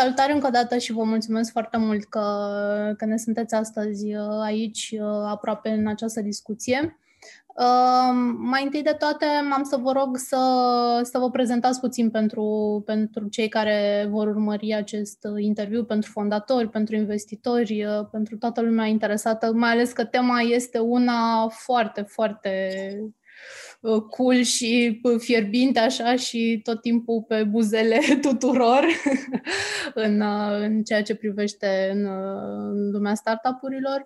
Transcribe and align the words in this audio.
salutare 0.00 0.32
încă 0.32 0.46
o 0.46 0.50
dată 0.50 0.78
și 0.78 0.92
vă 0.92 1.02
mulțumesc 1.02 1.52
foarte 1.52 1.76
mult 1.76 2.04
că, 2.04 2.20
că 2.96 3.04
ne 3.04 3.16
sunteți 3.16 3.54
astăzi 3.54 4.14
uh, 4.14 4.40
aici, 4.42 4.94
uh, 4.98 5.24
aproape 5.26 5.68
în 5.68 5.86
această 5.86 6.20
discuție. 6.20 6.98
Uh, 7.46 8.14
mai 8.38 8.64
întâi 8.64 8.82
de 8.82 8.96
toate, 8.98 9.24
am 9.52 9.62
să 9.62 9.76
vă 9.76 9.92
rog 9.92 10.16
să, 10.16 10.36
să 11.02 11.18
vă 11.18 11.30
prezentați 11.30 11.80
puțin 11.80 12.10
pentru, 12.10 12.82
pentru 12.86 13.28
cei 13.28 13.48
care 13.48 14.06
vor 14.10 14.26
urmări 14.26 14.74
acest 14.74 15.18
interviu, 15.38 15.84
pentru 15.84 16.10
fondatori, 16.10 16.68
pentru 16.68 16.96
investitori, 16.96 17.84
uh, 17.84 18.06
pentru 18.10 18.36
toată 18.36 18.60
lumea 18.60 18.86
interesată, 18.86 19.52
mai 19.52 19.70
ales 19.70 19.92
că 19.92 20.04
tema 20.04 20.40
este 20.40 20.78
una 20.78 21.48
foarte, 21.48 22.02
foarte 22.02 22.70
Uh, 23.00 23.12
cool 24.10 24.42
și 24.42 25.00
uh, 25.02 25.18
fierbinte 25.18 25.78
așa 25.78 26.16
și 26.16 26.60
tot 26.62 26.80
timpul 26.80 27.22
pe 27.22 27.44
buzele 27.44 27.98
tuturor 28.28 28.84
în, 29.94 30.20
uh, 30.20 30.60
în 30.60 30.82
ceea 30.82 31.02
ce 31.02 31.14
privește 31.14 31.90
în, 31.92 32.04
în 32.70 32.90
lumea 32.90 33.14
startup-urilor. 33.14 34.04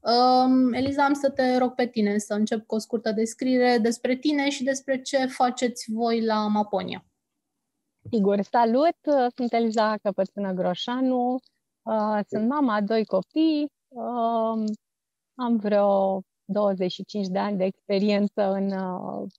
Um, 0.00 0.72
Eliza, 0.72 1.04
am 1.04 1.12
să 1.12 1.30
te 1.30 1.56
rog 1.56 1.74
pe 1.74 1.86
tine 1.86 2.18
să 2.18 2.34
încep 2.34 2.66
cu 2.66 2.74
o 2.74 2.78
scurtă 2.78 3.12
descriere 3.12 3.78
despre 3.78 4.16
tine 4.16 4.50
și 4.50 4.64
despre 4.64 5.02
ce 5.02 5.26
faceți 5.26 5.84
voi 5.92 6.24
la 6.24 6.46
Maponia. 6.46 7.04
Sigur, 8.10 8.40
salut! 8.40 8.96
Sunt 9.36 9.52
Eliza 9.52 9.96
Căpățână 10.02 10.52
Groșanu, 10.52 11.38
sunt 12.28 12.48
mama 12.48 12.74
a 12.74 12.80
doi 12.80 13.04
copii, 13.04 13.72
um, 13.88 14.64
am 15.34 15.56
vreo 15.56 16.22
25 16.52 17.26
de 17.26 17.38
ani 17.38 17.56
de 17.56 17.64
experiență 17.64 18.52
în 18.52 18.72
uh, 18.72 19.30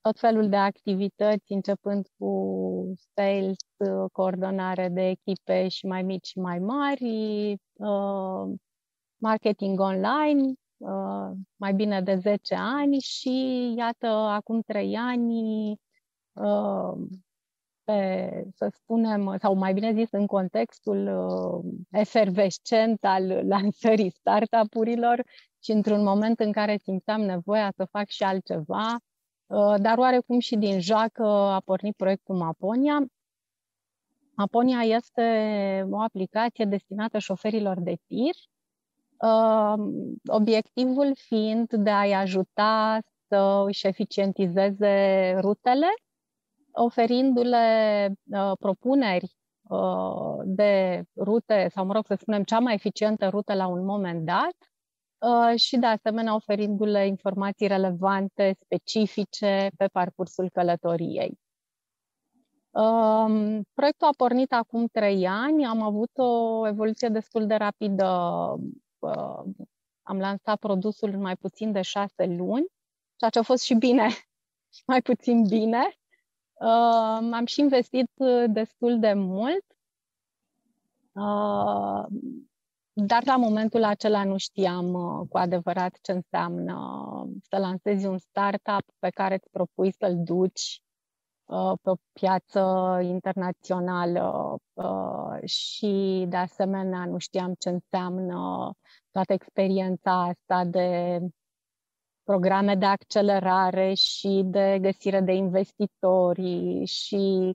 tot 0.00 0.18
felul 0.18 0.48
de 0.48 0.56
activități, 0.56 1.52
începând 1.52 2.06
cu 2.18 2.94
sales, 3.14 3.56
uh, 3.76 4.10
coordonare 4.12 4.88
de 4.88 5.08
echipe 5.08 5.68
și 5.68 5.86
mai 5.86 6.02
mici 6.02 6.26
și 6.26 6.38
mai 6.38 6.58
mari, 6.58 7.52
uh, 7.72 8.54
marketing 9.16 9.80
online, 9.80 10.52
mai 11.56 11.74
bine 11.74 12.02
de 12.02 12.14
10 12.14 12.54
ani 12.54 12.98
și 12.98 13.74
iată, 13.76 14.06
acum 14.06 14.60
3 14.60 14.96
ani 14.96 15.78
pe, 17.86 18.30
să 18.54 18.68
spunem, 18.72 19.36
sau 19.38 19.54
mai 19.54 19.72
bine 19.72 19.92
zis, 19.92 20.10
în 20.10 20.26
contextul 20.26 21.06
uh, 21.06 21.72
efervescent 21.90 23.04
al 23.04 23.46
lansării 23.46 24.10
startup-urilor 24.10 25.22
și 25.62 25.70
într-un 25.70 26.02
moment 26.02 26.40
în 26.40 26.52
care 26.52 26.76
simțeam 26.76 27.20
nevoia 27.20 27.72
să 27.76 27.84
fac 27.84 28.08
și 28.08 28.22
altceva, 28.22 28.96
uh, 29.46 29.74
dar 29.80 29.98
oarecum 29.98 30.38
și 30.38 30.56
din 30.56 30.80
joacă 30.80 31.26
a 31.26 31.60
pornit 31.64 31.96
proiectul 31.96 32.36
Maponia. 32.36 33.06
Maponia 34.36 34.80
este 34.80 35.22
o 35.90 36.00
aplicație 36.00 36.64
destinată 36.64 37.18
șoferilor 37.18 37.80
de 37.80 37.96
tir, 38.06 38.34
uh, 39.20 39.84
obiectivul 40.26 41.12
fiind 41.14 41.72
de 41.72 41.90
a-i 41.90 42.12
ajuta 42.12 42.98
să 43.28 43.62
își 43.66 43.86
eficientizeze 43.86 45.34
rutele 45.40 45.86
oferindu-le 46.76 48.12
uh, 48.30 48.52
propuneri 48.58 49.36
uh, 49.62 50.36
de 50.44 51.02
rute, 51.16 51.68
sau 51.74 51.84
mă 51.84 51.92
rog 51.92 52.06
să 52.06 52.14
spunem, 52.14 52.42
cea 52.42 52.58
mai 52.58 52.74
eficientă 52.74 53.28
rută 53.28 53.54
la 53.54 53.66
un 53.66 53.84
moment 53.84 54.24
dat 54.24 54.56
uh, 55.18 55.58
și 55.58 55.76
de 55.76 55.86
asemenea 55.86 56.34
oferindu-le 56.34 57.06
informații 57.06 57.66
relevante, 57.66 58.56
specifice 58.64 59.70
pe 59.76 59.86
parcursul 59.86 60.50
călătoriei. 60.52 61.38
Um, 62.70 63.62
proiectul 63.74 64.06
a 64.06 64.14
pornit 64.16 64.52
acum 64.52 64.86
trei 64.86 65.26
ani, 65.26 65.66
am 65.66 65.82
avut 65.82 66.10
o 66.14 66.66
evoluție 66.66 67.08
destul 67.08 67.46
de 67.46 67.54
rapidă. 67.54 68.06
Uh, 68.98 69.42
am 70.02 70.18
lansat 70.18 70.58
produsul 70.58 71.08
în 71.08 71.20
mai 71.20 71.36
puțin 71.36 71.72
de 71.72 71.82
șase 71.82 72.26
luni, 72.26 72.66
ceea 73.16 73.30
ce 73.30 73.38
a 73.38 73.42
fost 73.42 73.62
și 73.62 73.74
bine, 73.74 74.08
și 74.74 74.82
mai 74.86 75.02
puțin 75.02 75.46
bine. 75.46 75.96
Uh, 76.58 77.32
am 77.32 77.44
și 77.46 77.60
investit 77.60 78.10
uh, 78.14 78.44
destul 78.48 78.98
de 78.98 79.12
mult, 79.12 79.64
uh, 81.12 82.06
dar 82.92 83.24
la 83.24 83.36
momentul 83.36 83.84
acela 83.84 84.24
nu 84.24 84.36
știam 84.36 84.92
uh, 84.92 85.28
cu 85.28 85.38
adevărat 85.38 85.98
ce 86.02 86.12
înseamnă 86.12 86.76
să 87.42 87.58
lansezi 87.58 88.06
un 88.06 88.18
startup 88.18 88.84
pe 88.98 89.08
care 89.08 89.34
îți 89.34 89.50
propui 89.50 89.92
să-l 89.92 90.22
duci 90.24 90.82
uh, 91.44 91.72
pe 91.82 91.90
o 91.90 91.94
piață 92.12 92.60
internațională 93.02 94.56
uh, 94.72 95.48
și 95.48 96.24
de 96.28 96.36
asemenea 96.36 97.04
nu 97.04 97.18
știam 97.18 97.54
ce 97.58 97.68
înseamnă 97.68 98.70
toată 99.10 99.32
experiența 99.32 100.22
asta 100.22 100.64
de 100.64 101.18
programe 102.26 102.74
de 102.74 102.84
accelerare 102.84 103.94
și 103.94 104.42
de 104.44 104.78
găsire 104.80 105.20
de 105.20 105.32
investitori 105.32 106.84
și 106.84 107.52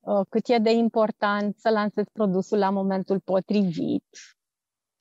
uh, 0.00 0.20
cât 0.28 0.48
e 0.48 0.58
de 0.58 0.72
important 0.72 1.56
să 1.56 1.70
lansezi 1.70 2.10
produsul 2.12 2.58
la 2.58 2.70
momentul 2.70 3.20
potrivit 3.20 4.04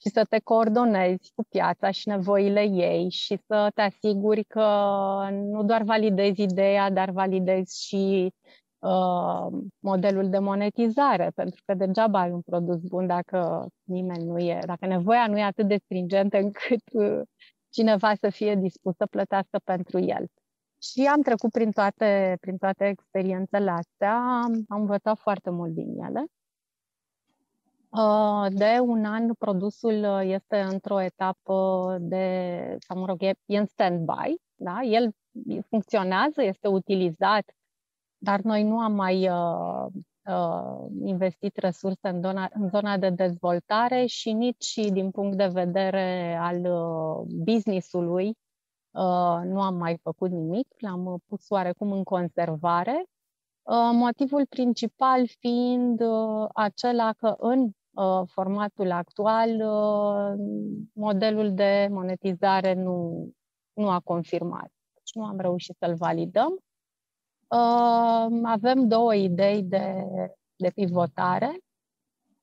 și 0.01 0.09
să 0.09 0.25
te 0.29 0.39
coordonezi 0.39 1.31
cu 1.35 1.43
piața 1.49 1.91
și 1.91 2.07
nevoile 2.07 2.61
ei 2.61 3.09
și 3.09 3.39
să 3.47 3.71
te 3.73 3.81
asiguri 3.81 4.43
că 4.43 4.67
nu 5.31 5.63
doar 5.63 5.81
validezi 5.83 6.41
ideea, 6.41 6.91
dar 6.91 7.09
validezi 7.09 7.85
și 7.87 8.33
uh, 8.79 9.59
modelul 9.79 10.29
de 10.29 10.39
monetizare, 10.39 11.31
pentru 11.35 11.61
că 11.65 11.73
degeaba 11.73 12.19
ai 12.19 12.31
un 12.31 12.41
produs 12.41 12.81
bun 12.81 13.07
dacă 13.07 13.67
nimeni 13.83 14.23
nu 14.23 14.39
e, 14.39 14.59
dacă 14.65 14.85
nevoia 14.85 15.27
nu 15.27 15.37
e 15.37 15.43
atât 15.43 15.67
de 15.67 15.77
stringentă 15.83 16.37
încât 16.37 16.83
uh, 16.91 17.21
cineva 17.69 18.13
să 18.15 18.29
fie 18.29 18.55
dispus 18.55 18.95
să 18.95 19.05
plătească 19.05 19.59
pentru 19.63 19.99
el. 19.99 20.25
Și 20.81 21.07
am 21.07 21.21
trecut 21.21 21.51
prin 21.51 21.71
toate, 21.71 22.37
prin 22.39 22.57
toate 22.57 22.87
experiențele 22.87 23.71
astea, 23.71 24.15
am 24.67 24.79
învățat 24.79 25.17
foarte 25.17 25.49
mult 25.49 25.73
din 25.73 26.01
ele. 26.03 26.25
Uh, 27.89 28.45
de 28.49 28.77
un 28.81 29.05
an 29.05 29.33
produsul 29.33 30.21
este 30.23 30.59
într-o 30.59 31.01
etapă 31.01 31.97
de, 31.99 32.75
sau 32.87 32.97
mă 32.99 33.05
rog, 33.05 33.21
e 33.21 33.57
în 33.57 33.65
stand-by, 33.65 34.35
da? 34.55 34.79
el 34.81 35.11
funcționează, 35.69 36.43
este 36.43 36.67
utilizat, 36.67 37.51
dar 38.17 38.39
noi 38.39 38.63
nu 38.63 38.79
am 38.79 38.93
mai 38.93 39.29
uh, 39.29 39.85
uh, 39.85 40.03
investit 41.03 41.57
resurse 41.57 42.07
în 42.07 42.21
zona, 42.21 42.49
în 42.53 42.69
zona 42.69 42.97
de 42.97 43.09
dezvoltare 43.09 44.05
și 44.05 44.31
nici 44.31 44.73
din 44.75 45.11
punct 45.11 45.37
de 45.37 45.47
vedere 45.47 46.37
al 46.41 46.65
uh, 46.65 47.27
business-ului 47.43 48.27
uh, 48.27 49.39
nu 49.43 49.61
am 49.61 49.75
mai 49.75 49.97
făcut 50.03 50.31
nimic, 50.31 50.67
l-am 50.77 51.23
pus 51.27 51.49
oarecum 51.49 51.91
în 51.91 52.03
conservare. 52.03 53.05
Uh, 53.63 53.89
motivul 53.93 54.45
principal 54.45 55.27
fiind 55.39 56.01
uh, 56.01 56.47
acela 56.53 57.13
că 57.13 57.35
în 57.37 57.69
uh, 57.91 58.21
formatul 58.25 58.91
actual 58.91 59.49
uh, 59.49 60.39
modelul 60.93 61.53
de 61.53 61.87
monetizare 61.91 62.73
nu, 62.73 63.29
nu 63.73 63.89
a 63.89 63.99
confirmat. 63.99 64.71
Deci 64.93 65.13
nu 65.13 65.23
am 65.23 65.39
reușit 65.39 65.75
să-l 65.79 65.95
validăm 65.95 66.53
Uh, 66.53 66.68
avem 68.43 68.87
două 68.87 69.15
idei 69.15 69.63
de, 69.63 70.05
de 70.55 70.69
pivotare, 70.75 71.59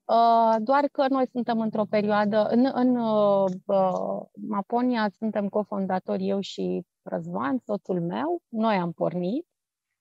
uh, 0.05 0.57
doar 0.61 0.89
că 0.93 1.07
noi 1.09 1.27
suntem 1.29 1.61
într-o 1.61 1.85
perioadă, 1.85 2.47
în, 2.49 2.71
în 2.75 2.97
uh, 2.97 3.51
Maponia 4.49 5.09
suntem 5.19 5.49
cofondatori 5.49 6.29
eu 6.29 6.41
și 6.41 6.87
Răzvan, 7.03 7.59
soțul 7.59 8.01
meu, 8.01 8.41
noi 8.49 8.77
am 8.77 8.93
pornit 8.93 9.47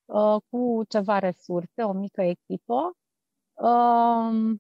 uh, 0.06 0.36
cu 0.50 0.82
ceva 0.90 1.20
resurse, 1.20 1.84
o 1.84 1.92
mică 1.92 2.22
echipă. 2.22 2.98
Uh, 3.54 4.54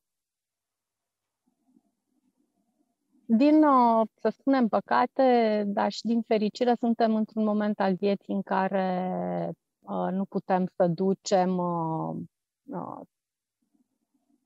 din, 3.27 3.63
uh, 3.63 4.07
să 4.13 4.29
spunem, 4.29 4.67
păcate, 4.67 5.63
dar 5.67 5.91
și 5.91 6.01
din 6.01 6.21
fericire, 6.21 6.75
suntem 6.79 7.15
într-un 7.15 7.43
moment 7.43 7.79
al 7.79 7.95
vieții 7.95 8.33
în 8.33 8.41
care 8.41 9.49
Uh, 9.49 9.64
nu 9.87 10.25
putem 10.25 10.65
să 10.75 10.87
ducem 10.87 11.57
uh, 11.57 12.15
uh, 12.63 13.01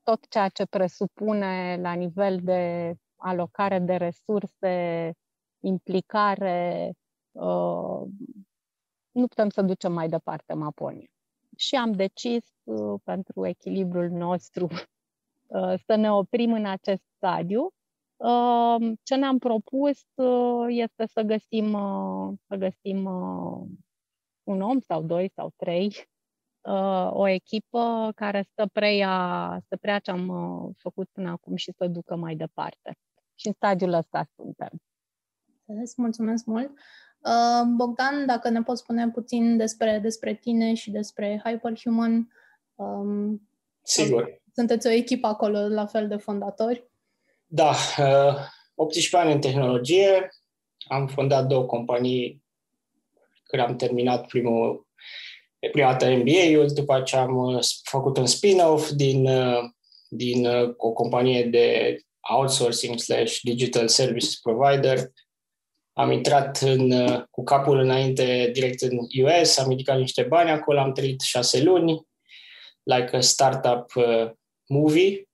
tot 0.02 0.28
ceea 0.28 0.48
ce 0.48 0.64
presupune 0.66 1.78
la 1.80 1.92
nivel 1.92 2.40
de 2.42 2.94
alocare 3.16 3.78
de 3.78 3.96
resurse, 3.96 5.12
implicare, 5.60 6.92
nu 9.10 9.26
putem 9.26 9.48
să 9.48 9.62
ducem 9.62 9.92
mai 9.92 10.08
departe 10.08 10.54
Maponia. 10.54 11.10
Și 11.56 11.74
am 11.76 11.92
decis, 11.92 12.44
pentru 13.04 13.46
echilibrul 13.46 14.08
nostru, 14.08 14.68
să 15.86 15.94
ne 15.96 16.12
oprim 16.12 16.52
în 16.52 16.66
acest 16.66 17.02
stadiu. 17.16 17.70
Ce 19.02 19.14
ne-am 19.16 19.38
propus 19.38 20.00
este 20.68 21.06
să 21.06 21.22
găsim, 21.22 21.70
să 22.46 22.56
găsim 22.56 23.08
un 24.50 24.60
om 24.60 24.80
sau 24.80 25.02
doi 25.02 25.32
sau 25.34 25.52
trei 25.56 26.08
uh, 26.60 27.10
o 27.12 27.28
echipă 27.28 28.12
care 28.14 28.44
să 28.54 28.66
preia, 28.72 29.58
să 29.68 29.76
preia 29.76 29.98
ce 29.98 30.10
am 30.10 30.28
uh, 30.28 30.74
făcut 30.78 31.08
până 31.12 31.30
acum 31.30 31.56
și 31.56 31.72
să 31.76 31.86
ducă 31.86 32.16
mai 32.16 32.34
departe. 32.34 32.98
Și 33.34 33.46
în 33.46 33.52
stadiul 33.52 33.92
ăsta 33.92 34.24
suntem. 34.36 34.70
Mulțumesc 35.96 36.44
mult! 36.44 36.70
Uh, 37.18 37.66
Bogdan, 37.76 38.26
dacă 38.26 38.48
ne 38.48 38.62
poți 38.62 38.80
spune 38.80 39.10
puțin 39.10 39.56
despre, 39.56 39.98
despre 39.98 40.34
tine 40.34 40.74
și 40.74 40.90
despre 40.90 41.40
Hyperhuman. 41.44 42.32
Um, 42.74 43.48
Sigur. 43.82 44.42
Sunteți 44.54 44.86
o 44.86 44.90
echipă 44.90 45.26
acolo, 45.26 45.68
la 45.68 45.86
fel 45.86 46.08
de 46.08 46.16
fondatori. 46.16 46.90
Da, 47.46 47.74
18 48.74 49.16
ani 49.16 49.32
în 49.32 49.40
tehnologie. 49.40 50.28
Am 50.88 51.06
fondat 51.06 51.46
două 51.46 51.64
companii 51.64 52.44
când 53.50 53.62
am 53.62 53.76
terminat 53.76 54.26
primul, 54.26 54.86
prima 55.72 55.90
dată 55.90 56.10
MBA-ul, 56.10 56.70
după 56.74 56.94
aceea 56.94 57.22
am 57.22 57.60
făcut 57.82 58.16
un 58.16 58.26
spin-off 58.26 58.90
din, 58.90 59.28
din 60.08 60.46
o 60.76 60.92
companie 60.92 61.44
de 61.44 61.96
outsourcing 62.30 62.98
slash 62.98 63.38
digital 63.42 63.88
services 63.88 64.38
provider. 64.38 64.98
Am 65.92 66.10
intrat 66.10 66.56
în, 66.60 66.92
cu 67.30 67.42
capul 67.44 67.78
înainte 67.78 68.50
direct 68.52 68.80
în 68.80 68.98
US, 69.24 69.58
am 69.58 69.68
ridicat 69.68 69.98
niște 69.98 70.22
bani 70.22 70.50
acolo, 70.50 70.78
am 70.78 70.92
trăit 70.92 71.20
șase 71.20 71.62
luni, 71.62 72.06
like 72.82 73.16
a 73.16 73.20
startup 73.20 73.94
uh, 73.94 74.30
movie, 74.66 75.28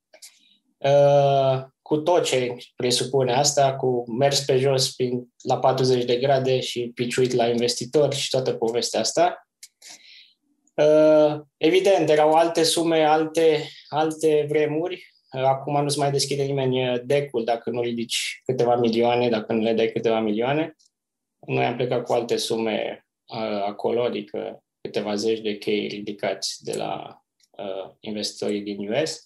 uh, 0.79 1.65
cu 1.87 1.97
tot 1.97 2.25
ce 2.25 2.57
presupune 2.77 3.33
asta, 3.33 3.77
cu 3.77 4.05
mers 4.19 4.41
pe 4.41 4.59
jos 4.59 4.95
prin, 4.95 5.29
la 5.43 5.59
40 5.59 6.05
de 6.05 6.17
grade 6.17 6.61
și 6.61 6.91
piciuit 6.95 7.33
la 7.33 7.49
investitori 7.49 8.17
și 8.17 8.31
toată 8.31 8.53
povestea 8.53 9.01
asta. 9.01 9.49
Uh, 10.75 11.41
evident, 11.57 12.09
erau 12.09 12.33
alte 12.33 12.63
sume, 12.63 13.05
alte, 13.05 13.69
alte 13.89 14.47
vremuri, 14.49 15.17
Acum 15.45 15.83
nu 15.83 15.89
se 15.89 15.99
mai 15.99 16.11
deschide 16.11 16.43
nimeni 16.43 16.89
uh, 16.89 17.01
decul 17.05 17.45
dacă 17.45 17.71
nu 17.71 17.81
ridici 17.81 18.41
câteva 18.45 18.77
milioane, 18.77 19.29
dacă 19.29 19.53
nu 19.53 19.63
le 19.63 19.73
dai 19.73 19.93
câteva 19.93 20.21
milioane. 20.21 20.77
Noi 21.47 21.65
am 21.65 21.77
plecat 21.77 22.05
cu 22.05 22.13
alte 22.13 22.37
sume 22.37 23.07
uh, 23.27 23.63
acolo, 23.67 24.03
adică 24.03 24.65
câteva 24.81 25.15
zeci 25.15 25.41
de 25.41 25.57
chei 25.57 25.87
ridicați 25.87 26.65
de 26.65 26.77
la 26.77 27.23
uh, 27.51 27.91
investitorii 28.01 28.61
din 28.61 28.93
US. 28.93 29.26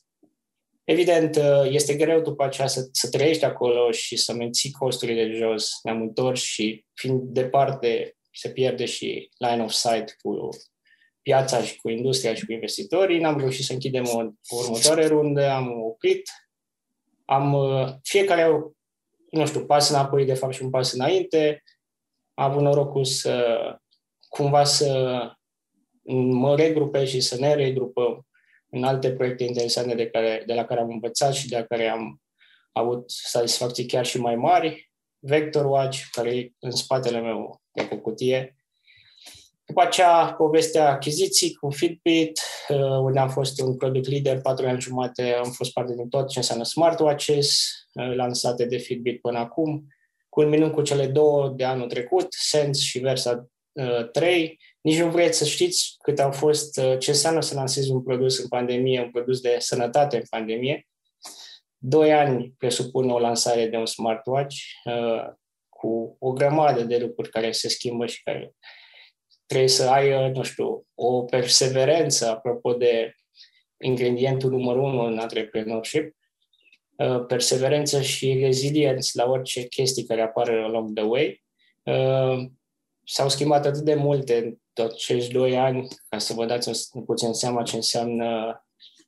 Evident, 0.91 1.37
uh, 1.37 1.63
este 1.69 1.95
greu 1.95 2.21
după 2.21 2.45
aceea 2.45 2.67
să, 2.67 2.89
să 2.93 3.09
trăiești 3.09 3.45
acolo 3.45 3.91
și 3.91 4.17
să 4.17 4.33
menții 4.33 4.71
costurile 4.71 5.25
de 5.25 5.33
jos. 5.33 5.71
Ne-am 5.83 6.01
întors 6.01 6.43
și 6.43 6.85
fiind 6.95 7.21
departe, 7.23 8.17
se 8.33 8.51
pierde 8.51 8.85
și 8.85 9.29
line 9.39 9.63
of 9.63 9.71
sight 9.71 10.17
cu 10.23 10.49
piața 11.23 11.63
și 11.63 11.77
cu 11.77 11.89
industria 11.89 12.35
și 12.35 12.45
cu 12.45 12.53
investitorii. 12.53 13.21
N-am 13.21 13.39
reușit 13.39 13.65
să 13.65 13.73
închidem 13.73 14.05
o, 14.07 14.19
o 14.49 14.57
următoare 14.57 15.07
rundă, 15.07 15.49
am 15.49 15.83
oprit. 15.83 16.31
Am, 17.25 17.53
uh, 17.53 17.89
fiecare, 18.03 18.49
nu 19.31 19.47
știu, 19.47 19.65
pas 19.65 19.91
înapoi, 19.91 20.25
de 20.25 20.35
fapt, 20.35 20.55
și 20.55 20.63
un 20.63 20.71
pas 20.71 20.93
înainte. 20.93 21.63
Am 22.35 22.51
avut 22.51 22.63
norocul 22.63 23.05
să 23.05 23.57
cumva 24.29 24.65
să 24.65 25.21
mă 26.13 26.57
regrupez 26.57 27.09
și 27.09 27.21
să 27.21 27.37
ne 27.39 27.55
regrupăm 27.55 28.25
în 28.71 28.85
alte 28.85 29.13
proiecte 29.13 29.45
interesante 29.45 29.95
de, 29.95 30.07
care, 30.07 30.43
de 30.47 30.55
la 30.55 30.65
care 30.65 30.81
am 30.81 30.91
învățat 30.91 31.35
și 31.35 31.49
de 31.49 31.57
la 31.59 31.65
care 31.65 31.89
am 31.89 32.21
avut 32.73 33.11
satisfacții 33.11 33.87
chiar 33.87 34.07
și 34.07 34.21
mai 34.21 34.37
mari. 34.37 34.91
Vector 35.19 35.65
Watch, 35.65 36.01
care 36.11 36.37
e 36.37 36.53
în 36.59 36.71
spatele 36.71 37.21
meu 37.21 37.63
de 37.73 37.83
pe 37.83 37.97
cutie, 37.99 38.61
după 39.71 39.83
aceea, 39.83 40.35
povestea 40.37 40.91
achiziții 40.91 41.55
cu 41.55 41.71
Fitbit, 41.71 42.41
uh, 42.69 42.79
unde 42.79 43.19
am 43.19 43.29
fost 43.29 43.61
un 43.61 43.77
product 43.77 44.09
leader, 44.09 44.41
patru 44.41 44.67
ani 44.67 44.81
jumate 44.81 45.33
am 45.33 45.51
fost 45.51 45.73
parte 45.73 45.95
din 45.95 46.09
tot 46.09 46.29
ce 46.29 46.39
înseamnă 46.39 46.65
smartwatches 46.65 47.71
uh, 47.93 48.15
lansate 48.15 48.65
de 48.65 48.77
Fitbit 48.77 49.21
până 49.21 49.39
acum, 49.39 49.87
culminând 50.29 50.73
cu 50.73 50.83
cele 50.83 51.07
două 51.07 51.49
de 51.49 51.65
anul 51.65 51.89
trecut, 51.89 52.27
Sense 52.31 52.81
și 52.81 52.99
Versa 52.99 53.47
3. 54.13 54.59
Uh, 54.83 54.93
Nici 54.93 54.99
nu 54.99 55.11
vreți 55.11 55.39
să 55.39 55.45
știți 55.45 55.97
cât 56.03 56.19
au 56.19 56.33
fost, 56.33 56.81
ce 56.99 57.11
înseamnă 57.11 57.41
să 57.41 57.55
lansezi 57.55 57.91
un 57.91 58.03
produs 58.03 58.39
în 58.39 58.49
pandemie, 58.49 59.01
un 59.01 59.11
produs 59.11 59.41
de 59.41 59.57
sănătate 59.59 60.17
în 60.17 60.23
pandemie. 60.31 60.89
Doi 61.77 62.13
ani 62.13 62.55
presupun 62.59 63.11
o 63.11 63.19
lansare 63.19 63.67
de 63.67 63.77
un 63.77 63.87
smartwatch 63.87 64.57
cu 65.69 66.17
o 66.19 66.33
grămadă 66.33 66.83
de 66.83 66.99
lucruri 66.99 67.31
care 67.31 67.53
se 67.53 67.69
schimbă 67.69 68.07
și 68.07 68.23
care 68.23 68.55
trebuie 69.47 69.69
să 69.69 69.89
ai, 69.89 70.31
nu 70.31 70.43
știu, 70.43 70.87
o 70.95 71.23
perseverență, 71.23 72.29
apropo 72.29 72.73
de 72.73 73.15
ingredientul 73.85 74.51
numărul 74.51 74.83
unu 74.83 75.03
în 75.03 75.19
antrepreneurship, 75.19 76.17
uh, 76.97 77.25
perseverență 77.27 78.03
și 78.03 78.39
reziliență 78.41 79.11
la 79.15 79.31
orice 79.31 79.67
chestii 79.67 80.05
care 80.05 80.23
apar 80.23 80.49
along 80.49 80.95
the 80.95 81.05
way. 81.05 81.45
Uh, 81.83 82.51
s-au 83.05 83.29
schimbat 83.29 83.67
atât 83.67 83.83
de 83.83 83.95
multe 83.95 84.37
în 84.37 84.51
tot 84.51 84.61
acești 84.81 85.33
doi 85.33 85.59
ani, 85.59 85.89
ca 86.09 86.19
să 86.19 86.33
vă 86.33 86.47
dați 86.47 86.91
un 86.93 87.05
puțin 87.05 87.33
seama 87.33 87.63
ce 87.63 87.77
înseamnă 87.77 88.61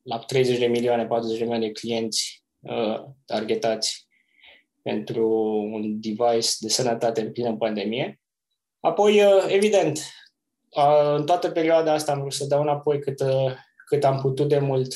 la 0.03 0.19
30 0.19 0.59
de 0.59 0.67
milioane, 0.67 1.07
40 1.07 1.39
de 1.39 1.45
milioane 1.45 1.67
de 1.67 1.73
clienți 1.73 2.45
uh, 2.61 3.01
targetați 3.25 4.07
pentru 4.83 5.29
un 5.73 6.01
device 6.01 6.51
de 6.59 6.69
sănătate 6.69 7.21
în 7.21 7.33
plină 7.33 7.57
pandemie. 7.57 8.21
Apoi, 8.81 9.23
evident, 9.49 10.01
în 11.17 11.27
toată 11.27 11.51
perioada 11.51 11.93
asta 11.93 12.13
am 12.13 12.19
vrut 12.21 12.33
să 12.33 12.45
dau 12.45 12.63
înapoi 12.63 13.01
cât, 13.01 13.23
cât 13.87 14.05
am 14.05 14.21
putut 14.21 14.49
de 14.49 14.59
mult 14.59 14.95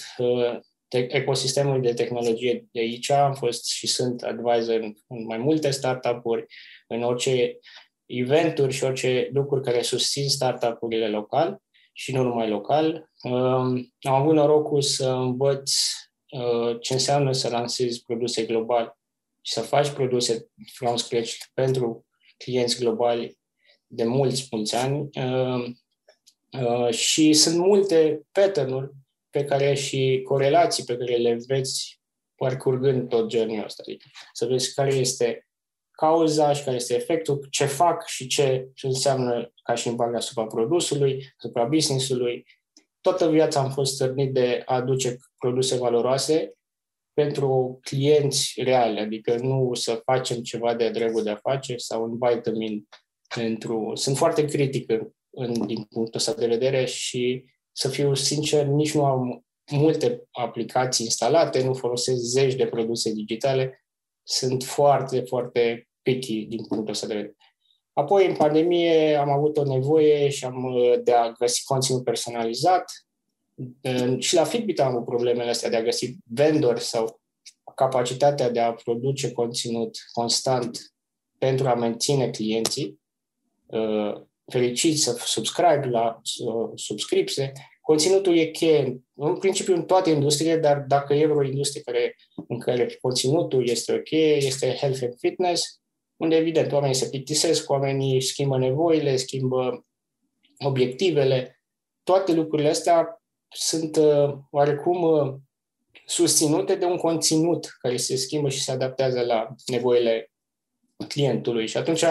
ecosistemul 0.89 1.81
de 1.81 1.93
tehnologie 1.93 2.69
de 2.73 2.81
aici. 2.81 3.11
Am 3.11 3.35
fost 3.35 3.67
și 3.67 3.87
sunt 3.87 4.23
advisor 4.23 4.81
în, 4.81 4.95
în 5.07 5.25
mai 5.25 5.39
multe 5.39 5.71
startup-uri, 5.71 6.47
în 6.87 7.03
orice 7.03 7.59
eventuri 8.07 8.73
și 8.73 8.85
orice 8.85 9.31
lucruri 9.33 9.65
care 9.65 9.83
susțin 9.83 10.29
startup-urile 10.29 11.09
local 11.09 11.63
și 11.93 12.13
nu 12.13 12.23
numai 12.23 12.49
local. 12.49 13.11
Am 14.01 14.15
avut 14.15 14.35
norocul 14.35 14.83
să 14.83 15.09
învăț 15.09 15.73
ce 16.81 16.93
înseamnă 16.93 17.33
să 17.33 17.49
lansezi 17.49 18.03
produse 18.03 18.45
globale 18.45 18.97
și 19.41 19.53
să 19.53 19.61
faci 19.61 19.89
produse 19.89 20.47
from 20.73 20.97
scratch 20.97 21.35
pentru 21.55 22.07
clienți 22.37 22.79
globali 22.79 23.39
de 23.87 24.05
mulți, 24.05 24.47
mulți 24.51 24.75
ani 24.75 25.09
uh, 25.13 25.65
uh, 26.61 26.91
și 26.91 27.33
sunt 27.33 27.57
multe 27.57 28.21
pattern 28.33 28.91
pe 29.31 29.45
care 29.45 29.75
și 29.75 30.21
corelații 30.25 30.85
pe 30.85 30.97
care 30.97 31.17
le 31.17 31.39
veți 31.47 32.01
parcurgând 32.35 33.09
tot 33.09 33.31
journey 33.31 33.65
ăsta. 33.65 33.83
Adică 33.87 34.09
să 34.33 34.47
vezi 34.47 34.75
care 34.75 34.95
este 34.95 35.46
cauza 35.97 36.53
și 36.53 36.65
care 36.65 36.77
este 36.77 36.95
efectul, 36.95 37.47
ce 37.51 37.65
fac 37.65 38.07
și 38.07 38.27
ce, 38.27 38.69
ce 38.75 38.87
înseamnă 38.87 39.53
ca 39.63 39.75
și 39.75 39.89
impact 39.89 40.15
asupra 40.15 40.45
produsului, 40.45 41.35
asupra 41.39 41.65
business-ului. 41.65 42.47
Toată 43.01 43.31
viața 43.31 43.61
am 43.61 43.71
fost 43.71 43.95
stărnit 43.95 44.33
de 44.33 44.63
a 44.67 44.75
aduce 44.75 45.17
produse 45.39 45.77
valoroase 45.77 46.55
pentru 47.13 47.79
clienți 47.83 48.53
reale, 48.63 49.01
adică 49.01 49.37
nu 49.37 49.75
să 49.75 50.01
facem 50.05 50.43
ceva 50.43 50.75
de 50.75 50.91
dragul 50.91 51.23
de 51.23 51.31
a 51.31 51.37
face 51.37 51.77
sau 51.77 52.03
un 52.03 52.19
vitamin 52.19 52.89
pentru... 53.35 53.91
Sunt 53.95 54.17
foarte 54.17 54.45
critic 54.45 54.91
în, 54.91 55.09
în, 55.31 55.67
din 55.67 55.83
punctul 55.83 56.21
ăsta 56.21 56.33
de 56.33 56.47
vedere 56.47 56.85
și, 56.85 57.45
să 57.73 57.89
fiu 57.89 58.15
sincer, 58.15 58.67
nici 58.67 58.95
nu 58.95 59.05
am 59.05 59.47
multe 59.71 60.23
aplicații 60.31 61.05
instalate, 61.05 61.65
nu 61.65 61.75
folosesc 61.75 62.19
zeci 62.19 62.55
de 62.55 62.67
produse 62.67 63.13
digitale, 63.13 63.87
sunt 64.23 64.63
foarte, 64.63 65.21
foarte 65.21 65.86
picky 66.07 66.45
din 66.45 66.65
punctul 66.65 66.93
ăsta 66.93 67.07
de 67.07 67.15
vedere. 67.15 67.37
Apoi, 67.93 68.27
în 68.27 68.37
pandemie, 68.37 69.15
am 69.15 69.31
avut 69.31 69.57
o 69.57 69.65
nevoie 69.65 70.29
și 70.29 70.45
am 70.45 70.75
de 71.05 71.13
a 71.13 71.31
găsi 71.31 71.65
conținut 71.65 72.05
personalizat. 72.05 72.85
Și 74.19 74.35
la 74.35 74.45
Fitbit 74.45 74.81
am 74.81 74.95
avut 74.95 75.05
problemele 75.05 75.51
astea 75.51 75.71
de 75.71 75.77
a 75.77 75.83
găsi 75.83 76.17
vendori 76.25 76.81
sau 76.81 77.21
capacitatea 77.75 78.51
de 78.51 78.61
a 78.61 78.73
produce 78.73 79.33
conținut 79.33 79.97
constant 80.13 80.79
pentru 81.39 81.69
a 81.69 81.75
menține 81.75 82.31
clienții. 82.31 83.01
Uh, 83.67 84.23
fericiți 84.53 85.03
să 85.03 85.23
subscribe 85.25 85.89
la 85.91 86.21
uh, 86.47 86.71
subscripție. 86.75 87.53
Conținutul 87.81 88.37
e 88.37 88.45
cheie, 88.45 89.01
în 89.15 89.39
principiu, 89.39 89.75
în 89.75 89.85
toate 89.85 90.11
industriile, 90.11 90.57
dar 90.57 90.85
dacă 90.89 91.15
e 91.15 91.27
vreo 91.27 91.43
industrie 91.43 91.83
care, 91.83 92.17
în 92.49 92.59
care 92.59 92.99
conținutul 93.01 93.69
este 93.69 93.93
ok, 93.93 94.11
este 94.11 94.77
health 94.81 95.03
and 95.03 95.15
fitness, 95.19 95.81
unde, 96.17 96.37
evident, 96.37 96.73
oamenii 96.73 96.95
se 96.95 97.09
plictisesc, 97.09 97.71
oamenii 97.71 98.21
schimbă 98.21 98.59
nevoile, 98.59 99.17
schimbă 99.17 99.87
obiectivele. 100.59 101.61
Toate 102.03 102.33
lucrurile 102.33 102.69
astea 102.69 103.23
sunt 103.49 103.97
uh, 103.97 104.35
oarecum 104.51 105.03
uh, 105.03 105.35
susținute 106.07 106.75
de 106.75 106.85
un 106.85 106.97
conținut 106.97 107.77
care 107.79 107.97
se 107.97 108.17
schimbă 108.17 108.49
și 108.49 108.63
se 108.63 108.71
adaptează 108.71 109.21
la 109.21 109.55
nevoile 109.67 110.31
clientului. 111.09 111.67
Și 111.67 111.77
atunci 111.77 112.05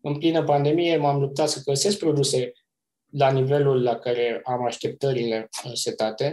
în 0.00 0.18
plină 0.18 0.44
pandemie 0.44 0.96
m-am 0.96 1.20
luptat 1.20 1.48
să 1.48 1.62
găsesc 1.64 1.98
produse 1.98 2.52
la 3.10 3.30
nivelul 3.30 3.82
la 3.82 3.98
care 3.98 4.40
am 4.44 4.64
așteptările 4.64 5.48
setate, 5.72 6.30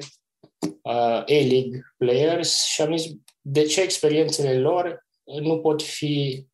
uh, 0.62 1.24
A-League 1.26 1.82
players, 1.98 2.64
și 2.64 2.82
am 2.82 2.98
zis 2.98 3.12
de 3.42 3.64
ce 3.64 3.82
experiențele 3.82 4.60
lor 4.60 5.06
nu 5.24 5.60
pot 5.60 5.82
fi, 5.82 6.46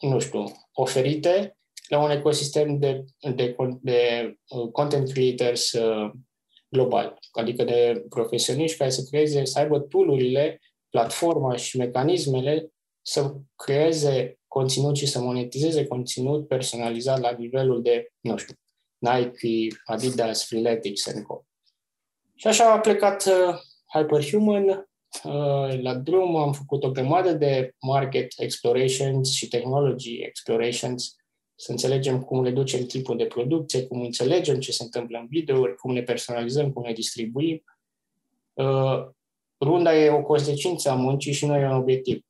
nu 0.00 0.18
știu, 0.18 0.44
oferite 0.72 1.56
la 1.88 2.02
un 2.02 2.10
ecosistem 2.10 2.78
de, 2.78 3.04
de, 3.34 3.56
de 3.80 4.32
uh, 4.48 4.70
content 4.72 5.12
creators 5.12 5.72
uh, 5.72 6.10
global, 6.68 7.18
adică 7.32 7.64
de 7.64 8.04
profesioniști 8.08 8.76
care 8.76 8.90
să 8.90 9.02
creeze, 9.10 9.44
să 9.44 9.58
aibă 9.58 9.80
tool 9.80 10.18
platforma 10.90 11.56
și 11.56 11.76
mecanismele 11.76 12.72
să 13.02 13.34
creeze 13.56 14.38
conținut 14.46 14.96
și 14.96 15.06
să 15.06 15.20
monetizeze 15.20 15.86
conținut 15.86 16.48
personalizat 16.48 17.20
la 17.20 17.30
nivelul 17.30 17.82
de, 17.82 18.08
nu 18.20 18.36
știu, 18.36 18.54
Nike, 18.98 19.76
Adidas, 19.84 20.46
Freeletics 20.46 21.06
and 21.06 21.24
Co. 21.24 21.44
Și 22.34 22.46
așa 22.46 22.72
a 22.72 22.80
plecat 22.80 23.26
uh, 23.26 23.54
Hyperhuman 23.92 24.68
uh, 24.68 24.78
la 25.80 25.94
drum, 25.94 26.36
am 26.36 26.52
făcut 26.52 26.84
o 26.84 26.90
grămadă 26.90 27.32
de 27.32 27.74
market 27.80 28.32
explorations 28.36 29.32
și 29.32 29.48
technology 29.48 30.20
explorations 30.20 31.14
să 31.54 31.70
înțelegem 31.70 32.20
cum 32.20 32.42
le 32.42 32.50
ducem 32.50 32.86
tipul 32.86 33.16
de 33.16 33.26
producție, 33.26 33.86
cum 33.86 34.00
înțelegem 34.00 34.60
ce 34.60 34.72
se 34.72 34.82
întâmplă 34.82 35.18
în 35.18 35.26
videouri, 35.26 35.76
cum 35.76 35.92
ne 35.92 36.02
personalizăm, 36.02 36.72
cum 36.72 36.82
ne 36.82 36.92
distribuim. 36.92 37.64
Uh, 38.52 39.08
runda 39.60 39.96
e 39.96 40.10
o 40.10 40.22
consecință 40.22 40.90
a 40.90 40.94
muncii 40.94 41.32
și 41.32 41.46
noi 41.46 41.60
e 41.60 41.64
un 41.64 41.76
obiectiv. 41.76 42.24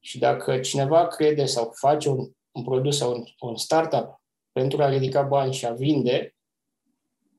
Și 0.00 0.18
dacă 0.18 0.58
cineva 0.58 1.06
crede 1.06 1.44
sau 1.44 1.70
face 1.74 2.08
un, 2.08 2.30
un 2.50 2.62
produs 2.62 2.96
sau 2.96 3.12
un, 3.12 3.24
un 3.40 3.56
startup 3.56 4.22
pentru 4.52 4.82
a 4.82 4.88
ridica 4.88 5.22
bani 5.22 5.52
și 5.52 5.66
a 5.66 5.72
vinde 5.72 6.36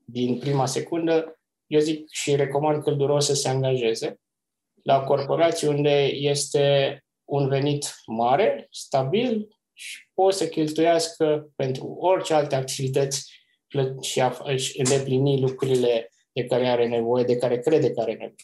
din 0.05 0.39
prima 0.39 0.65
secundă, 0.65 1.39
eu 1.67 1.79
zic 1.79 2.09
și 2.09 2.35
recomand 2.35 2.83
călduros 2.83 3.25
să 3.25 3.33
se 3.33 3.49
angajeze 3.49 4.19
la 4.89 5.03
corporații 5.03 5.67
unde 5.67 6.05
este 6.05 6.97
un 7.23 7.47
venit 7.47 7.93
mare, 8.05 8.67
stabil 8.71 9.47
și 9.73 9.97
pot 10.13 10.33
să 10.33 10.47
cheltuiască 10.47 11.51
pentru 11.55 11.97
orice 11.99 12.33
alte 12.33 12.55
activități 12.55 13.31
și 14.01 14.21
a 14.21 14.37
îndeplini 14.77 15.41
lucrurile 15.41 16.11
de 16.31 16.45
care 16.45 16.67
are 16.67 16.87
nevoie, 16.87 17.23
de 17.23 17.37
care 17.37 17.59
crede 17.59 17.91
că 17.91 18.01
are 18.01 18.11
nevoie. 18.11 18.35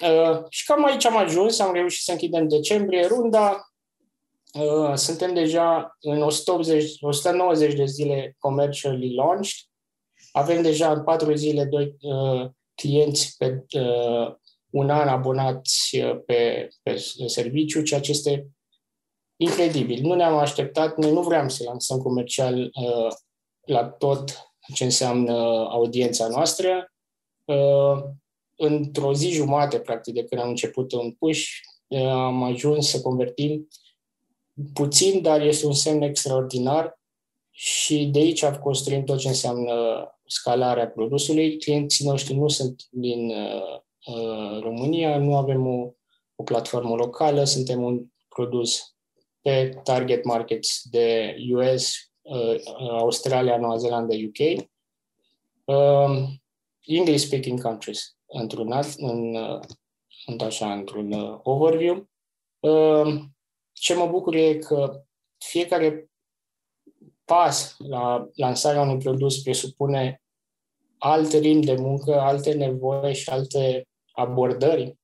Uh, 0.00 0.44
și 0.48 0.64
cam 0.64 0.84
aici 0.84 1.04
am 1.04 1.16
ajuns, 1.16 1.58
am 1.58 1.72
reușit 1.72 2.02
să 2.02 2.12
închidem 2.12 2.48
decembrie 2.48 3.06
runda. 3.06 3.70
Uh, 4.52 4.94
suntem 4.94 5.34
deja 5.34 5.96
în 6.00 6.22
180, 6.22 6.96
190 7.00 7.74
de 7.74 7.84
zile 7.84 8.36
commercially 8.38 9.14
launched. 9.14 9.56
Avem 10.32 10.62
deja 10.62 10.92
în 10.92 11.02
patru 11.02 11.34
zile 11.34 11.64
doi 11.64 11.96
uh, 12.00 12.50
clienți 12.74 13.34
pe 13.38 13.64
uh, 13.78 14.34
un 14.70 14.90
an 14.90 15.08
abonați 15.08 15.98
uh, 15.98 16.20
pe, 16.26 16.68
pe 16.82 16.96
serviciu, 17.26 17.82
ceea 17.82 18.00
ce 18.00 18.10
este 18.10 18.48
incredibil. 19.36 20.02
Nu 20.02 20.14
ne-am 20.14 20.36
așteptat, 20.36 20.96
noi 20.96 21.12
nu 21.12 21.22
vreau 21.22 21.48
să 21.48 21.64
lansăm 21.64 21.98
comercial 21.98 22.60
uh, 22.62 23.12
la 23.60 23.84
tot 23.88 24.50
ce 24.74 24.84
înseamnă 24.84 25.32
audiența 25.70 26.28
noastră. 26.28 26.92
Uh, 27.44 28.02
într-o 28.56 29.14
zi 29.14 29.30
jumate, 29.30 29.80
practic, 29.80 30.14
de 30.14 30.24
când 30.24 30.40
am 30.40 30.48
început 30.48 30.92
un 30.92 31.12
push, 31.12 31.48
uh, 31.86 32.00
am 32.00 32.42
ajuns 32.42 32.88
să 32.88 33.00
convertim 33.00 33.68
puțin, 34.72 35.22
dar 35.22 35.40
este 35.40 35.66
un 35.66 35.72
semn 35.72 36.02
extraordinar 36.02 37.00
și 37.50 38.06
de 38.06 38.18
aici 38.18 38.42
am 38.42 38.56
construit 38.56 39.04
tot 39.04 39.18
ce 39.18 39.28
înseamnă 39.28 40.06
scalarea 40.26 40.88
produsului. 40.88 41.58
Clienții 41.58 42.06
noștri 42.06 42.34
nu 42.34 42.48
sunt 42.48 42.82
din 42.90 43.28
uh, 43.28 43.62
uh, 43.62 43.80
România, 44.60 45.18
nu 45.18 45.36
avem 45.36 45.66
o, 45.66 45.92
o 46.34 46.42
platformă 46.42 46.94
locală, 46.94 47.44
suntem 47.44 47.82
un 47.82 48.04
produs 48.28 48.96
pe 49.40 49.80
target 49.82 50.24
markets 50.24 50.82
de 50.90 51.36
US, 51.52 51.94
uh, 52.22 52.60
Australia, 52.90 53.56
Noua 53.56 53.76
Zeelandă, 53.76 54.14
UK, 54.14 54.68
uh, 55.64 56.28
English-speaking 56.86 57.62
countries, 57.62 58.16
într-un, 58.26 58.72
în, 58.96 59.34
uh, 59.34 59.60
în, 60.26 60.40
așa, 60.40 60.72
într-un 60.72 61.12
uh, 61.12 61.38
overview. 61.42 62.08
Uh, 62.60 63.22
ce 63.72 63.94
mă 63.94 64.06
bucur 64.06 64.34
e 64.34 64.54
că 64.54 65.04
fiecare 65.38 66.10
pas 67.24 67.74
la 67.78 68.28
lansarea 68.34 68.80
unui 68.80 68.98
produs 68.98 69.42
presupune 69.42 70.22
alt 70.98 71.32
ritm 71.32 71.60
de 71.60 71.74
muncă, 71.74 72.20
alte 72.20 72.52
nevoi 72.52 73.14
și 73.14 73.28
alte 73.28 73.88
abordări, 74.16 74.98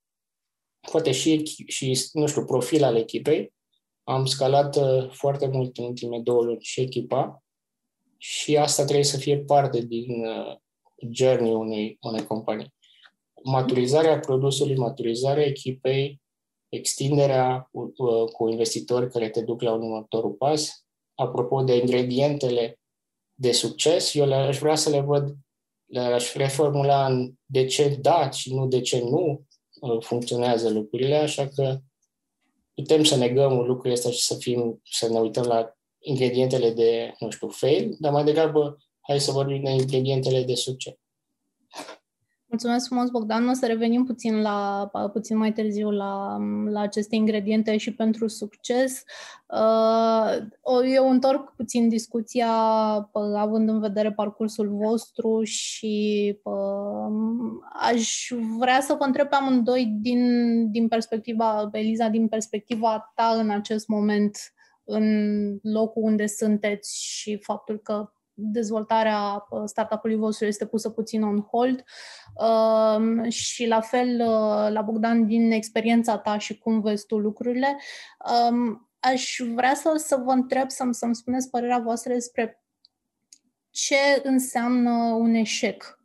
poate 0.91 1.13
și, 1.13 1.45
și 1.67 2.11
nu 2.13 2.27
știu, 2.27 2.45
profil 2.45 2.85
al 2.85 2.97
echipei. 2.97 3.53
Am 4.05 4.25
scalat 4.25 4.77
uh, 4.77 5.11
foarte 5.11 5.47
mult 5.47 5.77
în 5.77 5.85
ultimele 5.85 6.23
două 6.23 6.43
luni 6.43 6.63
și 6.63 6.81
echipa 6.81 7.43
și 8.17 8.57
asta 8.57 8.85
trebuie 8.85 9.05
să 9.05 9.17
fie 9.17 9.39
parte 9.39 9.81
din 9.81 10.25
uh, 10.25 10.57
journey 11.11 11.55
unei, 11.55 11.99
unei 12.01 12.27
companii. 12.27 12.75
Maturizarea 13.45 14.19
produsului, 14.19 14.77
maturizarea 14.77 15.45
echipei, 15.45 16.21
extinderea 16.69 17.69
uh, 17.71 18.25
cu 18.33 18.49
investitori 18.49 19.11
care 19.11 19.31
te 19.31 19.43
duc 19.43 19.63
la 19.63 19.73
un 19.73 19.83
următorul 19.83 20.33
pas. 20.33 20.85
Apropo 21.15 21.63
de 21.63 21.77
ingredientele 21.77 22.81
de 23.35 23.53
succes, 23.53 24.15
eu 24.15 24.27
le-aș 24.27 24.59
vrea 24.59 24.75
să 24.75 24.91
le 24.91 25.01
văd, 25.01 25.37
le-aș 25.93 26.35
reformula 26.35 27.07
în 27.07 27.33
de 27.47 27.65
ce 27.65 27.99
da 28.01 28.31
și 28.31 28.55
nu 28.55 28.67
de 28.67 28.81
ce 28.81 29.01
nu 29.01 29.47
funcționează 30.01 30.69
lucrurile, 30.69 31.15
așa 31.15 31.49
că 31.49 31.79
putem 32.75 33.05
să 33.05 33.17
negăm 33.17 33.59
lucrurile 33.59 33.93
astea 33.93 34.11
și 34.11 34.23
să 34.23 34.35
fim, 34.35 34.81
să 34.85 35.09
ne 35.09 35.19
uităm 35.19 35.45
la 35.45 35.77
ingredientele 35.99 36.71
de, 36.71 37.15
nu 37.19 37.31
știu, 37.31 37.49
fail, 37.49 37.97
dar 37.99 38.13
mai 38.13 38.25
degrabă 38.25 38.77
hai 39.01 39.21
să 39.21 39.33
vorbim 39.33 39.63
de 39.63 39.71
ingredientele 39.71 40.43
de 40.43 40.55
succes. 40.55 40.95
Mulțumesc 42.53 42.87
frumos, 42.87 43.11
Bogdan. 43.11 43.49
O 43.49 43.53
să 43.53 43.67
revenim 43.67 44.05
puțin, 44.05 44.41
la, 44.41 44.91
puțin 45.13 45.37
mai 45.37 45.53
târziu 45.53 45.91
la, 45.91 46.37
la 46.71 46.81
aceste 46.81 47.15
ingrediente 47.15 47.77
și 47.77 47.95
pentru 47.95 48.27
succes. 48.27 49.03
Uh, 49.47 50.85
eu 50.95 51.11
întorc 51.11 51.55
puțin 51.57 51.89
discuția 51.89 52.53
având 53.37 53.69
în 53.69 53.81
vedere 53.81 54.13
parcursul 54.13 54.69
vostru 54.69 55.43
și 55.43 56.39
aș 57.73 58.29
vrea 58.59 58.81
să 58.81 58.97
vă 58.99 59.05
întreb 59.05 59.29
pe 59.29 59.35
amândoi 59.35 59.97
din, 60.01 60.23
din 60.71 60.89
perspectiva, 60.89 61.69
Eliza, 61.73 62.09
din 62.09 62.29
perspectiva 62.29 63.13
ta 63.15 63.37
în 63.39 63.51
acest 63.51 63.89
moment 63.89 64.39
în 64.85 65.05
locul 65.63 66.03
unde 66.03 66.27
sunteți 66.27 67.03
și 67.05 67.39
faptul 67.43 67.79
că 67.79 68.13
dezvoltarea 68.35 69.47
uh, 69.51 69.63
startup-ului 69.65 70.17
vostru 70.17 70.47
este 70.47 70.67
pusă 70.67 70.91
puțin 70.91 71.23
on 71.23 71.41
hold 71.41 71.85
um, 72.35 73.29
și 73.29 73.67
la 73.67 73.81
fel 73.81 74.09
uh, 74.21 74.73
la 74.73 74.83
Bogdan 74.85 75.27
din 75.27 75.51
experiența 75.51 76.19
ta 76.19 76.39
și 76.39 76.59
cum 76.59 76.81
vezi 76.81 77.07
tu 77.07 77.19
lucrurile. 77.19 77.79
Um, 78.51 78.91
aș 79.01 79.37
vrea 79.55 79.75
să, 79.75 79.93
să 79.97 80.17
vă 80.25 80.31
întreb, 80.31 80.71
să-mi, 80.71 80.95
să-mi 80.95 81.15
spuneți 81.15 81.51
părerea 81.51 81.79
voastră 81.79 82.13
despre 82.13 82.65
ce 83.71 84.21
înseamnă 84.23 84.91
un 84.93 85.35
eșec 85.35 86.02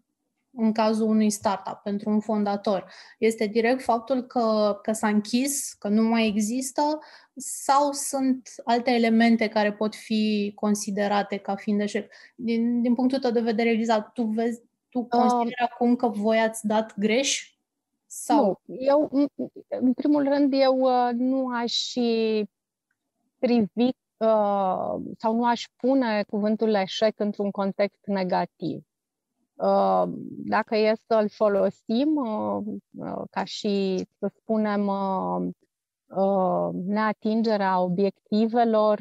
în 0.58 0.72
cazul 0.72 1.08
unui 1.08 1.30
startup 1.30 1.80
pentru 1.84 2.10
un 2.10 2.20
fondator. 2.20 2.92
Este 3.18 3.46
direct 3.46 3.82
faptul 3.82 4.22
că, 4.22 4.80
că 4.82 4.92
s-a 4.92 5.08
închis, 5.08 5.74
că 5.74 5.88
nu 5.88 6.04
mai 6.04 6.28
există 6.28 7.00
sau 7.36 7.92
sunt 7.92 8.50
alte 8.64 8.92
elemente 8.92 9.48
care 9.48 9.74
pot 9.74 9.96
fi 9.96 10.52
considerate 10.56 11.38
ca 11.38 11.56
fiind 11.56 11.82
eșec? 11.82 12.12
Din, 12.36 12.82
din 12.82 12.94
punctul 12.94 13.20
tău 13.20 13.32
de 13.32 13.40
vedere, 13.40 13.70
Eliza, 13.70 14.02
tu 14.02 14.24
vezi, 14.24 14.62
tu 14.90 15.04
consideri 15.04 15.62
uh, 15.62 15.70
acum 15.72 15.96
că 15.96 16.08
voi 16.08 16.38
ați 16.40 16.68
dat 16.68 16.94
greș? 17.00 17.52
Sau? 18.06 18.62
Nu, 18.66 18.76
eu, 18.80 19.30
în 19.68 19.94
primul 19.94 20.24
rând, 20.24 20.54
eu 20.54 20.80
uh, 20.80 21.10
nu 21.14 21.48
aș 21.48 21.94
privi 23.40 23.90
uh, 24.18 24.96
sau 25.18 25.36
nu 25.36 25.46
aș 25.46 25.64
pune 25.76 26.24
cuvântul 26.24 26.74
eșec 26.74 27.20
într-un 27.20 27.52
context 27.52 28.06
negativ. 28.06 28.87
Uh, 29.58 30.04
dacă 30.46 30.76
e 30.76 30.94
să-l 31.08 31.30
folosim 31.30 32.16
uh, 32.16 32.64
uh, 32.92 33.22
ca 33.30 33.44
și, 33.44 34.06
să 34.20 34.32
spunem, 34.36 34.92
neatingerea 36.74 37.80
obiectivelor 37.80 39.00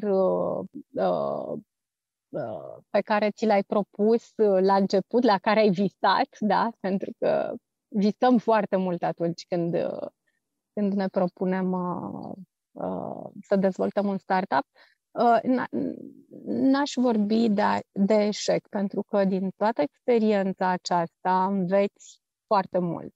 pe 2.89 3.01
care 3.01 3.31
ți 3.31 3.45
le-ai 3.45 3.63
propus 3.63 4.33
la 4.59 4.75
început, 4.75 5.23
la 5.23 5.37
care 5.37 5.59
ai 5.59 5.69
visat, 5.69 6.27
da? 6.39 6.69
Pentru 6.79 7.11
că 7.19 7.53
visăm 7.87 8.37
foarte 8.37 8.75
mult 8.75 9.03
atunci 9.03 9.45
când, 9.47 9.75
când 10.73 10.93
ne 10.93 11.07
propunem 11.07 11.75
să 13.41 13.55
dezvoltăm 13.55 14.07
un 14.07 14.17
startup. 14.17 14.65
N-aș 16.45 16.91
vorbi 16.95 17.49
de, 17.49 17.63
de 17.91 18.13
eșec, 18.13 18.67
pentru 18.67 19.03
că 19.03 19.25
din 19.25 19.49
toată 19.55 19.81
experiența 19.81 20.67
aceasta 20.67 21.45
înveți 21.45 22.21
foarte 22.45 22.79
mult. 22.79 23.13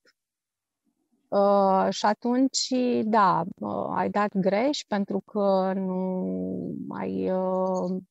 Uh, 1.28 1.88
și 1.90 2.06
atunci, 2.06 2.68
da, 3.04 3.44
uh, 3.60 3.94
ai 3.96 4.10
dat 4.10 4.38
greș 4.38 4.80
pentru 4.88 5.20
că 5.20 5.74
nu 5.76 6.76
ai 6.90 7.32
uh, 7.32 8.02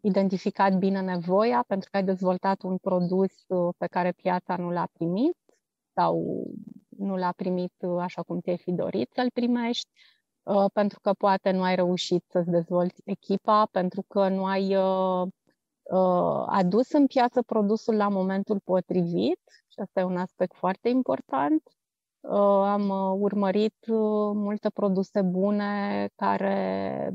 identificat 0.00 0.78
bine 0.78 1.00
nevoia, 1.00 1.64
pentru 1.66 1.88
că 1.90 1.96
ai 1.96 2.04
dezvoltat 2.04 2.62
un 2.62 2.76
produs 2.76 3.32
uh, 3.46 3.74
pe 3.78 3.86
care 3.86 4.12
piața 4.12 4.56
nu 4.56 4.70
l-a 4.70 4.88
primit 4.92 5.36
sau 5.94 6.44
nu 6.88 7.16
l-a 7.16 7.32
primit 7.36 7.74
uh, 7.78 8.00
așa 8.00 8.22
cum 8.22 8.40
ți-ai 8.40 8.58
fi 8.58 8.72
dorit 8.72 9.10
să-l 9.14 9.30
primești, 9.30 9.88
uh, 9.92 10.15
pentru 10.72 11.00
că 11.00 11.12
poate 11.12 11.50
nu 11.50 11.62
ai 11.62 11.74
reușit 11.74 12.24
să-ți 12.28 12.50
dezvolți 12.50 13.00
echipa, 13.04 13.68
pentru 13.70 14.04
că 14.08 14.28
nu 14.28 14.44
ai 14.44 14.74
adus 16.46 16.92
în 16.92 17.06
piață 17.06 17.42
produsul 17.42 17.96
la 17.96 18.08
momentul 18.08 18.60
potrivit 18.64 19.40
și 19.68 19.80
asta 19.80 20.00
e 20.00 20.04
un 20.04 20.16
aspect 20.16 20.54
foarte 20.54 20.88
important. 20.88 21.62
Uh, 22.20 22.62
am 22.64 22.88
uh, 22.88 23.16
urmărit 23.20 23.76
uh, 23.86 24.30
multe 24.34 24.70
produse 24.70 25.22
bune 25.22 26.08
care 26.14 27.10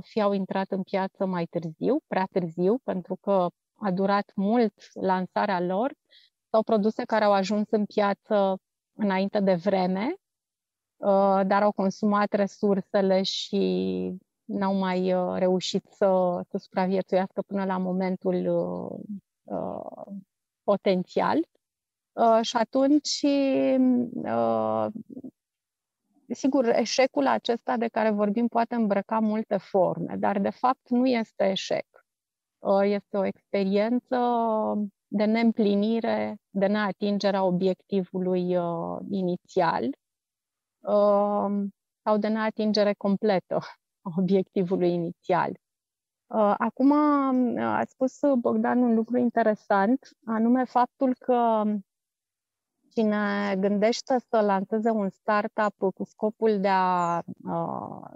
fie 0.00 0.22
au 0.22 0.32
intrat 0.32 0.70
în 0.70 0.82
piață 0.82 1.26
mai 1.26 1.44
târziu, 1.44 1.98
prea 2.06 2.26
târziu, 2.32 2.78
pentru 2.84 3.16
că 3.20 3.48
a 3.74 3.90
durat 3.90 4.32
mult 4.34 4.74
lansarea 4.92 5.60
lor, 5.60 5.92
sau 6.50 6.62
produse 6.62 7.04
care 7.04 7.24
au 7.24 7.32
ajuns 7.32 7.70
în 7.70 7.84
piață 7.84 8.58
înainte 8.94 9.40
de 9.40 9.54
vreme, 9.54 10.14
dar 11.46 11.62
au 11.62 11.72
consumat 11.72 12.32
resursele 12.32 13.22
și 13.22 14.12
n-au 14.44 14.74
mai 14.74 15.14
reușit 15.38 15.86
să, 15.90 16.40
să 16.48 16.58
supraviețuiască 16.58 17.42
până 17.46 17.64
la 17.64 17.78
momentul 17.78 18.46
potențial. 20.64 21.38
Uh, 22.12 22.38
și 22.42 22.56
atunci, 22.56 23.20
uh, 24.12 24.86
sigur, 26.28 26.68
eșecul 26.68 27.26
acesta 27.26 27.76
de 27.76 27.88
care 27.88 28.10
vorbim 28.10 28.48
poate 28.48 28.74
îmbrăca 28.74 29.18
multe 29.18 29.56
forme, 29.56 30.16
dar 30.16 30.40
de 30.40 30.50
fapt 30.50 30.88
nu 30.88 31.06
este 31.06 31.50
eșec. 31.50 31.86
Uh, 32.58 32.82
este 32.82 33.16
o 33.16 33.24
experiență 33.24 34.18
de 35.06 35.24
neîmplinire, 35.24 36.36
de 36.50 36.66
neatingerea 36.66 37.44
obiectivului 37.44 38.56
uh, 38.56 38.98
inițial 39.10 39.84
uh, 39.84 40.03
sau 42.02 42.18
de 42.18 42.28
neatingere 42.28 42.92
completă 42.92 43.58
a 44.02 44.10
obiectivului 44.16 44.92
inițial. 44.92 45.50
Uh, 46.26 46.54
acum 46.58 46.92
a 47.58 47.82
spus 47.86 48.18
Bogdan 48.38 48.82
un 48.82 48.94
lucru 48.94 49.16
interesant, 49.16 50.08
anume 50.24 50.64
faptul 50.64 51.14
că 51.18 51.62
cine 52.94 53.56
gândește 53.58 54.16
să 54.28 54.40
lanseze 54.40 54.90
un 54.90 55.08
startup 55.08 55.74
cu 55.94 56.04
scopul 56.04 56.60
de 56.60 56.68
a 56.68 57.22
uh, 57.44 58.08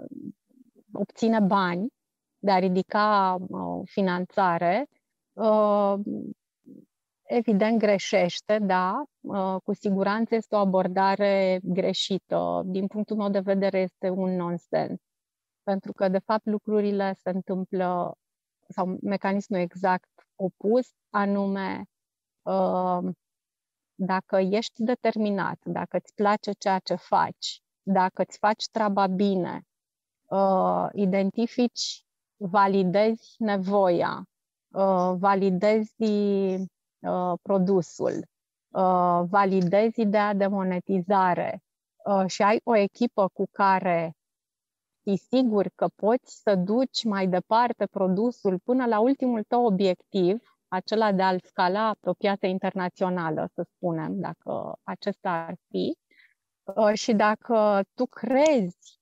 obține 0.93 1.39
bani, 1.39 1.87
de 2.39 2.51
a 2.51 2.59
ridica 2.59 3.37
uh, 3.39 3.81
finanțare, 3.83 4.87
uh, 5.33 5.93
evident 7.29 7.79
greșește, 7.79 8.59
da, 8.59 9.03
uh, 9.21 9.55
cu 9.63 9.73
siguranță 9.73 10.35
este 10.35 10.55
o 10.55 10.57
abordare 10.57 11.59
greșită. 11.63 12.61
Din 12.65 12.87
punctul 12.87 13.15
meu 13.17 13.29
de 13.29 13.39
vedere 13.39 13.79
este 13.79 14.09
un 14.09 14.35
nonsens. 14.35 14.99
Pentru 15.63 15.93
că, 15.93 16.07
de 16.07 16.19
fapt, 16.19 16.45
lucrurile 16.45 17.13
se 17.13 17.29
întâmplă, 17.29 18.13
sau 18.67 18.97
mecanismul 19.01 19.59
exact 19.59 20.09
opus, 20.35 20.89
anume 21.09 21.83
uh, 22.41 22.99
dacă 23.95 24.37
ești 24.37 24.83
determinat, 24.83 25.59
dacă 25.63 25.97
îți 25.97 26.13
place 26.13 26.51
ceea 26.51 26.79
ce 26.79 26.95
faci, 26.95 27.61
dacă 27.81 28.21
îți 28.21 28.37
faci 28.37 28.65
treaba 28.71 29.07
bine, 29.07 29.63
uh, 30.25 30.87
identifici, 30.93 32.03
validezi 32.37 33.35
nevoia, 33.37 34.23
uh, 34.71 35.13
validezi 35.17 35.93
uh, 36.99 37.33
produsul, 37.41 38.27
uh, 38.69 39.21
validezi 39.29 40.01
ideea 40.01 40.33
de 40.33 40.47
monetizare. 40.47 41.63
Uh, 42.05 42.23
și 42.27 42.41
ai 42.41 42.61
o 42.63 42.75
echipă 42.75 43.27
cu 43.33 43.47
care 43.51 44.13
știi 44.99 45.17
sigur 45.17 45.69
că 45.75 45.87
poți 45.95 46.41
să 46.41 46.55
duci 46.55 47.03
mai 47.03 47.27
departe 47.27 47.85
produsul 47.85 48.59
până 48.59 48.85
la 48.85 48.99
ultimul 48.99 49.43
tău 49.43 49.65
obiectiv, 49.65 50.41
acela 50.67 51.11
de 51.11 51.21
a-l 51.21 51.39
scala 51.43 51.95
pe 51.99 52.09
o 52.09 52.13
piață 52.13 52.45
internațională, 52.45 53.49
să 53.53 53.67
spunem, 53.75 54.19
dacă 54.19 54.75
acesta 54.83 55.29
ar 55.29 55.55
fi, 55.69 55.97
uh, 56.63 56.93
și 56.93 57.13
dacă 57.13 57.83
tu 57.93 58.05
crezi 58.05 58.99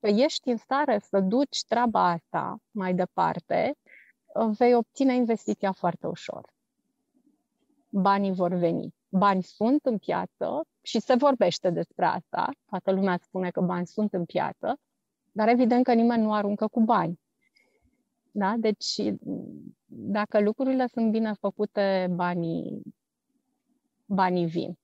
că 0.00 0.08
ești 0.08 0.48
în 0.50 0.56
stare 0.56 0.98
să 0.98 1.20
duci 1.20 1.64
treaba 1.64 2.08
asta 2.08 2.56
mai 2.70 2.94
departe, 2.94 3.74
uh, 4.34 4.56
vei 4.58 4.74
obține 4.74 5.14
investiția 5.14 5.72
foarte 5.72 6.06
ușor. 6.06 6.56
Banii 8.00 8.32
vor 8.32 8.54
veni. 8.54 8.94
Bani 9.08 9.42
sunt 9.42 9.84
în 9.84 9.98
piață 9.98 10.66
și 10.82 11.00
se 11.00 11.14
vorbește 11.14 11.70
despre 11.70 12.04
asta. 12.04 12.50
Toată 12.70 12.92
lumea 12.92 13.18
spune 13.22 13.50
că 13.50 13.60
bani 13.60 13.86
sunt 13.86 14.12
în 14.12 14.24
piață, 14.24 14.80
dar 15.32 15.48
evident 15.48 15.84
că 15.84 15.92
nimeni 15.92 16.22
nu 16.22 16.32
aruncă 16.32 16.66
cu 16.66 16.80
bani. 16.80 17.20
Da? 18.30 18.54
Deci, 18.58 19.12
dacă 19.86 20.40
lucrurile 20.40 20.86
sunt 20.86 21.10
bine 21.10 21.32
făcute, 21.32 22.08
banii, 22.14 22.82
banii 24.06 24.46
vin. 24.46 24.78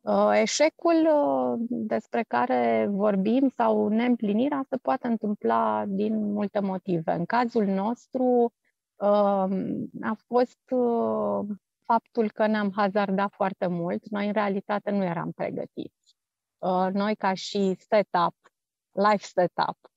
Uh, 0.00 0.30
eșecul 0.40 1.08
uh, 1.14 1.64
despre 1.68 2.24
care 2.28 2.88
vorbim 2.90 3.48
sau 3.48 3.88
neîmplinirea 3.88 4.64
se 4.68 4.76
poate 4.76 5.06
întâmpla 5.06 5.84
din 5.86 6.32
multe 6.32 6.60
motive. 6.60 7.12
În 7.12 7.24
cazul 7.24 7.64
nostru 7.64 8.24
uh, 8.24 8.61
a 10.00 10.16
fost 10.26 10.58
faptul 11.84 12.30
că 12.30 12.46
ne-am 12.46 12.72
hazardat 12.76 13.32
foarte 13.32 13.66
mult. 13.66 14.08
Noi, 14.08 14.26
în 14.26 14.32
realitate, 14.32 14.90
nu 14.90 15.04
eram 15.04 15.32
pregătiți. 15.32 16.16
Noi, 16.92 17.16
ca 17.16 17.34
și 17.34 17.76
setup, 17.78 18.36
life 18.92 19.24
setup, 19.24 19.92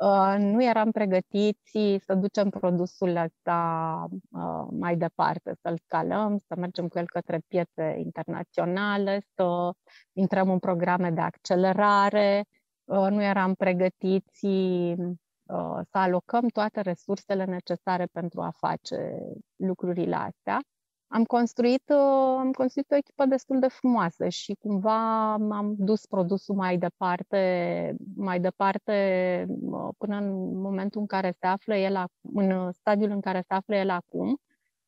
Uh, 0.00 0.34
nu 0.38 0.64
eram 0.64 0.90
pregătiți 0.90 1.78
să 2.04 2.14
ducem 2.14 2.50
produsul 2.50 3.16
ăsta 3.16 4.06
uh, 4.30 4.66
mai 4.70 4.96
departe, 4.96 5.54
să-l 5.62 5.78
scalăm, 5.84 6.38
să 6.38 6.54
mergem 6.58 6.88
cu 6.88 6.98
el 6.98 7.06
către 7.06 7.40
piețe 7.48 7.94
internaționale, 7.98 9.22
să 9.34 9.70
intrăm 10.12 10.50
în 10.50 10.58
programe 10.58 11.10
de 11.10 11.20
accelerare, 11.20 12.44
uh, 12.84 13.06
nu 13.10 13.22
eram 13.22 13.54
pregătiți 13.54 14.46
să 15.90 15.98
alocăm 15.98 16.48
toate 16.48 16.80
resursele 16.80 17.44
necesare 17.44 18.06
pentru 18.06 18.40
a 18.40 18.50
face 18.50 19.18
lucrurile 19.56 20.14
astea 20.14 20.60
am 21.12 21.24
construit, 21.24 21.82
uh, 21.88 22.36
am 22.38 22.52
construit 22.52 22.90
o 22.90 22.96
echipă 22.96 23.24
destul 23.24 23.58
de 23.58 23.68
frumoasă 23.68 24.28
și 24.28 24.56
cumva 24.60 25.32
am 25.32 25.74
dus 25.78 26.06
produsul 26.06 26.54
mai 26.54 26.78
departe, 26.78 27.94
mai 28.16 28.40
departe 28.40 29.46
uh, 29.48 29.88
până 29.98 30.16
în 30.16 30.60
momentul 30.60 31.00
în 31.00 31.06
care 31.06 31.30
se 31.30 31.46
află 31.46 31.74
el, 31.74 32.04
în 32.34 32.72
stadiul 32.72 33.10
în 33.10 33.20
care 33.20 33.40
se 33.40 33.54
află 33.54 33.74
el 33.74 33.90
acum. 33.90 34.40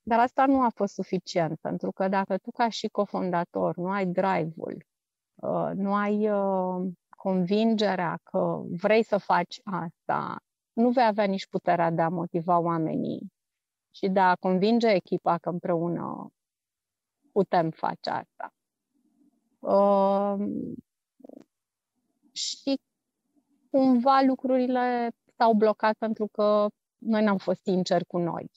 Dar 0.03 0.19
asta 0.19 0.47
nu 0.47 0.63
a 0.63 0.69
fost 0.75 0.95
suficient, 0.95 1.59
pentru 1.61 1.93
că 1.93 2.09
dacă 2.09 2.37
tu 2.37 2.51
ca 2.51 2.69
și 2.69 2.89
cofondator 2.89 3.77
nu 3.77 3.89
ai 3.89 4.07
drive-ul, 4.07 4.87
uh, 5.35 5.71
nu 5.75 5.95
ai 5.95 6.31
convingerea 7.17 8.19
că 8.23 8.61
vrei 8.71 9.03
să 9.03 9.19
faci 9.19 9.61
asta, 9.65 10.37
nu 10.73 10.91
vei 10.91 11.05
avea 11.05 11.25
nici 11.25 11.47
puterea 11.47 11.91
de 11.91 12.03
a 12.03 12.09
motiva 12.09 12.59
oamenii 12.59 13.33
și 13.91 14.09
de 14.09 14.21
a 14.21 14.35
convinge 14.35 14.89
echipa 14.89 15.39
că 15.39 15.49
împreună 15.49 16.33
putem 17.33 17.71
face 17.71 18.11
asta. 18.11 18.55
Uh, 19.59 20.37
și 22.33 22.81
cumva 23.71 24.21
lucrurile 24.21 25.11
s-au 25.37 25.55
blocat 25.55 25.97
pentru 25.97 26.27
că 26.33 26.67
noi 26.99 27.25
n-am 27.25 27.39
fost 27.39 27.61
sinceri 27.63 28.05
cu 28.05 28.19
noi. 28.19 28.51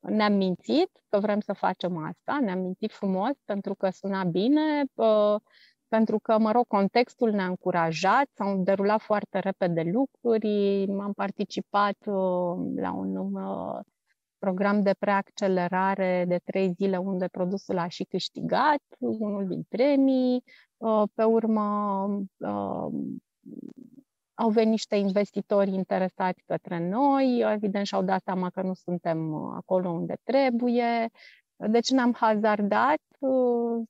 Ne-am 0.00 0.32
mințit 0.32 0.90
că 1.08 1.18
vrem 1.18 1.40
să 1.40 1.52
facem 1.52 1.96
asta, 1.96 2.38
ne-am 2.40 2.58
mințit 2.58 2.92
frumos 2.92 3.32
pentru 3.44 3.74
că 3.74 3.90
suna 3.90 4.24
bine, 4.24 4.84
uh, 4.94 5.40
pentru 5.88 6.18
că, 6.18 6.38
mă 6.38 6.50
rog, 6.52 6.66
contextul 6.66 7.30
ne-a 7.30 7.46
încurajat, 7.46 8.28
s-au 8.34 8.62
derulat 8.62 9.00
foarte 9.00 9.38
repede 9.38 9.82
lucruri, 9.82 10.86
am 11.00 11.12
participat 11.12 11.96
uh, 12.06 12.72
la 12.76 12.92
un 12.92 13.16
uh, 13.16 13.80
program 14.38 14.82
de 14.82 14.94
preaccelerare 14.98 16.24
de 16.28 16.40
trei 16.44 16.72
zile 16.72 16.96
unde 16.96 17.26
produsul 17.26 17.78
a 17.78 17.88
și 17.88 18.04
câștigat 18.04 18.82
unul 18.98 19.46
din 19.46 19.62
premii. 19.68 20.42
Uh, 20.76 21.02
pe 21.14 21.22
urmă, 21.22 22.06
uh, 22.36 22.88
au 24.34 24.50
venit 24.50 24.70
niște 24.70 24.96
investitori 24.96 25.74
interesați 25.74 26.42
către 26.46 26.88
noi, 26.88 27.44
evident 27.52 27.86
și-au 27.86 28.02
dat 28.02 28.22
seama 28.22 28.50
că 28.50 28.62
nu 28.62 28.74
suntem 28.74 29.34
acolo 29.34 29.90
unde 29.90 30.16
trebuie, 30.22 31.10
deci 31.56 31.90
ne-am 31.90 32.12
hazardat, 32.12 33.00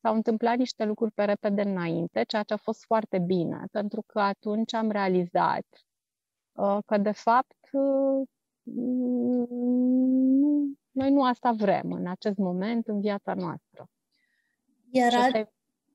s-au 0.00 0.14
întâmplat 0.14 0.56
niște 0.56 0.84
lucruri 0.84 1.12
pe 1.12 1.24
repede 1.24 1.62
înainte, 1.62 2.22
ceea 2.22 2.42
ce 2.42 2.52
a 2.52 2.56
fost 2.56 2.84
foarte 2.84 3.18
bine, 3.18 3.64
pentru 3.70 4.02
că 4.06 4.20
atunci 4.20 4.74
am 4.74 4.90
realizat 4.90 5.66
că, 6.86 6.98
de 6.98 7.12
fapt, 7.12 7.68
noi 10.90 11.10
nu 11.10 11.24
asta 11.24 11.52
vrem 11.52 11.92
în 11.92 12.06
acest 12.06 12.36
moment 12.36 12.86
în 12.86 13.00
viața 13.00 13.34
noastră. 13.34 13.88
Era, 14.90 15.30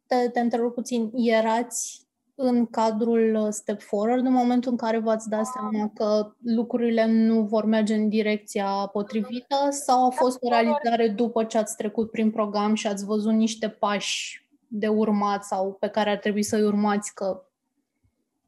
te, 0.08 0.30
te 0.30 0.40
întrerup 0.40 0.74
puțin, 0.74 1.12
erați 1.14 2.10
în 2.42 2.66
cadrul 2.66 3.48
Step 3.52 3.82
Forward 3.82 4.26
în 4.26 4.32
momentul 4.32 4.72
în 4.72 4.78
care 4.78 5.00
v-ați 5.00 5.30
dat 5.30 5.46
seama 5.46 5.92
că 5.94 6.34
lucrurile 6.44 7.06
nu 7.06 7.42
vor 7.42 7.66
merge 7.66 7.94
în 7.94 8.10
direcția 8.10 8.90
potrivită 8.92 9.56
sau 9.70 10.06
a 10.06 10.10
fost 10.10 10.38
o 10.42 10.50
realizare 10.50 11.08
după 11.08 11.44
ce 11.44 11.58
ați 11.58 11.76
trecut 11.76 12.12
prin 12.12 12.32
program 12.32 12.74
și 12.74 12.88
ați 12.88 13.06
văzut 13.06 13.34
niște 13.34 13.70
pași 13.70 14.46
de 14.68 14.88
urmat 14.88 15.44
sau 15.44 15.74
pe 15.80 15.88
care 15.88 16.10
ar 16.10 16.18
trebui 16.18 16.44
să-i 16.44 16.64
urmați 16.64 17.14
că 17.14 17.46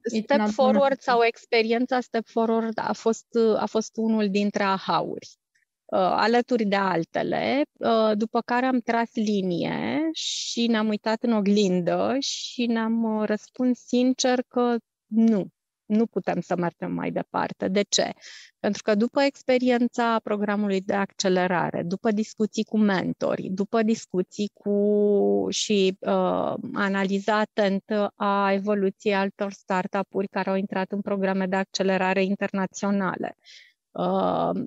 Step 0.04 0.50
Forward 0.50 1.00
sau 1.00 1.24
experiența 1.24 2.00
Step 2.00 2.28
Forward 2.28 2.80
a 2.82 2.94
fost, 2.94 3.28
a 3.58 3.66
fost 3.66 3.98
unul 3.98 4.30
dintre 4.30 4.64
ahauri. 4.64 5.38
Uh, 5.86 6.00
alături 6.00 6.64
de 6.64 6.76
altele, 6.76 7.62
uh, 7.78 8.12
după 8.14 8.42
care 8.46 8.66
am 8.66 8.80
tras 8.80 9.10
linie 9.14 10.03
și 10.14 10.68
ne-am 10.68 10.88
uitat 10.88 11.24
în 11.24 11.32
oglindă 11.32 12.16
și 12.20 12.66
ne-am 12.66 13.04
uh, 13.04 13.28
răspuns 13.28 13.80
sincer 13.80 14.42
că 14.48 14.78
nu, 15.06 15.48
nu 15.86 16.06
putem 16.06 16.42
să 16.42 16.56
mergem 16.56 16.92
mai 16.92 17.12
departe. 17.12 17.68
De 17.68 17.82
ce? 17.82 18.12
Pentru 18.60 18.82
că 18.82 18.96
după 18.96 19.22
experiența 19.22 20.20
programului 20.24 20.82
de 20.82 20.94
accelerare, 20.94 21.84
după 21.84 22.12
discuții 22.12 22.64
cu 22.64 22.78
mentori, 22.78 23.50
după 23.52 23.84
discuții 23.84 24.52
cu 24.54 25.48
și 25.50 25.98
uh, 26.00 26.54
analiza 26.74 27.40
atentă 27.40 28.12
a 28.16 28.52
evoluției 28.52 29.16
altor 29.16 29.52
startup-uri 29.52 30.28
care 30.28 30.50
au 30.50 30.56
intrat 30.56 30.92
în 30.92 31.02
programe 31.02 31.46
de 31.46 31.56
accelerare 31.56 32.24
internaționale, 32.24 33.38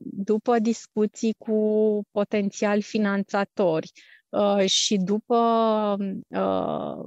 după 0.02 0.58
discuții 0.58 1.34
cu 1.38 2.00
potențial 2.10 2.80
finanțatori 2.80 3.90
uh, 3.94 4.15
și 4.66 4.96
după 4.96 5.36
uh, 6.28 7.04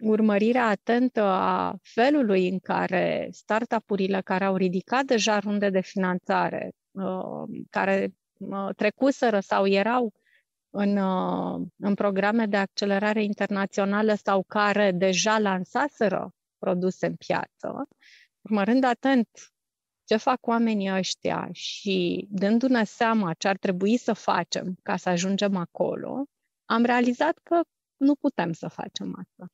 urmărirea 0.00 0.66
atentă 0.66 1.22
a 1.22 1.74
felului 1.82 2.48
în 2.48 2.58
care 2.58 3.28
startup-urile 3.30 4.20
care 4.20 4.44
au 4.44 4.56
ridicat 4.56 5.04
deja 5.04 5.38
runde 5.38 5.70
de 5.70 5.80
finanțare, 5.80 6.72
uh, 6.90 7.64
care 7.70 8.14
trecuseră 8.76 9.40
sau 9.40 9.66
erau 9.66 10.12
în, 10.70 10.96
în 11.76 11.94
programe 11.94 12.46
de 12.46 12.56
accelerare 12.56 13.22
internațională 13.22 14.14
sau 14.14 14.44
care 14.46 14.92
deja 14.92 15.38
lansaseră 15.38 16.34
produse 16.58 17.06
în 17.06 17.14
piață, 17.14 17.88
urmărând 18.40 18.84
atent 18.84 19.28
ce 20.04 20.16
fac 20.16 20.46
oamenii 20.46 20.92
ăștia 20.92 21.48
și 21.52 22.26
dându-ne 22.30 22.84
seama 22.84 23.34
ce 23.34 23.48
ar 23.48 23.56
trebui 23.56 23.96
să 23.96 24.12
facem 24.12 24.74
ca 24.82 24.96
să 24.96 25.08
ajungem 25.08 25.56
acolo, 25.56 26.24
am 26.72 26.84
realizat 26.84 27.38
că 27.42 27.60
nu 27.96 28.14
putem 28.14 28.52
să 28.52 28.68
facem 28.68 29.16
asta. 29.18 29.46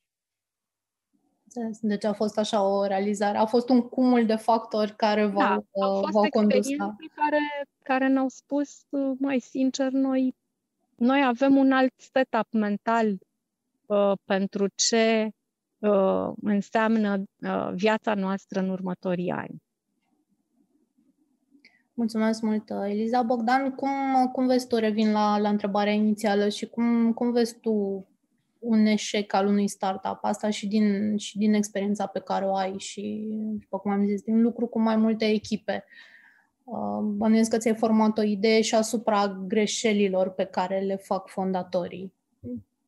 Deci 1.81 2.03
a 2.03 2.13
fost 2.13 2.37
așa 2.37 2.61
o 2.63 2.85
realizare. 2.85 3.37
A 3.37 3.45
fost 3.45 3.69
un 3.69 3.81
cumul 3.81 4.25
de 4.25 4.35
factori 4.35 4.95
care 4.95 5.25
v-au, 5.25 5.65
da, 5.79 5.87
uh, 5.87 6.09
v-au 6.11 6.29
condus 6.29 6.75
la... 6.77 6.95
care, 7.15 7.67
care 7.83 8.07
ne-au 8.07 8.27
spus, 8.27 8.85
uh, 8.89 9.17
mai 9.19 9.39
sincer, 9.39 9.91
noi, 9.91 10.35
noi 10.95 11.23
avem 11.25 11.55
un 11.55 11.71
alt 11.71 11.93
setup 11.97 12.51
mental 12.51 13.17
uh, 13.85 14.11
pentru 14.23 14.67
ce 14.75 15.29
uh, 15.77 16.29
înseamnă 16.41 17.23
uh, 17.41 17.69
viața 17.73 18.13
noastră 18.13 18.59
în 18.59 18.69
următorii 18.69 19.31
ani. 19.31 19.61
Mulțumesc 21.99 22.41
mult, 22.41 22.69
Eliza. 22.69 23.21
Bogdan, 23.21 23.71
cum, 23.71 23.89
cum 24.31 24.47
vezi 24.47 24.67
tu, 24.67 24.75
revin 24.75 25.11
la, 25.11 25.37
la 25.37 25.49
întrebarea 25.49 25.93
inițială 25.93 26.49
și 26.49 26.65
cum, 26.65 27.13
cum 27.13 27.31
vezi 27.31 27.59
tu 27.59 28.07
un 28.59 28.85
eșec 28.85 29.33
al 29.33 29.47
unui 29.47 29.67
startup? 29.67 30.19
Asta 30.21 30.49
și 30.49 30.67
din, 30.67 31.17
și 31.17 31.37
din 31.37 31.53
experiența 31.53 32.05
pe 32.05 32.19
care 32.19 32.45
o 32.45 32.55
ai 32.55 32.75
și, 32.77 33.27
după 33.59 33.79
cum 33.79 33.91
am 33.91 34.05
zis, 34.05 34.21
din 34.21 34.41
lucru 34.41 34.67
cu 34.67 34.79
mai 34.79 34.95
multe 34.95 35.25
echipe. 35.25 35.85
Uh, 36.63 36.99
bănuiesc 37.01 37.49
că 37.49 37.57
ți-ai 37.57 37.75
format 37.75 38.17
o 38.17 38.23
idee 38.23 38.61
și 38.61 38.75
asupra 38.75 39.27
greșelilor 39.47 40.29
pe 40.29 40.45
care 40.45 40.79
le 40.79 40.95
fac 40.95 41.29
fondatorii. 41.29 42.13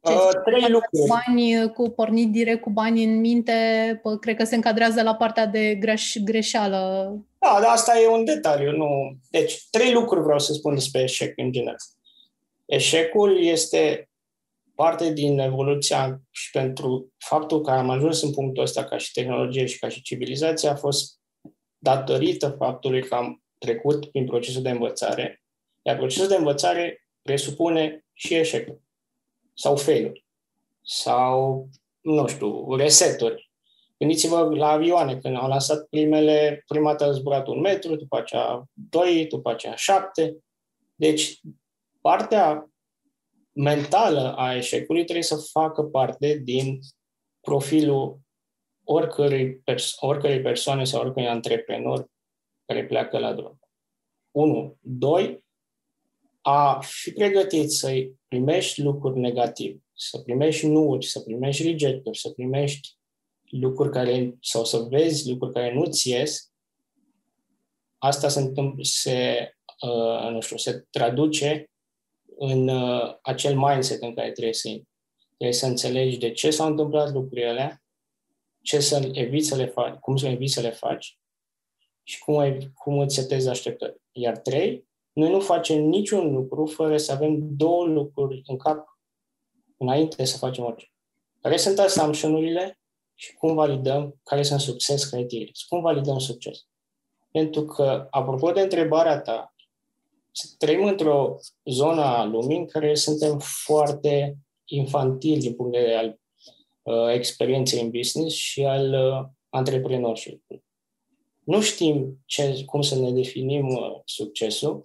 Ce 0.04 0.14
uh, 0.14 0.30
trei 0.46 0.70
lucruri. 0.70 1.08
Bani, 1.08 1.72
cu 1.74 1.90
pornit 1.90 2.32
direct 2.32 2.62
cu 2.62 2.70
banii 2.70 3.06
în 3.06 3.20
minte, 3.20 3.54
pă, 4.02 4.18
cred 4.18 4.36
că 4.36 4.44
se 4.44 4.56
încadrează 4.56 5.02
la 5.02 5.16
partea 5.16 5.46
de 5.46 5.76
greș, 5.76 6.16
greșeală. 6.24 7.14
Da, 7.40 7.60
dar 7.62 7.72
asta 7.72 8.00
e 8.00 8.08
un 8.08 8.26
detaliu. 8.26 8.72
Nu. 8.72 9.16
Deci, 9.30 9.68
trei 9.70 9.92
lucruri 9.92 10.24
vreau 10.24 10.40
să 10.40 10.54
spun 10.54 10.74
despre 10.74 11.02
eșec 11.02 11.38
în 11.38 11.52
general. 11.52 11.76
Eșecul 12.66 13.44
este 13.44 14.10
parte 14.76 15.14
din 15.14 15.40
evoluția 15.40 16.22
și 16.30 16.50
pentru 16.52 17.14
faptul 17.18 17.62
că 17.62 17.72
am 17.72 17.90
ajuns 17.90 18.22
în 18.22 18.32
punctul 18.32 18.64
ăsta 18.64 18.84
ca 18.84 18.98
și 18.98 19.12
tehnologie 19.12 19.66
și 19.66 19.80
ca 19.80 19.90
și 19.90 20.02
civilizație 20.02 20.70
a 20.70 20.76
fost 20.76 21.20
datorită 21.78 22.56
faptului 22.58 23.04
că 23.04 23.16
am 23.16 23.44
trecut 23.58 24.06
prin 24.06 24.26
procesul 24.26 24.62
de 24.62 24.70
învățare, 24.70 25.42
iar 25.82 25.98
procesul 25.98 26.28
de 26.28 26.36
învățare 26.36 27.08
presupune 27.22 28.06
și 28.14 28.34
eșecul 28.34 28.82
sau 29.54 29.76
fail 29.76 30.26
sau, 30.82 31.68
nu 32.02 32.28
știu, 32.28 32.76
reseturi. 32.76 33.52
Gândiți-vă 33.98 34.56
la 34.56 34.68
avioane, 34.68 35.18
când 35.18 35.36
au 35.36 35.48
lansat 35.48 35.88
primele, 35.90 36.64
prima 36.68 36.90
dată 36.90 37.04
a 37.04 37.12
zburat 37.12 37.48
un 37.48 37.60
metru, 37.60 37.96
după 37.96 38.18
aceea 38.18 38.64
doi, 38.74 39.26
după 39.28 39.50
aceea 39.50 39.76
șapte. 39.76 40.38
Deci, 40.96 41.40
partea 42.02 42.70
mentală 43.52 44.36
a 44.36 44.56
eșecului 44.56 45.04
trebuie 45.04 45.24
să 45.24 45.48
facă 45.52 45.84
parte 45.84 46.38
din 46.44 46.80
profilul 47.42 48.20
oricărei, 48.84 49.56
pers- 49.56 49.96
oricărei 50.00 50.42
persoane 50.42 50.84
sau 50.84 51.02
oricărui 51.02 51.30
antreprenor 51.30 52.10
care 52.66 52.86
pleacă 52.86 53.18
la 53.18 53.34
drum. 53.34 53.60
Unu. 54.32 54.78
Doi, 54.80 55.44
a 56.41 56.80
fi 56.82 57.12
pregătit 57.12 57.71
să 57.71 57.91
primești 58.27 58.82
lucruri 58.82 59.19
negative, 59.19 59.80
să 59.93 60.17
primești 60.17 60.67
nuuri, 60.67 61.06
să 61.06 61.19
primești 61.19 61.63
rejecturi, 61.63 62.17
să 62.17 62.30
primești 62.30 62.89
lucruri 63.43 63.91
care, 63.91 64.38
sau 64.41 64.65
să 64.65 64.77
vezi 64.77 65.30
lucruri 65.30 65.54
care 65.54 65.73
nu-ți 65.73 66.10
ies, 66.10 66.51
asta 67.97 68.27
se, 68.27 68.39
întâmplă, 68.39 68.84
se, 68.84 69.51
uh, 69.82 70.30
nu 70.32 70.41
știu, 70.41 70.58
se 70.58 70.86
traduce 70.89 71.69
în 72.38 72.67
uh, 72.67 73.15
acel 73.21 73.58
mindset 73.58 74.01
în 74.01 74.15
care 74.15 74.32
trebuie 74.32 74.54
să 74.54 74.69
Trebuie 75.41 75.62
să 75.62 75.67
înțelegi 75.69 76.17
de 76.17 76.32
ce 76.32 76.49
s-au 76.49 76.67
întâmplat 76.67 77.13
lucrurile 77.13 77.47
alea, 77.47 77.84
ce 78.62 78.80
să 78.80 79.10
eviți 79.13 79.47
să 79.47 79.56
le 79.56 79.65
faci, 79.65 79.99
cum 79.99 80.17
să 80.17 80.27
eviți 80.27 80.54
să 80.54 80.62
le 80.62 80.69
faci 80.69 81.19
și 82.04 82.19
cum, 82.19 82.58
cum 82.73 82.99
îți 82.99 83.15
setezi 83.15 83.49
așteptări. 83.49 84.01
Iar 84.12 84.38
trei, 84.38 84.86
noi 85.13 85.30
nu 85.30 85.39
facem 85.39 85.84
niciun 85.84 86.34
lucru 86.34 86.65
fără 86.65 86.97
să 86.97 87.12
avem 87.12 87.56
două 87.56 87.86
lucruri 87.86 88.41
în 88.45 88.58
cap 88.58 89.00
înainte 89.78 90.24
să 90.24 90.38
facem 90.38 90.63
orice. 90.63 90.91
Care 91.41 91.58
sunt 91.58 91.80
assumption 91.80 92.36
și 93.13 93.34
cum 93.34 93.54
validăm 93.54 94.19
care 94.24 94.43
sunt 94.43 94.60
succes 94.60 95.06
criterii. 95.06 95.52
Cum 95.67 95.82
validăm 95.82 96.17
succes? 96.17 96.65
Pentru 97.32 97.65
că, 97.65 98.08
apropo 98.10 98.52
de 98.52 98.62
întrebarea 98.62 99.21
ta, 99.21 99.56
trăim 100.58 100.84
într-o 100.84 101.38
zonă 101.65 102.02
a 102.02 102.24
lumii 102.24 102.58
în 102.58 102.65
care 102.65 102.95
suntem 102.95 103.39
foarte 103.39 104.38
infantili 104.65 105.39
din 105.39 105.54
punct 105.54 105.71
de 105.71 105.78
vedere 105.78 105.97
al 105.97 106.19
uh, 106.82 107.13
experienței 107.13 107.82
în 107.82 107.89
business 107.89 108.36
și 108.36 108.65
al 108.65 108.93
uh, 108.93 109.30
antrepreneurship. 109.50 110.43
Nu 111.43 111.62
știm 111.62 112.24
ce, 112.26 112.63
cum 112.65 112.82
să 112.82 112.95
ne 112.95 113.12
definim 113.12 113.67
uh, 113.67 114.00
succesul 114.06 114.82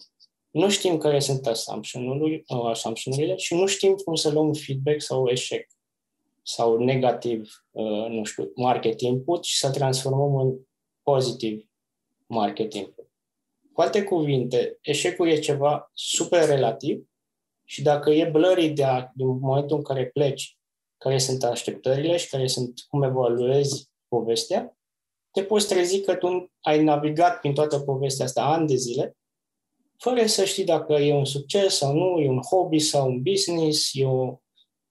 nu 0.57 0.71
știm 0.71 0.99
care 0.99 1.19
sunt 1.21 1.47
assumption-urile 1.47 3.37
și 3.37 3.55
nu 3.55 3.67
știm 3.67 3.95
cum 3.95 4.15
să 4.15 4.31
luăm 4.31 4.53
feedback 4.53 5.01
sau 5.01 5.27
eșec 5.27 5.67
sau 6.43 6.79
negativ, 6.79 7.65
uh, 7.71 8.07
nu 8.09 8.25
știu, 8.25 8.51
market 8.55 9.01
input 9.01 9.45
și 9.45 9.59
să 9.59 9.71
transformăm 9.71 10.37
în 10.37 10.59
pozitiv 11.03 11.69
market 12.27 12.75
input. 12.75 13.11
Cu 13.73 13.81
alte 13.81 14.03
cuvinte, 14.03 14.79
eșecul 14.81 15.29
e 15.29 15.39
ceva 15.39 15.91
super 15.95 16.49
relativ 16.49 17.07
și 17.65 17.83
dacă 17.83 18.11
e 18.11 18.31
blurry 18.31 18.69
de 18.69 18.85
a, 18.85 19.11
din 19.15 19.27
momentul 19.27 19.77
în 19.77 19.83
care 19.83 20.07
pleci, 20.07 20.59
care 20.99 21.19
sunt 21.19 21.43
așteptările 21.43 22.17
și 22.17 22.29
care 22.29 22.47
sunt 22.47 22.81
cum 22.89 23.03
evaluezi 23.03 23.91
povestea, 24.09 24.77
te 25.31 25.43
poți 25.43 25.69
trezi 25.69 26.01
că 26.01 26.15
tu 26.15 26.53
ai 26.61 26.83
navigat 26.83 27.41
prin 27.41 27.55
toată 27.55 27.81
povestea 27.81 28.25
asta 28.25 28.45
ani 28.45 28.67
de 28.67 28.75
zile, 28.75 29.17
fără 29.99 30.27
să 30.27 30.45
știi 30.45 30.65
dacă 30.65 30.93
e 30.93 31.15
un 31.15 31.25
succes 31.25 31.77
sau 31.77 31.95
nu, 31.95 32.21
e 32.21 32.29
un 32.29 32.41
hobby 32.51 32.79
sau 32.79 33.09
un 33.09 33.23
business, 33.23 33.91
e 33.93 34.07
o 34.07 34.39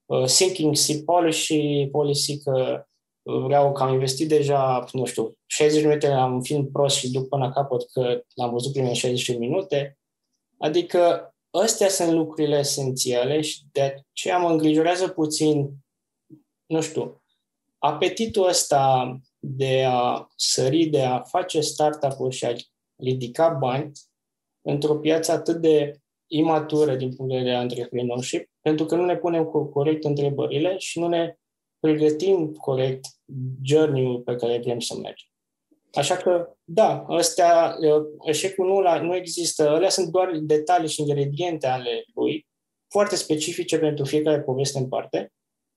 uh, 0.06 0.26
sinking 0.26 0.76
seat 0.76 1.02
policy, 1.02 1.88
policy 1.91 2.39
că 2.44 2.86
vreau 3.22 3.72
că 3.72 3.84
am 3.84 3.94
investit 3.94 4.28
deja, 4.28 4.86
nu 4.91 5.06
știu, 5.06 5.38
60 5.46 5.84
minute 5.84 6.08
la 6.08 6.26
un 6.26 6.41
film 6.41 6.72
prost 6.72 6.98
și 6.98 7.12
duc 7.12 7.28
până 7.28 7.46
la 7.46 7.52
capăt 7.52 7.91
că 7.91 8.22
l-am 8.34 8.52
văzut 8.52 8.72
primele 8.72 8.94
60 8.94 9.38
minute. 9.38 9.98
Adică 10.58 11.34
astea 11.50 11.89
sunt 11.89 12.12
lucrurile 12.12 12.58
esențiale 12.58 13.41
și 13.41 13.62
de 13.72 13.82
aceea 13.82 14.38
mă 14.38 14.50
îngrijorează 14.50 15.08
puțin, 15.08 15.70
nu 16.65 16.82
știu, 16.82 17.24
apetitul 17.78 18.48
ăsta 18.48 19.15
de 19.39 19.84
a 19.88 20.28
sări, 20.36 20.86
de 20.86 21.02
a 21.02 21.22
face 21.22 21.60
startup-uri 21.60 22.36
și 22.36 22.46
a 22.46 22.54
ridica 22.96 23.50
bani 23.50 23.91
într-o 24.65 24.95
piață 24.95 25.32
atât 25.32 25.56
de 25.56 25.99
imatură 26.28 26.95
din 26.95 27.15
punct 27.15 27.32
de 27.32 27.38
vedere 27.38 27.56
antrepreneurship, 27.56 28.49
pentru 28.62 28.86
că 28.86 28.95
nu 28.95 29.06
ne 29.06 29.17
punem 29.17 29.43
corect 29.73 30.04
întrebările 30.04 30.78
și 30.78 30.99
nu 30.99 31.08
ne 31.08 31.36
pregătim 31.80 32.51
corect 32.54 33.06
journey-ul 33.63 34.19
pe 34.21 34.36
care 34.36 34.60
vrem 34.60 34.80
să 34.80 34.95
mergem. 34.95 35.28
Așa 35.93 36.15
că, 36.15 36.56
da, 36.63 37.06
astea, 37.08 37.78
eșecul 38.25 38.67
nu, 38.67 38.80
la, 38.80 39.01
nu 39.01 39.15
există, 39.15 39.69
alea 39.69 39.89
sunt 39.89 40.08
doar 40.08 40.38
detalii 40.41 40.89
și 40.89 41.01
ingrediente 41.01 41.67
ale 41.67 42.04
lui, 42.13 42.47
foarte 42.89 43.15
specifice 43.15 43.80
pentru 43.80 44.06
fiecare 44.06 44.41
poveste 44.41 44.78
în 44.78 44.88
parte, 44.88 45.34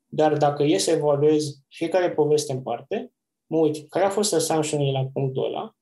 dar 0.07 0.37
dacă 0.37 0.63
e 0.63 0.79
să 0.79 0.91
evaluez 0.91 1.45
fiecare 1.69 2.11
poveste 2.11 2.53
în 2.53 2.63
parte, 2.63 3.13
mă 3.47 3.59
uit 3.59 3.89
care 3.89 4.05
a 4.05 4.11
fost 4.11 4.35
assumption 4.35 4.93
la 4.93 5.07
punctul 5.13 5.45
ăla 5.45 5.78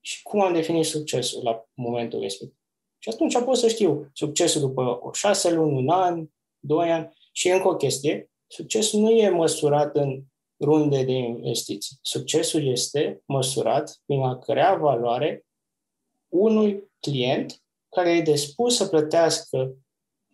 și 0.00 0.22
cum 0.22 0.40
am 0.40 0.52
definit 0.52 0.84
succesul 0.84 1.42
la 1.42 1.64
momentul 1.74 2.20
respectiv. 2.20 2.58
Și 2.98 3.08
atunci 3.08 3.38
pot 3.44 3.56
să 3.56 3.68
știu 3.68 4.10
succesul 4.12 4.60
după 4.60 4.98
o 5.02 5.12
șase 5.12 5.52
luni, 5.52 5.76
un 5.76 5.88
an, 5.88 6.26
doi 6.58 6.90
ani 6.90 7.16
și 7.32 7.48
încă 7.48 7.68
o 7.68 7.76
chestie, 7.76 8.30
succesul 8.46 9.00
nu 9.00 9.10
e 9.10 9.28
măsurat 9.28 9.96
în 9.96 10.22
runde 10.60 11.02
de 11.02 11.12
investiții. 11.12 11.98
Succesul 12.02 12.66
este 12.66 13.22
măsurat 13.26 14.00
prin 14.06 14.22
a 14.22 14.38
crea 14.38 14.74
valoare 14.76 15.46
unui 16.28 16.90
client 17.00 17.62
care 17.88 18.16
e 18.16 18.20
dispus 18.20 18.76
să 18.76 18.86
plătească 18.86 19.74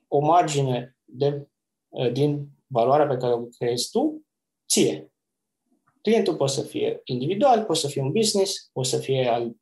o 0.08 0.18
margine 0.18 0.96
de, 1.04 1.48
uh, 1.88 2.12
din 2.12 2.48
valoarea 2.66 3.06
pe 3.06 3.16
care 3.16 3.32
o 3.32 3.44
creezi 3.44 3.90
tu, 3.90 4.26
ție. 4.68 5.12
Clientul 6.06 6.36
poate 6.36 6.52
să 6.52 6.62
fie 6.62 7.00
individual, 7.04 7.64
poate 7.64 7.80
să 7.80 7.88
fie 7.88 8.02
un 8.02 8.12
business, 8.12 8.70
poate 8.72 8.88
să 8.88 8.98
fie 8.98 9.28
al, 9.28 9.52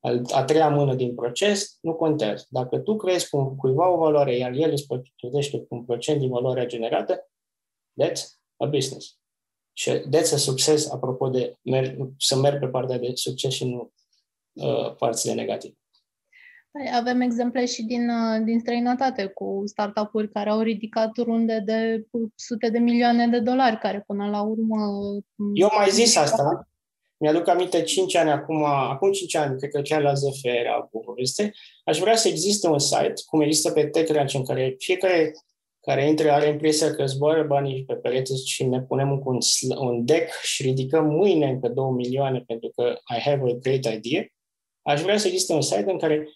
al, 0.00 0.22
a 0.30 0.44
treia 0.44 0.68
mână 0.68 0.94
din 0.94 1.14
proces, 1.14 1.78
nu 1.80 1.94
contează. 1.94 2.46
Dacă 2.48 2.78
tu 2.78 2.96
creezi 2.96 3.28
cu 3.28 3.54
cuiva 3.56 3.88
o 3.88 3.96
valoare, 3.96 4.36
iar 4.36 4.52
el 4.52 4.70
îți 4.70 4.86
plătește 5.16 5.58
cu 5.58 5.74
un 5.74 5.84
procent 5.84 6.20
din 6.20 6.28
valoarea 6.28 6.66
generată, 6.66 7.30
that's 8.02 8.22
a 8.56 8.66
business. 8.66 9.18
Și 9.72 9.90
that's 9.90 10.32
a 10.32 10.36
succes, 10.36 10.90
apropo 10.90 11.28
de 11.28 11.58
mer- 11.62 11.96
să 12.18 12.36
merg 12.36 12.58
pe 12.58 12.68
partea 12.68 12.98
de 12.98 13.10
succes 13.14 13.52
și 13.52 13.64
nu 13.64 13.92
uh, 14.52 14.94
părțile 14.94 15.32
negative. 15.32 15.74
Păi, 16.72 16.90
avem 16.94 17.20
exemple 17.20 17.66
și 17.66 17.82
din, 17.82 18.08
uh, 18.08 18.44
din 18.44 18.60
străinătate 18.60 19.26
cu 19.26 19.62
startup-uri 19.64 20.30
care 20.30 20.50
au 20.50 20.60
ridicat 20.60 21.16
runde 21.16 21.62
de 21.64 22.06
sute 22.34 22.68
de 22.68 22.78
milioane 22.78 23.26
de 23.28 23.38
dolari, 23.38 23.78
care 23.78 24.04
până 24.06 24.28
la 24.28 24.42
urmă... 24.42 24.76
Eu 25.54 25.68
mai 25.76 25.90
zis 25.90 26.16
asta. 26.16 26.68
Mi-aduc 27.16 27.48
aminte 27.48 27.82
5 27.82 28.16
ani 28.16 28.30
acum, 28.30 28.64
acum 28.64 29.12
5 29.12 29.34
ani, 29.34 29.58
cred 29.58 29.70
că 29.70 29.80
chiar 29.80 30.02
la 30.02 30.12
ZF 30.12 30.40
era 30.42 30.88
o 30.90 30.98
poveste. 30.98 31.52
Aș 31.84 31.98
vrea 31.98 32.16
să 32.16 32.28
existe 32.28 32.68
un 32.68 32.78
site, 32.78 33.14
cum 33.26 33.40
există 33.40 33.70
pe 33.70 33.86
TechCrunch, 33.86 34.34
în 34.34 34.44
care 34.44 34.74
fiecare 34.78 35.32
care 35.86 36.08
intră 36.08 36.30
are 36.30 36.48
impresia 36.48 36.94
că 36.94 37.06
zboară 37.06 37.42
banii 37.42 37.84
pe 37.84 37.94
perete 37.94 38.34
și 38.44 38.64
ne 38.64 38.80
punem 38.82 39.22
un, 39.24 39.38
un 39.78 40.04
deck 40.04 40.32
și 40.42 40.62
ridicăm 40.62 41.06
mâine 41.06 41.46
încă 41.46 41.68
2 41.68 41.90
milioane 41.90 42.44
pentru 42.46 42.70
că 42.76 42.98
I 43.16 43.20
have 43.20 43.50
a 43.50 43.54
great 43.54 43.84
idea. 43.94 44.26
Aș 44.82 45.00
vrea 45.00 45.18
să 45.18 45.26
existe 45.26 45.52
un 45.52 45.60
site 45.60 45.90
în 45.90 45.98
care 45.98 46.28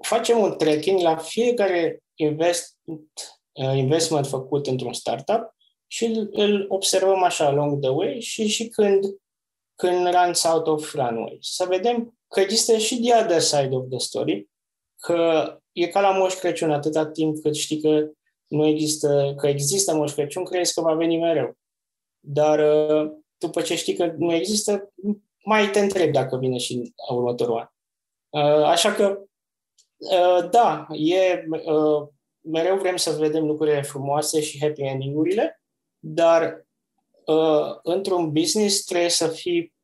facem 0.00 0.38
un 0.38 0.56
tracking 0.56 1.00
la 1.00 1.16
fiecare 1.16 2.02
invest, 2.14 2.78
uh, 2.84 3.76
investment 3.76 4.26
făcut 4.26 4.66
într-un 4.66 4.92
startup 4.92 5.54
și 5.86 6.04
îl, 6.04 6.28
îl 6.32 6.66
observăm 6.68 7.22
așa 7.22 7.46
along 7.46 7.80
the 7.80 7.90
way 7.90 8.20
și, 8.20 8.46
și 8.46 8.68
când, 8.68 9.04
când 9.74 10.08
runs 10.14 10.44
out 10.44 10.66
of 10.66 10.94
runway. 10.94 11.38
Să 11.40 11.64
vedem 11.68 12.18
că 12.28 12.40
există 12.40 12.76
și 12.76 13.00
the 13.00 13.14
other 13.22 13.40
side 13.40 13.74
of 13.74 13.88
the 13.88 13.98
story, 13.98 14.48
că 14.96 15.44
e 15.72 15.86
ca 15.86 16.00
la 16.00 16.10
Moș 16.10 16.34
Crăciun, 16.34 16.70
atâta 16.70 17.06
timp 17.06 17.42
cât 17.42 17.54
știi 17.54 17.80
că 17.80 18.10
nu 18.46 18.66
există, 18.66 19.34
că 19.36 19.46
există 19.46 19.94
Moș 19.94 20.12
Crăciun, 20.12 20.44
crezi 20.44 20.74
că 20.74 20.80
va 20.80 20.94
veni 20.94 21.18
mereu. 21.18 21.56
Dar 22.20 22.58
uh, 22.58 23.10
după 23.38 23.60
ce 23.60 23.76
știi 23.76 23.94
că 23.94 24.14
nu 24.16 24.34
există, 24.34 24.92
mai 25.44 25.70
te 25.70 25.80
întrebi 25.80 26.12
dacă 26.12 26.36
vine 26.36 26.58
și 26.58 26.94
următorul 27.10 27.58
an. 27.58 27.66
Uh, 28.28 28.64
așa 28.64 28.92
că 28.92 29.14
Uh, 29.14 29.26
da, 30.50 30.86
e, 30.92 31.44
uh, 31.50 32.08
mereu 32.40 32.76
vrem 32.76 32.96
să 32.96 33.10
vedem 33.10 33.46
lucrurile 33.46 33.82
frumoase 33.82 34.40
și 34.40 34.60
happy 34.60 34.82
ending-urile, 34.82 35.62
dar 35.98 36.66
uh, 37.26 37.78
într-un 37.82 38.32
business 38.32 38.84
trebuie 38.84 39.08
să 39.10 39.28
fii 39.28 39.74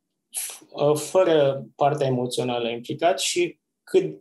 fără 0.94 1.66
partea 1.76 2.06
emoțională 2.06 2.68
implicat 2.68 3.20
și 3.20 3.58
cât 3.82 4.20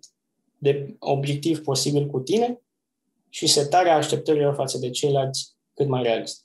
de 0.58 0.96
obiectiv 1.00 1.64
posibil 1.64 2.06
cu 2.06 2.20
tine 2.20 2.62
și 3.30 3.48
setarea 3.48 3.96
așteptărilor 3.96 4.54
față 4.54 4.78
de 4.78 4.90
ceilalți 4.90 5.56
cât 5.74 5.88
mai 5.88 6.04
realist 6.04 6.45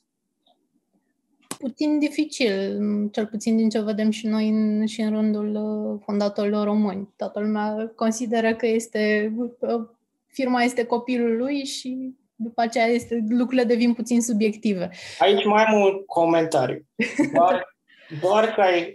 puțin 1.61 1.99
dificil, 1.99 2.79
cel 3.13 3.27
puțin 3.27 3.57
din 3.57 3.69
ce 3.69 3.81
vedem 3.81 4.11
și 4.11 4.27
noi 4.27 4.49
în, 4.49 4.87
și 4.87 5.01
în 5.01 5.11
rândul 5.11 5.55
uh, 5.55 6.01
fondatorilor 6.05 6.65
români. 6.65 7.09
Toată 7.17 7.41
lumea 7.41 7.93
consideră 7.97 8.55
că 8.55 8.67
este 8.67 9.33
uh, 9.37 9.89
firma 10.27 10.63
este 10.63 10.85
copilul 10.85 11.37
lui 11.37 11.65
și 11.65 12.15
după 12.35 12.61
aceea 12.61 12.87
este, 12.87 13.25
lucrurile 13.29 13.65
devin 13.65 13.95
puțin 13.95 14.21
subiective. 14.21 14.91
Aici 15.19 15.45
mai 15.45 15.65
am 15.65 15.81
un 15.81 16.05
comentariu. 16.05 16.87
Doar, 17.35 17.77
doar 18.23 18.55
că 18.55 18.61
ai 18.61 18.95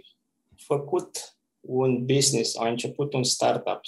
făcut 0.56 1.36
un 1.60 2.04
business, 2.04 2.56
ai 2.56 2.70
început 2.70 3.12
un 3.14 3.22
startup, 3.22 3.80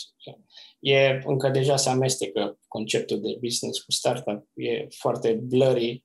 e 0.79 1.21
încă 1.25 1.49
deja 1.49 1.77
se 1.77 1.88
amestecă 1.88 2.59
conceptul 2.69 3.21
de 3.21 3.37
business 3.41 3.81
cu 3.81 3.93
startup, 3.93 4.47
e 4.55 4.87
foarte 4.91 5.33
blurry 5.33 6.05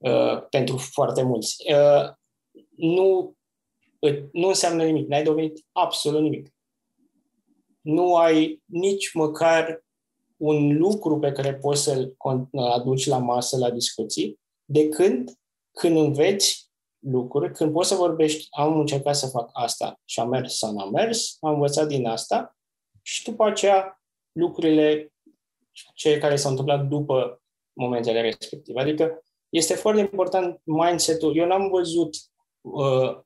Uh, 0.00 0.46
pentru 0.50 0.76
foarte 0.76 1.22
mulți. 1.22 1.56
Uh, 1.72 2.12
nu, 2.76 3.34
nu 4.32 4.48
înseamnă 4.48 4.84
nimic, 4.84 5.08
n-ai 5.08 5.22
dovedit 5.22 5.66
absolut 5.72 6.22
nimic. 6.22 6.54
Nu 7.80 8.16
ai 8.16 8.62
nici 8.64 9.12
măcar 9.12 9.84
un 10.36 10.76
lucru 10.76 11.18
pe 11.18 11.32
care 11.32 11.54
poți 11.54 11.82
să-l 11.82 12.14
aduci 12.52 13.06
la 13.06 13.18
masă, 13.18 13.56
la 13.56 13.70
discuții, 13.70 14.40
de 14.64 14.88
când, 14.88 15.38
când 15.72 15.96
înveți 15.96 16.70
lucruri, 16.98 17.52
când 17.52 17.72
poți 17.72 17.88
să 17.88 17.94
vorbești, 17.94 18.46
am 18.50 18.78
încercat 18.78 19.16
să 19.16 19.26
fac 19.26 19.50
asta 19.52 20.00
și 20.04 20.20
am 20.20 20.28
mers 20.28 20.58
sau 20.58 20.72
n-am 20.72 20.90
mers, 20.90 21.36
am 21.40 21.52
învățat 21.52 21.86
din 21.86 22.06
asta 22.06 22.56
și 23.02 23.24
după 23.24 23.44
aceea 23.44 24.02
lucrurile 24.32 25.12
cele 25.94 26.18
care 26.18 26.36
s-au 26.36 26.50
întâmplat 26.50 26.86
după 26.86 27.42
momentele 27.72 28.20
respective. 28.20 28.80
Adică 28.80 29.22
este 29.50 29.74
foarte 29.74 30.00
important 30.00 30.60
mindset-ul. 30.64 31.36
Eu 31.36 31.46
n-am 31.46 31.68
văzut 31.68 32.16
uh, 32.60 33.18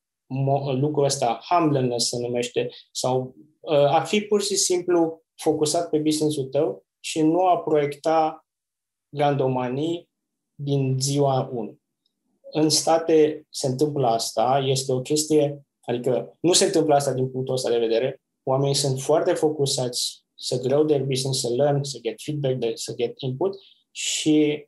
lucrul 0.81 1.05
ăsta, 1.05 1.41
humbleness 1.49 2.09
se 2.09 2.19
numește, 2.19 2.71
sau 2.93 3.35
uh, 3.61 3.95
a 3.95 4.01
fi 4.01 4.21
pur 4.21 4.43
și 4.43 4.57
simplu 4.57 5.23
focusat 5.37 5.91
pe 5.91 5.99
business-ul 5.99 6.45
tău 6.45 6.85
și 7.01 7.23
nu 7.23 7.47
a 7.47 7.59
proiecta 7.59 8.47
grandomanii 9.09 10.09
din 10.55 10.97
ziua 11.01 11.51
1. 11.53 11.79
În 12.51 12.69
state 12.69 13.47
se 13.51 13.67
întâmplă 13.67 14.07
asta, 14.07 14.63
este 14.67 14.93
o 14.93 15.01
chestie, 15.01 15.67
adică 15.81 16.37
nu 16.41 16.53
se 16.53 16.65
întâmplă 16.65 16.95
asta 16.95 17.13
din 17.13 17.31
punctul 17.31 17.55
ăsta 17.55 17.71
de 17.71 17.79
vedere, 17.79 18.23
oamenii 18.43 18.75
sunt 18.75 19.01
foarte 19.01 19.33
focusați 19.33 20.25
să 20.35 20.61
grow 20.61 20.85
their 20.85 21.05
business, 21.05 21.41
să 21.41 21.49
learn, 21.49 21.83
să 21.83 21.99
get 22.03 22.21
feedback, 22.23 22.79
să 22.79 22.95
get 22.95 23.21
input 23.21 23.55
și 23.91 24.67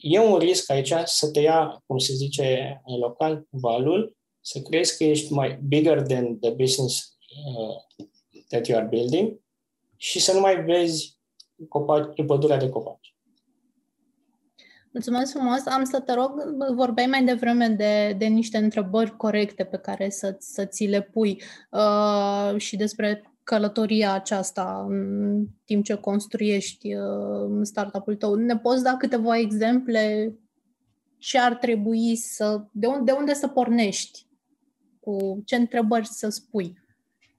e 0.00 0.18
un 0.18 0.38
risc 0.38 0.70
aici 0.70 0.92
să 1.04 1.30
te 1.30 1.40
ia, 1.40 1.82
cum 1.86 1.98
se 1.98 2.12
zice 2.12 2.80
în 2.84 2.98
local, 2.98 3.46
valul, 3.50 4.16
să 4.40 4.60
crezi 4.60 4.96
că 4.96 5.04
ești 5.04 5.32
mai 5.32 5.58
bigger 5.68 6.02
than 6.02 6.38
the 6.38 6.50
business 6.50 7.18
uh, 7.46 8.06
that 8.48 8.66
you 8.66 8.78
are 8.78 8.86
building 8.86 9.40
și 9.96 10.20
să 10.20 10.32
nu 10.32 10.40
mai 10.40 10.64
vezi 10.64 11.18
copaci, 11.68 12.24
pădurea 12.26 12.56
de 12.56 12.68
copaci. 12.68 13.14
Mulțumesc 14.92 15.32
frumos. 15.32 15.66
Am 15.66 15.84
să 15.84 16.00
te 16.00 16.12
rog, 16.12 16.30
vorbeai 16.74 17.06
mai 17.06 17.24
devreme 17.24 17.68
de, 17.68 18.14
de 18.18 18.26
niște 18.26 18.58
întrebări 18.58 19.16
corecte 19.16 19.64
pe 19.64 19.76
care 19.76 20.10
să, 20.10 20.36
să 20.38 20.64
ți 20.64 20.84
le 20.84 21.02
pui 21.02 21.42
uh, 21.70 22.54
și 22.56 22.76
despre 22.76 23.29
călătoria 23.50 24.12
aceasta 24.12 24.84
în 24.88 25.46
timp 25.64 25.84
ce 25.84 25.94
construiești 25.94 26.94
uh, 26.94 27.60
startup-ul 27.62 28.16
tău. 28.16 28.34
Ne 28.34 28.58
poți 28.58 28.82
da 28.82 28.96
câteva 28.96 29.38
exemple 29.38 30.34
ce 31.18 31.38
ar 31.38 31.54
trebui 31.54 32.16
să, 32.16 32.60
de 32.72 32.86
unde, 32.86 33.12
de 33.12 33.18
unde 33.18 33.34
să 33.34 33.48
pornești, 33.48 34.26
cu 35.00 35.42
ce 35.44 35.56
întrebări 35.56 36.06
să 36.06 36.28
spui? 36.28 36.82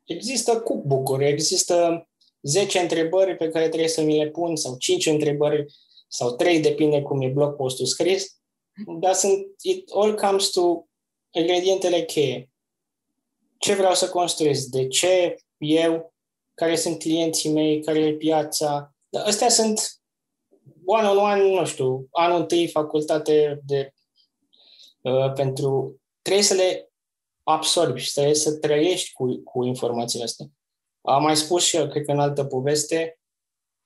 Există 0.04 0.60
cookbook-uri, 0.60 1.28
există 1.28 2.08
10 2.41 2.80
întrebări 2.80 3.38
pe 3.38 3.50
care 3.50 3.67
trebuie 3.67 3.89
să 3.89 4.02
mi 4.02 4.17
le 4.17 4.28
pun 4.28 4.56
sau 4.56 4.76
5 4.78 5.06
întrebări 5.06 5.65
sau 6.08 6.36
3, 6.36 6.60
depinde 6.60 7.02
cum 7.02 7.21
e 7.21 7.28
blog 7.28 7.56
postul 7.56 7.86
scris, 7.86 8.36
dar 9.00 9.13
sunt, 9.13 9.45
it 9.62 9.89
all 9.93 10.15
comes 10.15 10.50
to 10.50 10.86
ingredientele 11.30 12.04
cheie. 12.04 12.50
Ce 13.58 13.74
vreau 13.74 13.93
să 13.93 14.10
construiesc? 14.10 14.65
De 14.65 14.88
ce 14.88 15.36
eu? 15.62 16.13
Care 16.54 16.76
sunt 16.76 17.00
clienții 17.00 17.52
mei? 17.52 17.82
Care 17.84 18.00
e 18.00 18.13
piața? 18.13 18.95
Dar 19.10 19.26
astea 19.26 19.50
sunt 19.50 20.02
one-on-one, 20.86 21.60
nu 21.60 21.65
știu, 21.65 22.08
anul 22.12 22.39
întâi 22.39 22.67
facultate 22.67 23.62
de 23.65 23.93
uh, 25.02 25.34
pentru... 25.34 26.02
Trebuie 26.21 26.43
să 26.43 26.54
le 26.54 26.91
absorbi 27.43 28.00
și 28.00 28.13
trebuie 28.13 28.34
să 28.34 28.58
trăiești 28.58 29.13
cu, 29.13 29.41
cu 29.43 29.63
informațiile 29.63 30.24
astea. 30.24 30.45
Am 31.02 31.21
mai 31.21 31.38
spus 31.38 31.63
și 31.63 31.76
eu, 31.76 31.88
cred 31.88 32.06
că 32.06 32.12
în 32.12 32.19
altă 32.19 32.45
poveste, 32.45 33.19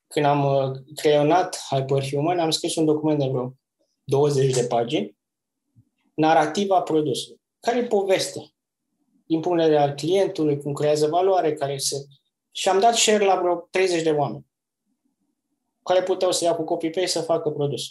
când 0.07 0.25
am 0.25 0.45
uh, 0.45 0.79
creionat 0.95 1.57
Hyperhuman, 1.69 2.39
am 2.39 2.49
scris 2.49 2.75
un 2.75 2.85
document 2.85 3.19
de 3.19 3.27
vreo 3.27 3.53
20 4.03 4.53
de 4.53 4.65
pagini, 4.65 5.17
narrativa 6.13 6.81
produsului. 6.81 7.41
Care 7.59 7.77
e 7.77 7.85
poveste? 7.85 8.54
Din 9.25 9.39
punct 9.39 9.57
de 9.57 9.63
vedere 9.63 9.83
al 9.83 9.93
clientului, 9.93 10.61
cum 10.61 10.73
creează 10.73 11.07
valoare, 11.07 11.53
care 11.53 11.77
se... 11.77 11.95
Și 12.51 12.69
am 12.69 12.79
dat 12.79 12.95
share 12.95 13.25
la 13.25 13.39
vreo 13.41 13.67
30 13.71 14.01
de 14.01 14.11
oameni 14.11 14.45
care 15.85 16.03
puteau 16.03 16.31
să 16.31 16.43
ia 16.43 16.55
cu 16.55 16.63
copy-paste 16.63 17.05
să 17.05 17.21
facă 17.21 17.49
produs. 17.49 17.83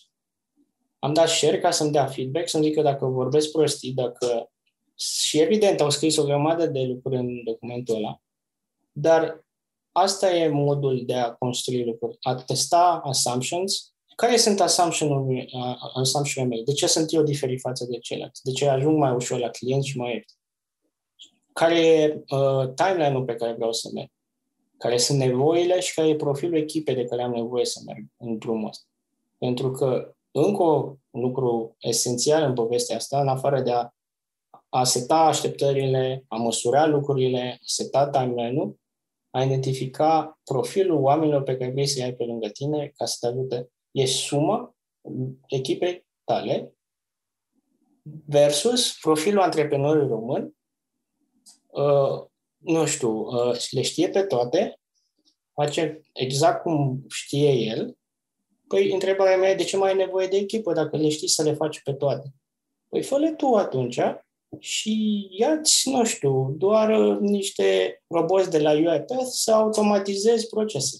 Am 0.98 1.12
dat 1.12 1.28
share 1.28 1.60
ca 1.60 1.70
să-mi 1.70 1.92
dea 1.92 2.06
feedback, 2.06 2.48
să-mi 2.48 2.64
zică 2.64 2.82
dacă 2.82 3.06
vorbesc 3.06 3.50
prostii, 3.50 3.92
dacă... 3.92 4.50
Și 4.96 5.40
evident, 5.40 5.80
au 5.80 5.90
scris 5.90 6.16
o 6.16 6.24
grămadă 6.24 6.66
de 6.66 6.80
lucruri 6.80 7.16
în 7.16 7.44
documentul 7.44 7.96
ăla, 7.96 8.22
dar 8.92 9.44
asta 9.92 10.34
e 10.34 10.48
modul 10.48 11.02
de 11.06 11.14
a 11.14 11.32
construi 11.32 11.84
lucruri, 11.84 12.16
a 12.20 12.34
testa 12.34 13.00
assumptions. 13.04 13.92
Care 14.16 14.36
sunt 14.36 14.60
assumption-urile 14.60 15.48
assumption 15.94 16.48
mele? 16.48 16.62
De 16.62 16.72
ce 16.72 16.86
sunt 16.86 17.12
eu 17.12 17.22
diferit 17.22 17.60
față 17.60 17.86
de 17.90 17.98
ceilalți? 17.98 18.42
De 18.42 18.52
ce 18.52 18.68
ajung 18.68 18.98
mai 18.98 19.14
ușor 19.14 19.38
la 19.38 19.50
client 19.50 19.84
și 19.84 19.96
mai 19.96 20.12
ieftin? 20.12 20.36
Care 21.54 21.78
e 21.78 22.22
uh, 22.28 22.72
timeline-ul 22.74 23.24
pe 23.24 23.34
care 23.34 23.52
vreau 23.52 23.72
să 23.72 23.90
merg? 23.94 24.08
Care 24.78 24.96
sunt 24.96 25.18
nevoile 25.18 25.80
și 25.80 25.94
care 25.94 26.08
e 26.08 26.16
profilul 26.16 26.56
echipei 26.56 26.94
de 26.94 27.04
care 27.04 27.22
am 27.22 27.32
nevoie 27.32 27.64
să 27.64 27.80
merg 27.86 28.04
în 28.16 28.38
drumul 28.38 28.68
ăsta? 28.68 28.84
Pentru 29.38 29.70
că 29.70 30.14
încă 30.30 30.62
un 31.10 31.20
lucru 31.20 31.76
esențial 31.78 32.42
în 32.42 32.54
povestea 32.54 32.96
asta, 32.96 33.20
în 33.20 33.28
afară 33.28 33.60
de 33.60 33.72
a, 33.72 33.88
a 34.68 34.84
seta 34.84 35.16
așteptările, 35.16 36.24
a 36.28 36.36
măsura 36.36 36.86
lucrurile, 36.86 37.58
a 37.60 37.64
seta 37.64 38.08
timeline-ul, 38.08 38.78
a 39.30 39.42
identifica 39.42 40.40
profilul 40.44 41.02
oamenilor 41.02 41.42
pe 41.42 41.56
care 41.56 41.70
vrei 41.70 41.86
să-i 41.86 42.02
ai 42.02 42.12
pe 42.12 42.24
lângă 42.24 42.48
tine 42.48 42.92
ca 42.96 43.04
să 43.04 43.16
te 43.20 43.26
ajute. 43.26 43.68
E 43.90 44.06
suma 44.06 44.76
echipei 45.48 46.06
tale 46.24 46.74
versus 48.26 48.98
profilul 49.00 49.42
antreprenorului 49.42 50.08
român. 50.08 50.56
Uh, 51.74 52.24
nu 52.56 52.86
știu, 52.86 53.10
uh, 53.10 53.56
le 53.70 53.82
știe 53.82 54.08
pe 54.08 54.22
toate, 54.22 54.80
face 55.52 56.00
exact 56.12 56.62
cum 56.62 57.04
știe 57.08 57.50
el. 57.50 57.96
Păi, 58.68 58.92
întrebarea 58.92 59.36
mea 59.36 59.50
e 59.50 59.54
de 59.54 59.64
ce 59.64 59.76
mai 59.76 59.90
ai 59.90 59.96
nevoie 59.96 60.26
de 60.26 60.36
echipă 60.36 60.72
dacă 60.72 60.96
le 60.96 61.08
știi 61.08 61.28
să 61.28 61.42
le 61.42 61.52
faci 61.52 61.82
pe 61.82 61.92
toate? 61.92 62.34
Păi 62.88 63.02
fă 63.02 63.34
tu 63.36 63.54
atunci 63.54 64.00
și 64.58 65.26
ia-ți, 65.30 65.88
nu 65.88 66.04
știu, 66.04 66.54
doar 66.58 66.98
uh, 66.98 67.18
niște 67.20 67.98
roboți 68.08 68.50
de 68.50 68.58
la 68.58 68.70
UiPath 68.70 69.24
să 69.24 69.52
automatizezi 69.52 70.48
procese. 70.48 70.96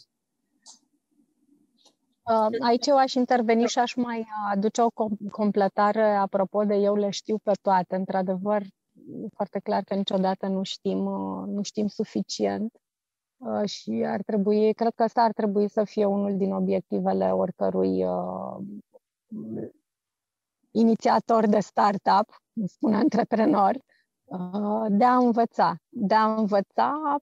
Uh, 2.23 2.47
aici 2.61 2.87
eu 2.87 2.97
aș 2.97 3.13
interveni 3.15 3.69
și 3.69 3.79
aș 3.79 3.95
mai 3.95 4.27
aduce 4.53 4.81
o 4.81 5.09
completare 5.31 6.03
apropo 6.03 6.65
de 6.65 6.75
eu 6.75 6.95
le 6.95 7.11
știu 7.11 7.39
pe 7.39 7.53
toate. 7.63 7.95
Într-adevăr, 7.95 8.63
foarte 9.35 9.59
clar 9.59 9.83
că 9.83 9.95
niciodată 9.95 10.47
nu 10.47 10.63
știm, 10.63 11.05
uh, 11.05 11.47
nu 11.47 11.63
știm 11.63 11.87
suficient 11.87 12.77
și 13.65 14.05
ar 14.07 14.23
trebui, 14.23 14.75
cred 14.75 14.93
că 14.95 15.03
asta 15.03 15.23
ar 15.23 15.33
trebui 15.33 15.69
să 15.69 15.85
fie 15.85 16.05
unul 16.05 16.37
din 16.37 16.53
obiectivele 16.53 17.31
oricărui 17.31 18.05
inițiator 20.75 21.47
de 21.47 21.61
startup, 21.61 22.43
spun 22.67 22.95
antreprenor, 22.95 23.77
uh, 24.25 24.87
de 24.89 25.05
a 25.05 25.17
învăța, 25.17 25.77
de 25.89 26.15
a 26.15 26.35
învăța 26.35 27.17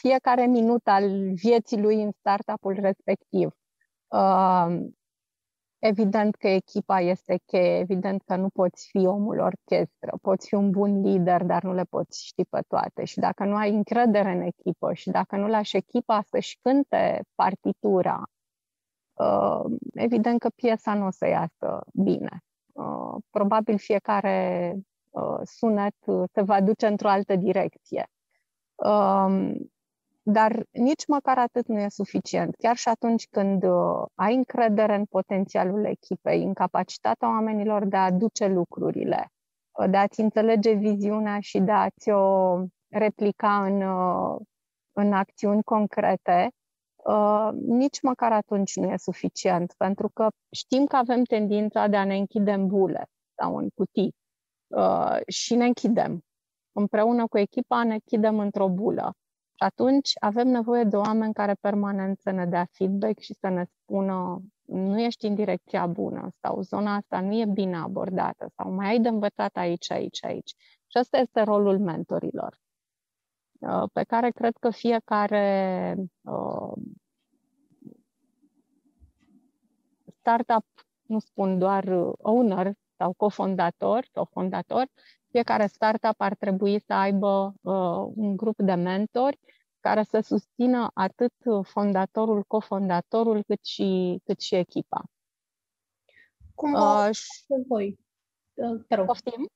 fiecare 0.00 0.46
minut 0.46 0.86
al 0.86 1.32
vieții 1.32 1.80
lui 1.80 2.02
în 2.02 2.10
startup-ul 2.18 2.76
respectiv. 2.80 3.50
Uh, 5.86 5.92
evident 5.92 6.34
că 6.34 6.48
echipa 6.48 7.00
este 7.00 7.40
cheie, 7.46 7.78
evident 7.78 8.22
că 8.22 8.36
nu 8.36 8.48
poți 8.48 8.88
fi 8.90 9.06
omul 9.06 9.38
orchestră, 9.38 10.18
poți 10.22 10.48
fi 10.48 10.54
un 10.54 10.70
bun 10.70 11.00
lider, 11.00 11.42
dar 11.42 11.62
nu 11.62 11.72
le 11.72 11.84
poți 11.84 12.26
ști 12.26 12.44
pe 12.44 12.60
toate. 12.68 13.04
Și 13.04 13.18
dacă 13.18 13.44
nu 13.44 13.56
ai 13.56 13.70
încredere 13.70 14.30
în 14.30 14.40
echipă 14.40 14.92
și 14.92 15.10
dacă 15.10 15.36
nu 15.36 15.46
lași 15.46 15.76
echipa 15.76 16.22
să-și 16.22 16.58
cânte 16.62 17.24
partitura, 17.34 18.22
uh, 19.12 19.64
evident 19.94 20.38
că 20.40 20.48
piesa 20.48 20.94
nu 20.94 21.06
o 21.06 21.10
să 21.10 21.26
iasă 21.26 21.84
bine. 21.92 22.40
Uh, 22.72 23.14
probabil 23.30 23.78
fiecare 23.78 24.74
uh, 25.10 25.38
sunet 25.42 25.96
te 26.32 26.40
va 26.40 26.60
duce 26.60 26.86
într-o 26.86 27.08
altă 27.08 27.36
direcție. 27.36 28.06
Um, 30.26 30.32
dar 30.32 30.64
nici 30.70 31.06
măcar 31.06 31.38
atât 31.38 31.66
nu 31.66 31.78
e 31.78 31.88
suficient. 31.88 32.54
Chiar 32.54 32.76
și 32.76 32.88
atunci 32.88 33.26
când 33.30 33.62
uh, 33.62 34.04
ai 34.14 34.34
încredere 34.34 34.94
în 34.94 35.04
potențialul 35.04 35.84
echipei, 35.84 36.42
în 36.42 36.54
capacitatea 36.54 37.28
oamenilor 37.28 37.84
de 37.84 37.96
a 37.96 38.10
duce 38.10 38.46
lucrurile, 38.46 39.28
de 39.90 39.96
a-ți 39.96 40.20
înțelege 40.20 40.72
viziunea 40.72 41.40
și 41.40 41.58
de 41.58 41.72
a-ți 41.72 42.10
o 42.10 42.56
replica 42.88 43.64
în, 43.64 43.82
în 44.92 45.12
acțiuni 45.12 45.62
concrete, 45.62 46.50
Uh, 47.06 47.48
nici 47.52 48.00
măcar 48.00 48.32
atunci 48.32 48.76
nu 48.76 48.90
e 48.90 48.96
suficient, 48.96 49.74
pentru 49.76 50.08
că 50.08 50.28
știm 50.50 50.86
că 50.86 50.96
avem 50.96 51.22
tendința 51.22 51.86
de 51.86 51.96
a 51.96 52.04
ne 52.04 52.16
închide 52.16 52.52
în 52.52 52.66
bule 52.66 53.06
sau 53.38 53.56
în 53.56 53.68
cutii 53.74 54.14
uh, 54.66 55.16
și 55.26 55.54
ne 55.54 55.64
închidem. 55.64 56.20
Împreună 56.72 57.26
cu 57.26 57.38
echipa 57.38 57.84
ne 57.84 57.92
închidem 57.92 58.38
într-o 58.38 58.68
bulă. 58.68 59.12
Și 59.56 59.62
atunci 59.62 60.10
avem 60.20 60.48
nevoie 60.48 60.84
de 60.84 60.96
oameni 60.96 61.32
care 61.32 61.54
permanent 61.60 62.18
să 62.20 62.30
ne 62.30 62.46
dea 62.46 62.68
feedback 62.70 63.18
și 63.18 63.34
să 63.34 63.48
ne 63.48 63.64
spună 63.64 64.40
nu 64.66 65.00
ești 65.00 65.26
în 65.26 65.34
direcția 65.34 65.86
bună 65.86 66.30
sau 66.40 66.60
zona 66.60 66.94
asta 66.94 67.20
nu 67.20 67.34
e 67.34 67.44
bine 67.44 67.76
abordată 67.76 68.50
sau 68.56 68.70
mai 68.70 68.86
ai 68.88 69.00
de 69.00 69.08
învățat 69.08 69.56
aici, 69.56 69.90
aici, 69.90 70.24
aici. 70.24 70.54
Și 70.86 70.98
ăsta 70.98 71.18
este 71.18 71.42
rolul 71.42 71.78
mentorilor. 71.78 72.58
Uh, 73.58 73.82
pe 73.92 74.02
care 74.02 74.30
cred 74.30 74.56
că 74.56 74.70
fiecare 74.70 75.94
uh, 76.22 76.72
startup, 80.18 80.64
nu 81.02 81.18
spun 81.18 81.58
doar 81.58 81.84
owner 82.18 82.72
sau 82.96 83.12
cofondator 83.12 84.06
sau 84.12 84.24
fondator, 84.24 84.86
fiecare 85.30 85.66
startup 85.66 86.14
ar 86.16 86.34
trebui 86.34 86.80
să 86.80 86.92
aibă 86.92 87.54
uh, 87.60 88.12
un 88.14 88.36
grup 88.36 88.56
de 88.58 88.74
mentori 88.74 89.38
care 89.86 90.02
să 90.02 90.20
susțină 90.20 90.90
atât 90.94 91.32
fondatorul, 91.62 92.42
cofondatorul, 92.42 93.42
cât 93.46 93.64
și, 93.64 94.20
cât 94.24 94.40
și 94.40 94.54
echipa. 94.54 95.04
Cum 96.54 96.72
vă 96.72 97.10
uh, 97.10 97.64
voi? 97.68 97.98
Te 98.88 98.94
rog. 98.94 99.06
Poftim? 99.06 99.46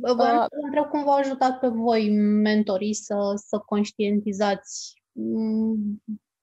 Vă 0.00 0.12
uh, 0.12 0.46
întreb 0.64 0.84
cum 0.84 1.04
v-au 1.04 1.16
ajutat 1.16 1.58
pe 1.58 1.68
voi 1.68 2.10
mentorii 2.42 2.94
să, 2.94 3.32
să 3.46 3.58
conștientizați 3.58 5.02
mm, 5.12 6.02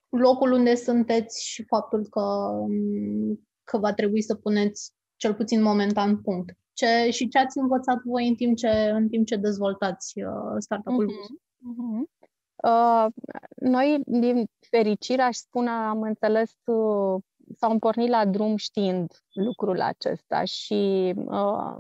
locul 0.10 0.52
unde 0.52 0.76
sunteți 0.76 1.46
și 1.46 1.64
faptul 1.64 2.08
că, 2.10 2.52
mm, 2.68 3.48
că 3.64 3.78
va 3.78 3.94
trebui 3.94 4.22
să 4.22 4.36
puneți 4.36 4.94
cel 5.16 5.34
puțin 5.36 5.62
momentan 5.62 6.22
punct. 6.22 6.58
Ce, 6.74 7.10
și 7.12 7.28
ce 7.28 7.38
ați 7.38 7.58
învățat 7.58 8.02
voi 8.04 8.28
în 8.28 8.36
timp 8.36 8.58
ce, 8.58 8.70
în 8.94 9.10
timp 9.10 9.26
ce 9.26 9.36
dezvoltați 9.36 10.22
uh, 10.22 10.56
startup-ul 10.58 11.08
uh-huh. 11.08 11.44
Uh-huh. 11.66 12.15
Uh, 12.66 13.06
noi, 13.56 14.02
din 14.06 14.50
fericire, 14.70 15.22
aș 15.22 15.36
spune, 15.36 15.70
am 15.70 16.02
înțeles 16.02 16.52
uh, 16.66 17.24
s-au 17.54 17.80
pornit 17.80 18.10
la 18.10 18.26
drum 18.26 18.56
știind 18.56 19.12
lucrul 19.34 19.82
acesta 19.82 20.44
și 20.44 21.14
uh, 21.16 21.78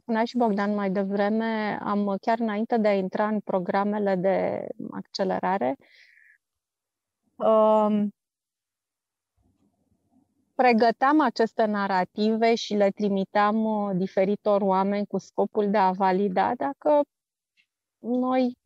spunea 0.00 0.24
și 0.24 0.36
Bogdan 0.36 0.74
mai 0.74 0.90
devreme, 0.90 1.78
am 1.82 2.16
chiar 2.20 2.38
înainte 2.38 2.76
de 2.76 2.88
a 2.88 2.94
intra 2.94 3.28
în 3.28 3.40
programele 3.40 4.14
de 4.14 4.66
accelerare, 4.90 5.76
uh, 7.36 8.06
pregăteam 10.54 11.20
aceste 11.20 11.64
narrative 11.64 12.54
și 12.54 12.74
le 12.74 12.90
trimiteam 12.90 13.64
uh, 13.64 13.96
diferitor 13.96 14.60
oameni 14.60 15.06
cu 15.06 15.18
scopul 15.18 15.70
de 15.70 15.78
a 15.78 15.90
valida 15.90 16.52
dacă 16.56 17.00
noi 17.98 18.58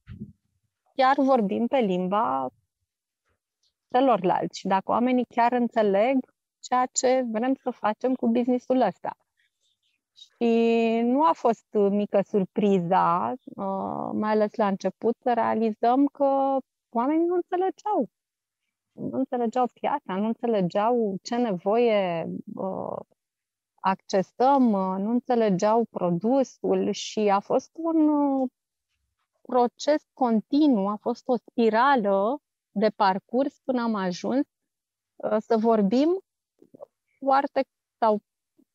chiar 0.99 1.17
vorbim 1.17 1.67
pe 1.67 1.79
limba 1.79 2.49
celorlalți 3.91 4.59
și 4.59 4.67
dacă 4.67 4.91
oamenii 4.91 5.25
chiar 5.25 5.53
înțeleg 5.53 6.19
ceea 6.61 6.87
ce 6.93 7.25
vrem 7.31 7.55
să 7.55 7.71
facem 7.71 8.15
cu 8.15 8.29
businessul 8.29 8.81
ăsta. 8.81 9.17
Și 10.15 10.45
nu 11.05 11.25
a 11.25 11.33
fost 11.33 11.67
mică 11.73 12.21
surpriza, 12.21 13.33
uh, 13.45 14.11
mai 14.13 14.31
ales 14.31 14.55
la 14.55 14.67
început, 14.67 15.17
să 15.23 15.33
realizăm 15.33 16.07
că 16.07 16.57
oamenii 16.89 17.27
nu 17.27 17.35
înțelegeau. 17.35 18.09
Nu 18.93 19.19
înțelegeau 19.19 19.67
piața, 19.73 20.17
nu 20.17 20.27
înțelegeau 20.27 21.17
ce 21.23 21.37
nevoie 21.37 22.27
uh, 22.55 22.99
accesăm, 23.75 24.73
uh, 24.73 24.97
nu 24.99 25.11
înțelegeau 25.11 25.85
produsul 25.91 26.91
și 26.91 27.21
a 27.21 27.41
fost 27.41 27.71
un 27.73 28.09
proces 29.53 30.03
continuu, 30.13 30.89
a 30.89 30.97
fost 31.01 31.23
o 31.29 31.37
spirală 31.37 32.43
de 32.71 32.89
parcurs 32.97 33.61
până 33.65 33.83
am 33.83 33.95
ajuns 33.95 34.47
uh, 35.17 35.37
să 35.39 35.57
vorbim 35.57 36.21
foarte 37.19 37.65
sau 37.99 38.23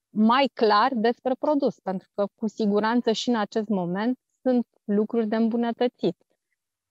mai 0.10 0.50
clar 0.54 0.92
despre 0.94 1.34
produs, 1.40 1.80
pentru 1.80 2.10
că 2.14 2.26
cu 2.36 2.48
siguranță 2.48 3.12
și 3.12 3.30
în 3.30 3.36
acest 3.36 3.68
moment 3.68 4.20
sunt 4.42 4.68
lucruri 4.84 5.28
de 5.28 5.36
îmbunătățit. 5.36 6.18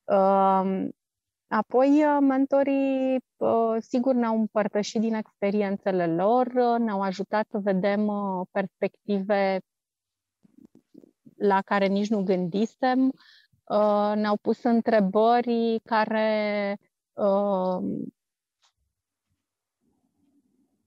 Um, 0.04 0.90
apoi, 1.46 2.04
uh, 2.04 2.18
mentorii, 2.20 3.24
uh, 3.36 3.76
sigur, 3.78 4.14
ne-au 4.14 4.38
împărtășit 4.38 5.00
din 5.00 5.14
experiențele 5.14 6.14
lor, 6.14 6.52
ne-au 6.78 7.00
ajutat 7.00 7.48
să 7.50 7.58
vedem 7.58 8.10
perspective 8.50 9.60
la 11.36 11.62
care 11.62 11.86
nici 11.86 12.08
nu 12.08 12.22
gândisem, 12.22 13.14
ne-au 14.14 14.36
pus 14.36 14.62
întrebări 14.62 15.80
care 15.84 16.76
uh, 17.12 17.78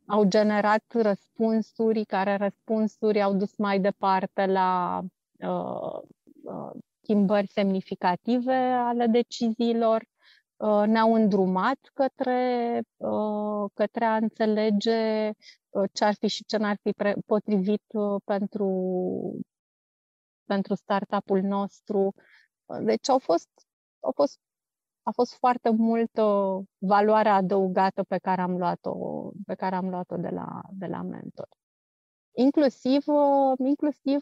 au 0.07 0.23
generat 0.23 0.83
răspunsuri, 0.89 2.05
care 2.05 2.35
răspunsuri 2.35 3.21
au 3.21 3.33
dus 3.33 3.57
mai 3.57 3.79
departe 3.79 4.45
la 4.45 5.01
uh, 5.39 5.99
uh, 6.43 6.71
schimbări 7.01 7.47
semnificative 7.47 8.53
ale 8.55 9.05
deciziilor, 9.07 10.03
uh, 10.57 10.83
ne-au 10.87 11.13
îndrumat 11.13 11.79
către, 11.93 12.81
uh, 12.97 13.69
către 13.73 14.05
a 14.05 14.15
înțelege 14.15 15.29
uh, 15.69 15.89
ce 15.93 16.03
ar 16.05 16.13
fi 16.13 16.27
și 16.27 16.43
ce 16.45 16.57
n-ar 16.57 16.77
fi 16.81 16.91
pre- 16.91 17.15
potrivit 17.25 17.83
uh, 17.93 18.21
pentru, 18.25 18.69
pentru 20.45 20.75
startup-ul 20.75 21.41
nostru. 21.41 22.13
Deci 22.81 23.09
au 23.09 23.19
fost, 23.19 23.49
au 23.99 24.11
fost 24.11 24.39
a 25.07 25.11
fost 25.11 25.33
foarte 25.33 25.69
multă 25.69 26.23
valoare 26.77 27.29
adăugată 27.29 28.03
pe 28.03 28.17
care 28.17 28.41
am 28.41 28.57
luat-o, 28.57 29.29
pe 29.45 29.53
care 29.53 29.75
am 29.75 29.89
luat-o 29.89 30.15
de, 30.17 30.29
la, 30.29 30.61
de 30.71 30.85
la 30.85 31.01
mentor. 31.01 31.47
Inclusiv, 32.31 33.03
inclusiv 33.57 34.19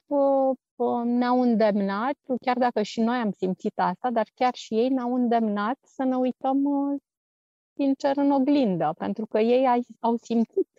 ne-au 1.03 1.41
îndemnat, 1.41 2.17
chiar 2.41 2.57
dacă 2.57 2.81
și 2.81 3.01
noi 3.01 3.17
am 3.17 3.31
simțit 3.31 3.79
asta, 3.79 4.11
dar 4.11 4.27
chiar 4.33 4.53
și 4.53 4.73
ei 4.73 4.89
ne-au 4.89 5.13
îndemnat 5.13 5.77
să 5.81 6.03
ne 6.03 6.15
uităm 6.15 6.63
sincer 7.75 8.17
în 8.17 8.31
oglindă, 8.31 8.93
pentru 8.97 9.25
că 9.25 9.39
ei 9.39 9.85
au 9.99 10.15
simțit 10.15 10.69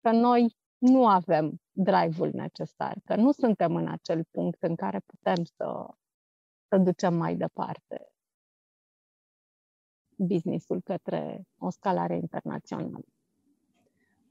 că 0.00 0.10
noi 0.10 0.56
nu 0.78 1.06
avem 1.06 1.60
drive-ul 1.70 2.30
necesar, 2.32 2.96
că 3.04 3.16
nu 3.16 3.32
suntem 3.32 3.76
în 3.76 3.88
acel 3.88 4.24
punct 4.30 4.62
în 4.62 4.74
care 4.74 5.00
putem 5.06 5.44
să, 5.44 5.88
să 6.72 6.78
ducem 6.78 7.14
mai 7.14 7.36
departe 7.36 8.12
businessul 10.16 10.80
către 10.84 11.42
o 11.58 11.70
scalare 11.70 12.16
internațională. 12.16 13.04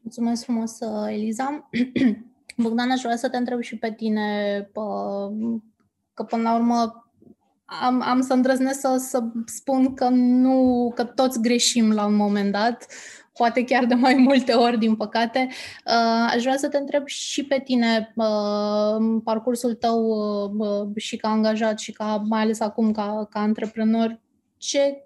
Mulțumesc 0.01 0.43
frumos, 0.43 0.79
Eliza. 1.07 1.69
Bogdan, 2.63 2.91
aș 2.91 3.01
vrea 3.01 3.15
să 3.15 3.29
te 3.29 3.37
întreb 3.37 3.61
și 3.61 3.77
pe 3.77 3.93
tine, 3.93 4.61
că 6.13 6.23
până 6.23 6.41
la 6.41 6.55
urmă 6.55 7.11
am, 7.65 8.01
am 8.01 8.21
să 8.21 8.33
îndrăznesc 8.33 8.79
să, 8.79 8.97
să 8.97 9.31
spun 9.45 9.93
că 9.93 10.09
nu, 10.09 10.91
că 10.95 11.03
toți 11.03 11.41
greșim 11.41 11.91
la 11.91 12.05
un 12.05 12.15
moment 12.15 12.51
dat, 12.51 12.87
poate 13.33 13.63
chiar 13.63 13.85
de 13.85 13.93
mai 13.93 14.13
multe 14.13 14.53
ori, 14.53 14.79
din 14.79 14.95
păcate. 14.95 15.49
Aș 16.33 16.41
vrea 16.41 16.57
să 16.57 16.69
te 16.69 16.77
întreb 16.77 17.07
și 17.07 17.45
pe 17.45 17.61
tine, 17.63 18.13
parcursul 19.23 19.73
tău 19.73 20.15
și 20.95 21.15
ca 21.17 21.29
angajat 21.29 21.79
și 21.79 21.91
ca, 21.91 22.23
mai 22.27 22.41
ales 22.41 22.59
acum 22.59 22.91
ca, 22.91 23.27
ca 23.29 23.39
antreprenor, 23.39 24.19
ce 24.57 25.03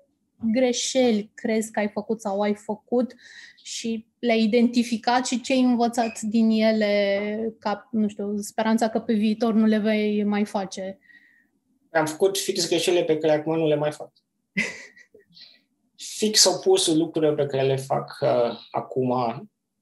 greșeli 0.51 1.31
crezi 1.33 1.71
că 1.71 1.79
ai 1.79 1.87
făcut 1.87 2.21
sau 2.21 2.41
ai 2.41 2.55
făcut 2.55 3.15
și 3.63 4.05
le-ai 4.19 4.41
identificat 4.41 5.25
și 5.25 5.41
ce 5.41 5.53
ai 5.53 5.61
învățat 5.61 6.19
din 6.21 6.49
ele 6.49 7.55
ca, 7.59 7.87
nu 7.91 8.07
știu, 8.07 8.37
speranța 8.37 8.89
că 8.89 8.99
pe 8.99 9.13
viitor 9.13 9.53
nu 9.53 9.65
le 9.65 9.77
vei 9.77 10.23
mai 10.23 10.45
face? 10.45 10.99
Am 11.91 12.05
făcut 12.05 12.37
fix 12.37 12.67
greșelile 12.67 13.03
pe 13.03 13.17
care 13.17 13.33
acum 13.33 13.57
nu 13.57 13.67
le 13.67 13.75
mai 13.75 13.91
fac. 13.91 14.11
fix 16.17 16.45
opusul 16.45 16.97
lucrurilor 16.97 17.35
pe 17.35 17.45
care 17.45 17.67
le 17.67 17.75
fac 17.75 18.17
uh, 18.21 18.57
acum, 18.71 19.13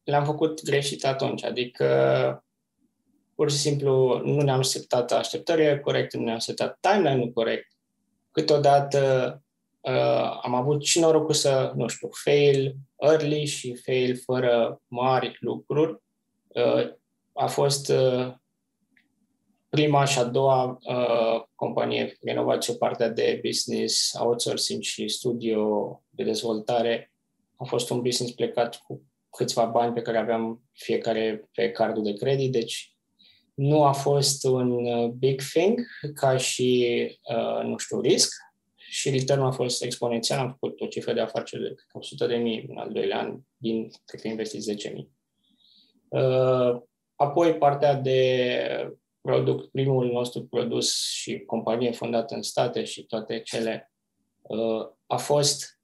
le-am 0.03 0.25
făcut 0.25 0.63
greșit 0.63 1.05
atunci. 1.05 1.43
Adică 1.43 1.87
pur 3.35 3.51
și 3.51 3.57
simplu 3.57 4.21
nu 4.23 4.41
ne-am 4.41 4.61
setat 4.61 5.11
așteptările 5.11 5.79
corecte, 5.79 6.17
nu 6.17 6.23
ne-am 6.23 6.39
setat 6.39 6.77
timeline-ul 6.79 7.31
corect. 7.31 7.67
Câteodată 8.31 9.41
uh, 9.81 10.39
am 10.41 10.53
avut 10.53 10.83
și 10.83 10.99
norocul 10.99 11.33
să, 11.33 11.71
nu 11.75 11.87
știu, 11.87 12.09
fail 12.23 12.75
early 12.95 13.45
și 13.45 13.75
fail 13.75 14.17
fără 14.25 14.81
mari 14.87 15.37
lucruri. 15.39 16.01
Uh, 16.47 16.91
a 17.33 17.47
fost 17.47 17.89
uh, 17.89 18.33
prima 19.73 20.05
și 20.05 20.19
a 20.19 20.23
doua 20.23 20.79
uh, 20.83 21.43
companie 21.55 22.17
renovație, 22.21 22.73
partea 22.73 23.09
de 23.09 23.39
business, 23.43 24.13
outsourcing 24.19 24.81
și 24.81 25.07
studio 25.07 26.01
de 26.09 26.23
dezvoltare. 26.23 27.11
A 27.55 27.63
fost 27.63 27.89
un 27.89 28.01
business 28.01 28.33
plecat 28.35 28.75
cu 28.75 29.01
câțiva 29.29 29.65
bani 29.65 29.93
pe 29.93 30.01
care 30.01 30.17
aveam 30.17 30.61
fiecare 30.71 31.49
pe 31.53 31.71
cardul 31.71 32.03
de 32.03 32.13
credit, 32.13 32.51
deci 32.51 32.95
nu 33.53 33.83
a 33.83 33.91
fost 33.91 34.43
un 34.43 34.85
uh, 34.85 35.09
big 35.09 35.41
thing 35.41 35.79
ca 36.13 36.37
și, 36.37 37.07
uh, 37.35 37.63
nu 37.63 37.77
știu, 37.77 38.01
risc, 38.01 38.33
și 38.75 39.09
return 39.09 39.41
a 39.41 39.51
fost 39.51 39.83
exponențial, 39.83 40.39
am 40.39 40.49
făcut 40.49 40.81
o 40.81 40.85
cifră 40.85 41.13
de 41.13 41.19
afaceri 41.19 41.61
de 41.61 41.75
100 41.91 42.25
de 42.25 42.35
mii 42.35 42.65
în 42.69 42.77
al 42.77 42.89
doilea 42.91 43.19
an, 43.19 43.39
din, 43.57 43.89
cred 44.05 44.21
că 44.21 44.27
investit 44.27 44.61
10 44.61 44.89
mii. 44.89 45.11
Uh, 46.07 46.81
apoi 47.15 47.57
partea 47.57 47.93
de 47.93 48.97
product, 49.23 49.71
primul 49.71 50.11
nostru 50.11 50.43
produs 50.45 51.09
și 51.11 51.39
companie 51.39 51.91
fondată 51.91 52.35
în 52.35 52.41
state 52.41 52.83
și 52.83 53.03
toate 53.03 53.39
cele 53.39 53.91
uh, 54.41 54.87
a 55.07 55.17
fost 55.17 55.79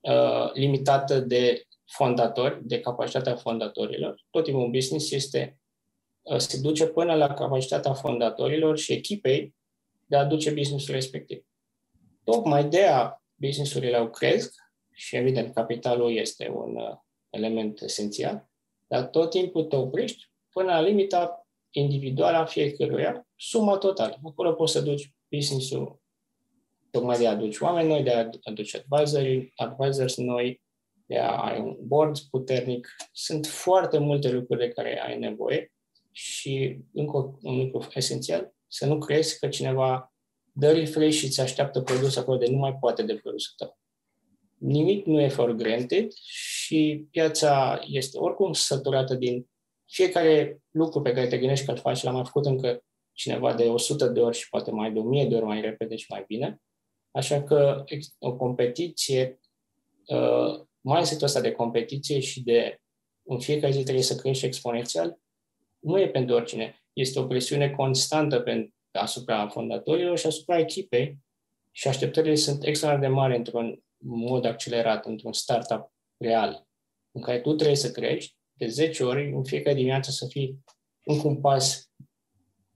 uh, 0.00 0.52
limitată 0.52 1.20
de 1.20 1.62
fondatori, 1.84 2.60
de 2.66 2.80
capacitatea 2.80 3.36
fondatorilor. 3.36 4.22
Tot 4.30 4.44
timpul 4.44 4.62
un 4.62 4.70
business 4.70 5.10
este 5.10 5.58
se 6.36 6.60
duce 6.60 6.86
până 6.86 7.14
la 7.14 7.34
capacitatea 7.34 7.92
fondatorilor 7.92 8.78
și 8.78 8.92
echipei 8.92 9.54
de 10.06 10.16
a 10.16 10.24
duce 10.24 10.50
businessul 10.50 10.94
respectiv. 10.94 11.44
Tocmai 12.24 12.64
de 12.64 12.84
a 12.84 13.22
business-urile 13.34 13.96
au 13.96 14.10
cresc 14.10 14.54
și, 14.92 15.16
evident, 15.16 15.54
capitalul 15.54 16.16
este 16.16 16.50
un 16.54 16.76
uh, 16.76 16.96
element 17.30 17.80
esențial, 17.80 18.48
dar 18.86 19.06
tot 19.06 19.30
timpul 19.30 19.64
te 19.64 19.76
oprești 19.76 20.30
până 20.50 20.72
la 20.72 20.80
limita 20.80 21.47
individuală 21.78 22.36
a 22.36 22.44
fiecăruia, 22.44 23.28
suma 23.36 23.76
totală. 23.76 24.20
Acolo 24.24 24.52
poți 24.52 24.72
să 24.72 24.80
duci 24.80 25.12
business-ul 25.30 26.00
tocmai 26.90 27.18
de 27.18 27.26
a 27.26 27.30
aduci 27.30 27.58
oameni 27.58 27.88
noi, 27.88 28.02
de 28.02 28.10
a 28.10 28.28
aduce 28.42 28.84
advisory, 28.88 29.52
advisors 29.56 30.16
noi, 30.16 30.62
de 31.06 31.18
a 31.18 31.36
ai 31.36 31.60
un 31.60 31.76
board 31.80 32.18
puternic. 32.18 32.96
Sunt 33.12 33.46
foarte 33.46 33.98
multe 33.98 34.30
lucruri 34.30 34.60
de 34.60 34.68
care 34.68 35.02
ai 35.06 35.18
nevoie 35.18 35.72
și 36.12 36.78
încă 36.92 37.38
un 37.42 37.58
lucru 37.58 37.88
esențial, 37.94 38.52
să 38.66 38.86
nu 38.86 38.98
crezi 38.98 39.38
că 39.38 39.48
cineva 39.48 40.12
dă 40.52 40.72
refresh 40.72 41.18
și 41.18 41.24
îți 41.24 41.40
așteaptă 41.40 41.80
produs 41.80 42.16
acolo 42.16 42.36
de 42.36 42.50
nu 42.50 42.56
mai 42.56 42.74
poate 42.80 43.02
de 43.02 43.14
produsul 43.14 43.52
tău. 43.56 43.78
nimic 44.58 45.06
nu 45.06 45.20
e 45.20 45.28
for 45.28 45.52
granted 45.52 46.12
și 46.12 47.06
piața 47.10 47.80
este 47.86 48.18
oricum 48.18 48.52
săturată 48.52 49.14
din 49.14 49.48
fiecare 49.88 50.62
lucru 50.70 51.02
pe 51.02 51.12
care 51.12 51.26
te 51.26 51.38
gândești 51.38 51.64
că 51.64 51.70
îl 51.70 51.78
faci, 51.78 52.02
l-am 52.02 52.14
mai 52.14 52.24
făcut 52.24 52.46
încă 52.46 52.84
cineva 53.12 53.54
de 53.54 53.64
100 53.64 54.06
de 54.06 54.20
ori 54.20 54.36
și 54.36 54.48
poate 54.48 54.70
mai 54.70 54.92
de 54.92 54.98
1000 54.98 55.24
de 55.24 55.34
ori 55.34 55.44
mai 55.44 55.60
repede 55.60 55.96
și 55.96 56.06
mai 56.08 56.24
bine. 56.26 56.62
Așa 57.10 57.42
că 57.42 57.84
o 58.18 58.36
competiție, 58.36 59.40
uh, 60.06 60.66
mindset 60.80 61.22
ăsta 61.22 61.40
de 61.40 61.52
competiție 61.52 62.20
și 62.20 62.42
de 62.42 62.80
în 63.22 63.38
fiecare 63.40 63.72
zi 63.72 63.82
trebuie 63.82 64.04
să 64.04 64.16
crești 64.16 64.46
exponențial, 64.46 65.18
nu 65.78 66.00
e 66.00 66.08
pentru 66.08 66.34
oricine. 66.34 66.82
Este 66.92 67.18
o 67.18 67.26
presiune 67.26 67.70
constantă 67.70 68.40
pentru, 68.40 68.74
asupra 68.92 69.48
fondatorilor 69.48 70.18
și 70.18 70.26
asupra 70.26 70.58
echipei 70.58 71.18
și 71.70 71.88
așteptările 71.88 72.34
sunt 72.34 72.64
extraordinar 72.64 73.10
de 73.10 73.16
mari 73.16 73.36
într-un 73.36 73.82
mod 74.04 74.44
accelerat, 74.44 75.06
într-un 75.06 75.32
startup 75.32 75.92
real, 76.16 76.66
în 77.10 77.22
care 77.22 77.40
tu 77.40 77.54
trebuie 77.54 77.76
să 77.76 77.90
crești 77.90 78.37
de 78.58 78.66
10 78.66 79.04
ori 79.04 79.32
în 79.32 79.44
fiecare 79.44 79.76
dimineață 79.76 80.10
să 80.10 80.26
fii 80.26 80.64
încă 81.04 81.26
un 81.26 81.40
pas 81.40 81.90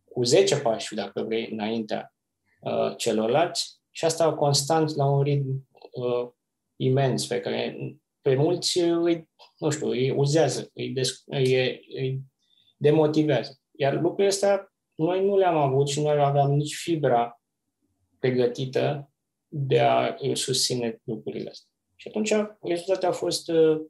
cu 0.05 0.23
10 0.23 0.61
pași, 0.61 0.95
dacă 0.95 1.23
vrei, 1.23 1.49
înaintea 1.51 2.15
uh, 2.61 2.97
celorlalți 2.97 3.81
și 3.91 4.05
asta 4.05 4.35
constant 4.35 4.95
la 4.95 5.07
un 5.07 5.23
ritm 5.23 5.69
uh, 5.91 6.31
imens 6.77 7.27
pe 7.27 7.41
care 7.41 7.77
pe 8.21 8.35
mulți 8.35 8.79
îi, 8.79 9.29
nu 9.59 9.71
știu, 9.71 9.89
îi 9.89 10.11
uzează, 10.11 10.71
îi, 10.75 10.89
des, 10.89 11.23
îi, 11.27 11.81
îi 11.95 12.21
demotivează. 12.77 13.61
Iar 13.71 13.95
lucrurile 13.95 14.27
astea 14.27 14.73
noi 14.95 15.25
nu 15.25 15.37
le-am 15.37 15.57
avut 15.57 15.89
și 15.89 16.01
noi 16.01 16.21
aveam 16.21 16.53
nici 16.53 16.75
fibra 16.75 17.41
pregătită 18.19 19.11
de 19.49 19.81
a 19.81 20.17
susține 20.33 21.01
lucrurile 21.05 21.51
astea. 21.51 21.71
Și 21.97 22.09
atunci 22.09 22.33
rezultatele 22.61 23.07
au 23.07 23.13
fost 23.13 23.49
uh, 23.49 23.81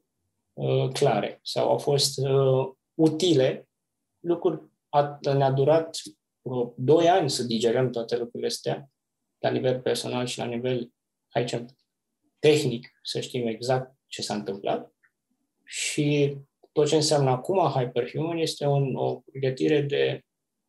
uh, 0.53 0.89
clare 0.93 1.39
sau 1.43 1.69
au 1.69 1.77
fost 1.77 2.17
uh, 2.17 2.71
utile. 2.93 3.67
Lucruri 4.19 4.61
a, 4.89 5.19
ne-a 5.21 5.51
durat 5.51 5.97
vreo 6.41 6.73
2 6.77 7.09
ani 7.09 7.29
să 7.29 7.43
digerăm 7.43 7.89
toate 7.89 8.17
lucrurile 8.17 8.47
astea 8.47 8.89
la 9.39 9.49
nivel 9.49 9.81
personal 9.81 10.25
și 10.25 10.37
la 10.37 10.45
nivel, 10.45 10.91
aici, 11.29 11.63
tehnic, 12.39 12.99
să 13.03 13.19
știm 13.19 13.47
exact 13.47 13.95
ce 14.07 14.21
s-a 14.21 14.33
întâmplat. 14.33 14.93
Și 15.63 16.37
tot 16.71 16.87
ce 16.87 16.95
înseamnă 16.95 17.29
acum 17.29 17.57
Hyperhuman 17.57 18.37
este 18.37 18.65
un, 18.65 18.95
o 18.95 19.15
pregătire 19.15 19.81
de 19.81 20.21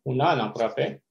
un 0.02 0.20
an 0.20 0.38
aproape. 0.38 1.04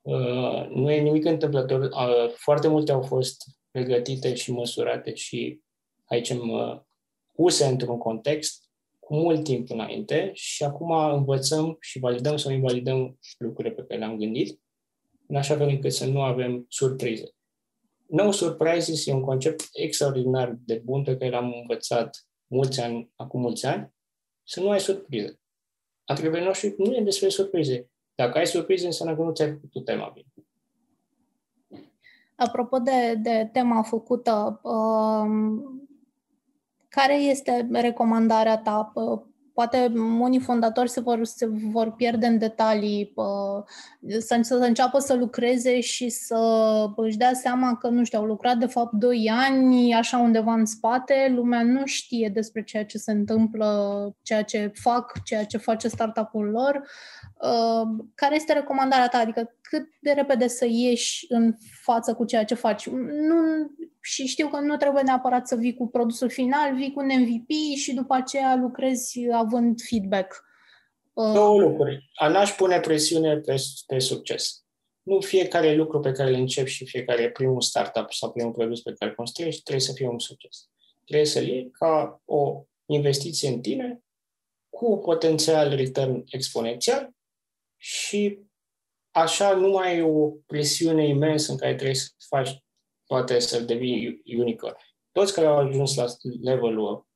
Uh, 0.00 0.66
nu 0.68 0.90
e 0.90 1.00
nimic 1.00 1.24
întâmplător. 1.24 1.80
Uh, 1.80 2.30
foarte 2.34 2.68
multe 2.68 2.92
au 2.92 3.02
fost 3.02 3.44
pregătite 3.70 4.34
și 4.34 4.52
măsurate 4.52 5.14
și 5.14 5.60
aici 6.04 6.30
uh, 6.30 6.80
puse 7.42 7.64
într-un 7.64 7.98
context 7.98 8.70
cu 8.98 9.14
mult 9.14 9.44
timp 9.44 9.70
înainte 9.70 10.30
și 10.32 10.64
acum 10.64 10.90
învățăm 10.90 11.76
și 11.80 11.98
validăm 11.98 12.36
sau 12.36 12.52
invalidăm 12.52 13.18
lucrurile 13.38 13.74
pe 13.74 13.82
care 13.82 13.98
le-am 13.98 14.16
gândit, 14.16 14.60
în 15.26 15.36
așa 15.36 15.56
fel 15.56 15.68
încât 15.68 15.92
să 15.92 16.06
nu 16.06 16.22
avem 16.22 16.64
surprize. 16.68 17.34
No 18.06 18.30
surprises 18.30 19.06
e 19.06 19.12
un 19.12 19.20
concept 19.20 19.68
extraordinar 19.72 20.54
de 20.58 20.82
bun 20.84 21.02
pe 21.02 21.16
care 21.16 21.30
l-am 21.30 21.54
învățat 21.60 22.26
mulți 22.46 22.80
ani, 22.80 23.10
acum 23.16 23.40
mulți 23.40 23.66
ani, 23.66 23.92
să 24.42 24.60
nu 24.60 24.70
ai 24.70 24.80
surprize. 24.80 25.40
Antrepreneurship 26.04 26.78
nu 26.78 26.96
e 26.96 27.00
despre 27.00 27.28
surprize. 27.28 27.90
Dacă 28.14 28.38
ai 28.38 28.46
surprize, 28.46 28.86
înseamnă 28.86 29.16
că 29.16 29.22
nu 29.22 29.32
ți-ai 29.32 29.58
făcut 29.60 29.84
tema 29.84 30.12
bine. 30.14 30.32
Apropo 32.34 32.78
de, 32.78 33.14
de 33.14 33.48
tema 33.52 33.82
făcută, 33.82 34.60
um, 34.62 35.77
care 36.88 37.14
este 37.14 37.68
recomandarea 37.72 38.58
ta? 38.58 38.92
Poate 39.52 39.92
unii 40.20 40.40
fondatori 40.40 40.88
se 40.88 41.00
vor, 41.00 41.24
se 41.24 41.48
vor 41.72 41.92
pierde 41.92 42.26
în 42.26 42.38
detalii, 42.38 43.14
să, 44.18 44.38
să 44.40 44.54
înceapă 44.54 44.98
să 44.98 45.14
lucreze 45.14 45.80
și 45.80 46.08
să 46.08 46.38
își 46.96 47.16
dea 47.16 47.32
seama 47.32 47.76
că, 47.76 47.88
nu 47.88 48.04
știu, 48.04 48.18
au 48.18 48.24
lucrat 48.24 48.56
de 48.56 48.66
fapt 48.66 48.92
2 48.92 49.30
ani 49.32 49.94
așa 49.94 50.18
undeva 50.18 50.52
în 50.52 50.64
spate, 50.64 51.32
lumea 51.34 51.62
nu 51.62 51.86
știe 51.86 52.28
despre 52.28 52.62
ceea 52.62 52.84
ce 52.84 52.98
se 52.98 53.12
întâmplă, 53.12 53.68
ceea 54.22 54.42
ce 54.42 54.72
fac, 54.74 55.12
ceea 55.24 55.44
ce 55.44 55.56
face 55.56 55.88
startup-ul 55.88 56.44
lor. 56.44 56.82
Care 58.14 58.34
este 58.34 58.52
recomandarea 58.52 59.08
ta? 59.08 59.18
Adică 59.18 59.56
cât 59.68 59.88
de 60.00 60.10
repede 60.10 60.48
să 60.48 60.66
ieși 60.68 61.26
în 61.28 61.54
față 61.82 62.14
cu 62.14 62.24
ceea 62.24 62.44
ce 62.44 62.54
faci? 62.54 62.88
Nu, 62.88 63.36
și 64.00 64.26
știu 64.26 64.48
că 64.48 64.60
nu 64.60 64.76
trebuie 64.76 65.02
neapărat 65.02 65.46
să 65.46 65.56
vii 65.56 65.74
cu 65.74 65.88
produsul 65.88 66.30
final, 66.30 66.74
vii 66.74 66.92
cu 66.92 67.00
un 67.00 67.10
MVP 67.20 67.76
și 67.76 67.94
după 67.94 68.14
aceea 68.14 68.56
lucrezi 68.56 69.30
având 69.32 69.80
feedback. 69.88 70.44
Uh, 71.12 71.32
Două 71.32 71.60
lucruri. 71.60 72.10
A 72.14 72.28
n-aș 72.28 72.50
pune 72.50 72.80
presiune 72.80 73.36
pe, 73.36 73.54
pe 73.86 73.98
succes. 73.98 74.64
Nu 75.02 75.20
fiecare 75.20 75.74
lucru 75.74 76.00
pe 76.00 76.12
care 76.12 76.28
îl 76.28 76.34
începi 76.34 76.70
și 76.70 76.86
fiecare 76.86 77.30
primul 77.30 77.60
startup 77.60 78.12
sau 78.12 78.32
primul 78.32 78.52
produs 78.52 78.80
pe 78.80 78.92
care 78.98 79.10
îl 79.10 79.16
construiești 79.16 79.62
trebuie 79.62 79.84
să 79.84 79.92
fie 79.92 80.08
un 80.08 80.18
succes. 80.18 80.68
Trebuie 81.04 81.26
să-l 81.26 81.46
iei 81.46 81.70
ca 81.70 82.22
o 82.24 82.64
investiție 82.86 83.48
în 83.48 83.60
tine 83.60 84.02
cu 84.68 84.98
potențial 84.98 85.74
return 85.74 86.24
exponențial 86.30 87.10
și 87.76 88.47
așa 89.20 89.54
nu 89.54 89.68
mai 89.68 89.98
e 89.98 90.02
o 90.02 90.30
presiune 90.46 91.06
imensă 91.06 91.52
în 91.52 91.58
care 91.58 91.74
trebuie 91.74 91.94
să 91.94 92.08
faci 92.28 92.62
poate 93.06 93.38
să 93.38 93.60
devii 93.60 94.22
unicorn. 94.38 94.76
Toți 95.12 95.34
care 95.34 95.46
au 95.46 95.56
ajuns 95.56 95.94
la 95.94 96.04
levelul 96.42 97.06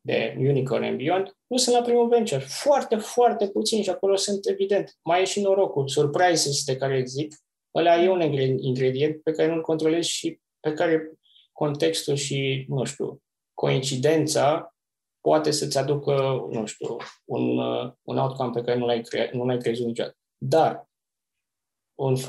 de 0.00 0.36
unicorn 0.38 0.84
and 0.84 0.96
beyond 0.96 1.36
nu 1.46 1.56
sunt 1.56 1.76
la 1.76 1.82
primul 1.82 2.08
venture. 2.08 2.40
Foarte, 2.40 2.96
foarte 2.96 3.48
puțini 3.48 3.82
și 3.82 3.90
acolo 3.90 4.16
sunt 4.16 4.48
evident. 4.48 4.98
Mai 5.02 5.20
e 5.20 5.24
și 5.24 5.40
norocul, 5.40 5.88
surprises 5.88 6.64
de 6.64 6.76
care 6.76 7.04
zic. 7.04 7.34
Ăla 7.74 8.02
e 8.02 8.08
un 8.08 8.20
ingredient 8.60 9.22
pe 9.22 9.32
care 9.32 9.48
nu-l 9.48 9.62
controlezi 9.62 10.08
și 10.08 10.40
pe 10.60 10.72
care 10.72 11.12
contextul 11.52 12.14
și, 12.14 12.64
nu 12.68 12.84
știu, 12.84 13.22
coincidența 13.54 14.74
poate 15.20 15.50
să-ți 15.50 15.78
aducă, 15.78 16.46
nu 16.50 16.66
știu, 16.66 16.96
un, 17.24 17.58
un 18.02 18.18
outcome 18.18 18.50
pe 18.54 18.62
care 18.62 18.78
nu 18.78 18.86
l-ai, 18.86 19.00
cre- 19.00 19.30
nu 19.32 19.44
l-ai 19.44 19.58
crezut 19.58 19.86
niciodată. 19.86 20.16
Dar, 20.38 20.88
un, 20.90 20.93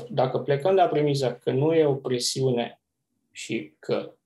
dacă 0.08 0.38
plecăm 0.38 0.74
de 0.74 0.80
la 0.80 0.88
premiza 0.88 1.34
că 1.34 1.50
nu 1.50 1.74
e 1.74 1.84
o 1.84 1.94
presiune 1.94 2.80
și 3.32 3.74
că 3.78 4.16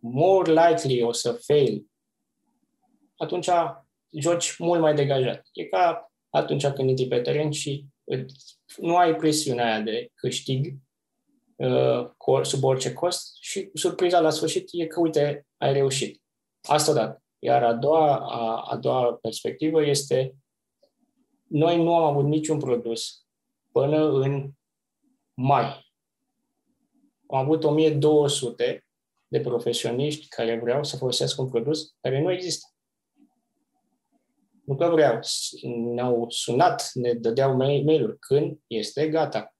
more 0.00 0.52
likely 0.52 1.02
o 1.02 1.12
să 1.12 1.32
fail, 1.32 1.86
atunci 3.16 3.48
joci 4.10 4.56
mult 4.58 4.80
mai 4.80 4.94
degajat. 4.94 5.48
E 5.52 5.64
ca 5.64 6.12
atunci 6.30 6.66
când 6.66 6.88
intri 6.88 7.08
pe 7.08 7.20
teren 7.20 7.50
și 7.50 7.86
nu 8.76 8.96
ai 8.96 9.16
presiunea 9.16 9.64
aia 9.64 9.80
de 9.80 10.10
câștig 10.14 10.74
uh, 11.56 12.42
sub 12.42 12.64
orice 12.64 12.92
cost 12.92 13.36
și 13.40 13.70
surpriza 13.74 14.20
la 14.20 14.30
sfârșit 14.30 14.68
e 14.72 14.86
că, 14.86 15.00
uite, 15.00 15.46
ai 15.56 15.72
reușit. 15.72 16.22
Asta 16.62 16.90
odată. 16.90 17.22
Iar 17.38 17.62
a 17.62 17.72
doua, 17.72 18.16
a, 18.16 18.62
a 18.70 18.76
doua 18.76 19.14
perspectivă 19.14 19.84
este 19.86 20.34
noi 21.52 21.82
nu 21.82 21.94
am 21.94 22.02
avut 22.02 22.24
niciun 22.24 22.58
produs 22.58 23.26
până 23.72 24.10
în 24.10 24.50
mai 25.42 25.92
am 27.32 27.38
avut 27.38 27.64
1200 27.64 28.86
de 29.28 29.40
profesioniști 29.40 30.28
care 30.28 30.58
vreau 30.58 30.84
să 30.84 30.96
folosească 30.96 31.42
un 31.42 31.48
produs 31.48 31.94
care 32.00 32.20
nu 32.20 32.32
există. 32.32 32.66
Nu 34.64 34.76
că 34.76 34.88
vreau, 34.88 35.20
ne-au 35.94 36.30
sunat, 36.30 36.90
ne 36.94 37.12
dădeau 37.12 37.56
mail-uri 37.56 38.18
când 38.18 38.60
este 38.66 39.08
gata. 39.08 39.54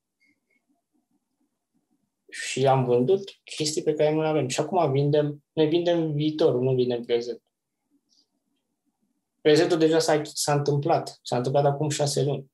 Și 2.30 2.66
am 2.66 2.85
vândut 2.85 3.41
chestii 3.45 3.83
pe 3.83 3.95
care 3.95 4.14
nu 4.14 4.20
le 4.20 4.28
avem. 4.28 4.49
Și 4.49 4.61
acum 4.61 4.93
vindem, 4.93 5.45
ne 5.53 5.64
vindem 5.64 6.12
viitorul, 6.12 6.62
nu 6.62 6.74
vindem 6.74 7.05
prezent. 7.05 7.43
Prezentul 9.41 9.78
deja 9.78 9.99
s-a, 9.99 10.22
s-a 10.24 10.53
întâmplat. 10.53 11.18
S-a 11.22 11.37
întâmplat 11.37 11.64
acum 11.64 11.89
șase 11.89 12.22
luni 12.22 12.52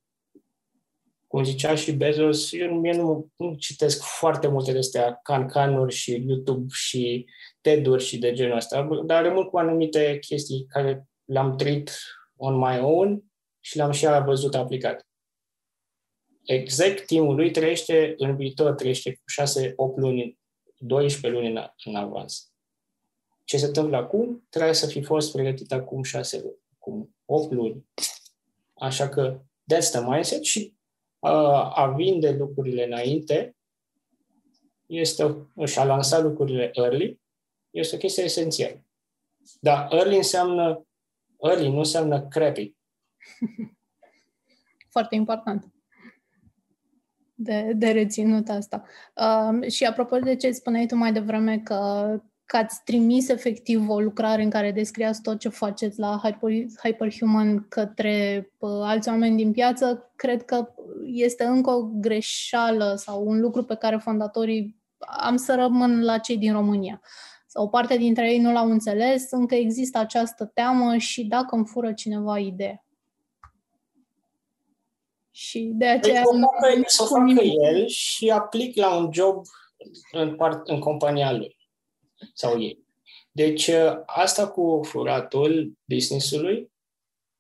cum 1.28 1.44
zicea 1.44 1.74
și 1.74 1.92
Bezos, 1.92 2.52
eu 2.52 2.74
mie 2.74 2.92
nu, 2.92 3.28
nu 3.36 3.54
citesc 3.54 4.02
foarte 4.02 4.48
multe 4.48 4.72
de 4.72 4.78
astea, 4.78 5.20
cancanuri 5.22 5.94
și 5.94 6.24
YouTube 6.26 6.66
și 6.72 7.26
TED-uri 7.60 8.04
și 8.04 8.18
de 8.18 8.32
genul 8.32 8.56
ăsta, 8.56 8.88
dar 9.06 9.22
rămân 9.22 9.44
cu 9.44 9.58
anumite 9.58 10.18
chestii 10.18 10.66
care 10.68 11.08
le-am 11.24 11.56
trăit 11.56 11.90
on 12.36 12.56
my 12.56 12.78
own 12.80 13.24
și 13.60 13.76
le-am 13.76 13.90
și 13.90 14.06
văzut 14.24 14.54
aplicat. 14.54 15.06
Exact 16.44 17.06
timul 17.06 17.34
lui 17.34 17.50
trăiește 17.50 18.14
în 18.16 18.36
viitor, 18.36 18.72
trăiește 18.72 19.12
cu 19.12 19.22
6-8 19.94 19.96
luni, 19.96 20.38
12 20.76 21.40
luni 21.40 21.56
în, 21.56 21.66
în 21.84 21.94
avans. 21.94 22.52
Ce 23.44 23.58
se 23.58 23.66
întâmplă 23.66 23.96
acum, 23.96 24.46
trebuie 24.48 24.74
să 24.74 24.86
fi 24.86 25.02
fost 25.02 25.32
pregătit 25.32 25.72
acum 25.72 26.02
6 26.02 26.40
luni, 26.40 26.58
acum 26.74 27.16
8 27.24 27.52
luni. 27.52 27.86
Așa 28.74 29.08
că 29.08 29.40
that's 29.74 29.90
the 29.90 30.00
mindset 30.00 30.42
și 30.42 30.77
a 31.20 31.92
vinde 31.96 32.30
lucrurile 32.30 32.84
înainte 32.84 33.56
este 34.86 35.48
și 35.64 35.78
a 35.78 35.84
lansa 35.84 36.18
lucrurile 36.20 36.70
early 36.72 37.20
Este 37.70 37.94
o 37.94 37.98
chestie 37.98 38.22
esențială. 38.22 38.84
Dar 39.60 39.88
early 39.92 40.16
înseamnă, 40.16 40.86
early 41.38 41.68
nu 41.68 41.78
înseamnă 41.78 42.26
crappy. 42.26 42.74
Foarte 44.94 45.14
important 45.14 45.72
de, 47.40 47.72
de 47.74 47.90
reținut 47.90 48.48
asta. 48.48 48.84
Uh, 49.14 49.70
și 49.70 49.84
apropo 49.84 50.18
de 50.18 50.36
ce 50.36 50.50
spuneai 50.50 50.86
tu 50.86 50.96
mai 50.96 51.12
devreme 51.12 51.58
că, 51.58 52.22
că 52.48 52.56
ați 52.56 52.80
trimis 52.84 53.28
efectiv 53.28 53.88
o 53.88 54.00
lucrare 54.00 54.42
în 54.42 54.50
care 54.50 54.72
descriați 54.72 55.22
tot 55.22 55.38
ce 55.38 55.48
faceți 55.48 55.98
la 55.98 56.20
Hyper, 56.22 56.50
Hyperhuman 56.82 57.68
către 57.68 58.50
uh, 58.58 58.70
alți 58.70 59.08
oameni 59.08 59.36
din 59.36 59.52
piață, 59.52 60.12
cred 60.16 60.44
că 60.44 60.68
este 61.04 61.44
încă 61.44 61.70
o 61.70 61.82
greșeală 61.82 62.94
sau 62.96 63.26
un 63.26 63.40
lucru 63.40 63.64
pe 63.64 63.74
care 63.74 63.96
fondatorii 63.96 64.76
am 64.98 65.36
să 65.36 65.54
rămân 65.54 66.04
la 66.04 66.18
cei 66.18 66.36
din 66.36 66.52
România. 66.52 67.00
Sau 67.46 67.64
o 67.64 67.68
parte 67.68 67.96
dintre 67.96 68.32
ei 68.32 68.38
nu 68.38 68.52
l-au 68.52 68.70
înțeles, 68.70 69.30
încă 69.30 69.54
există 69.54 69.98
această 69.98 70.44
teamă 70.44 70.96
și 70.96 71.24
dacă 71.24 71.56
îmi 71.56 71.66
fură 71.66 71.92
cineva 71.92 72.38
ideea. 72.38 72.84
Și 75.30 75.70
de 75.74 75.86
aceea... 75.86 76.22
Păi, 76.22 76.40
să 76.40 76.46
facă, 76.46 76.82
să 76.86 77.04
facă 77.04 77.42
el 77.42 77.86
și 77.86 78.30
aplic 78.30 78.76
la 78.76 78.96
un 78.96 79.08
job 79.12 79.42
în, 80.12 80.36
part, 80.36 80.68
în 80.68 80.78
compania 80.78 81.32
lui 81.32 81.57
sau 82.34 82.60
ei. 82.60 82.86
Deci, 83.32 83.68
ă, 83.68 84.02
asta 84.06 84.48
cu 84.48 84.80
furatul 84.84 85.72
business-ului, 85.84 86.70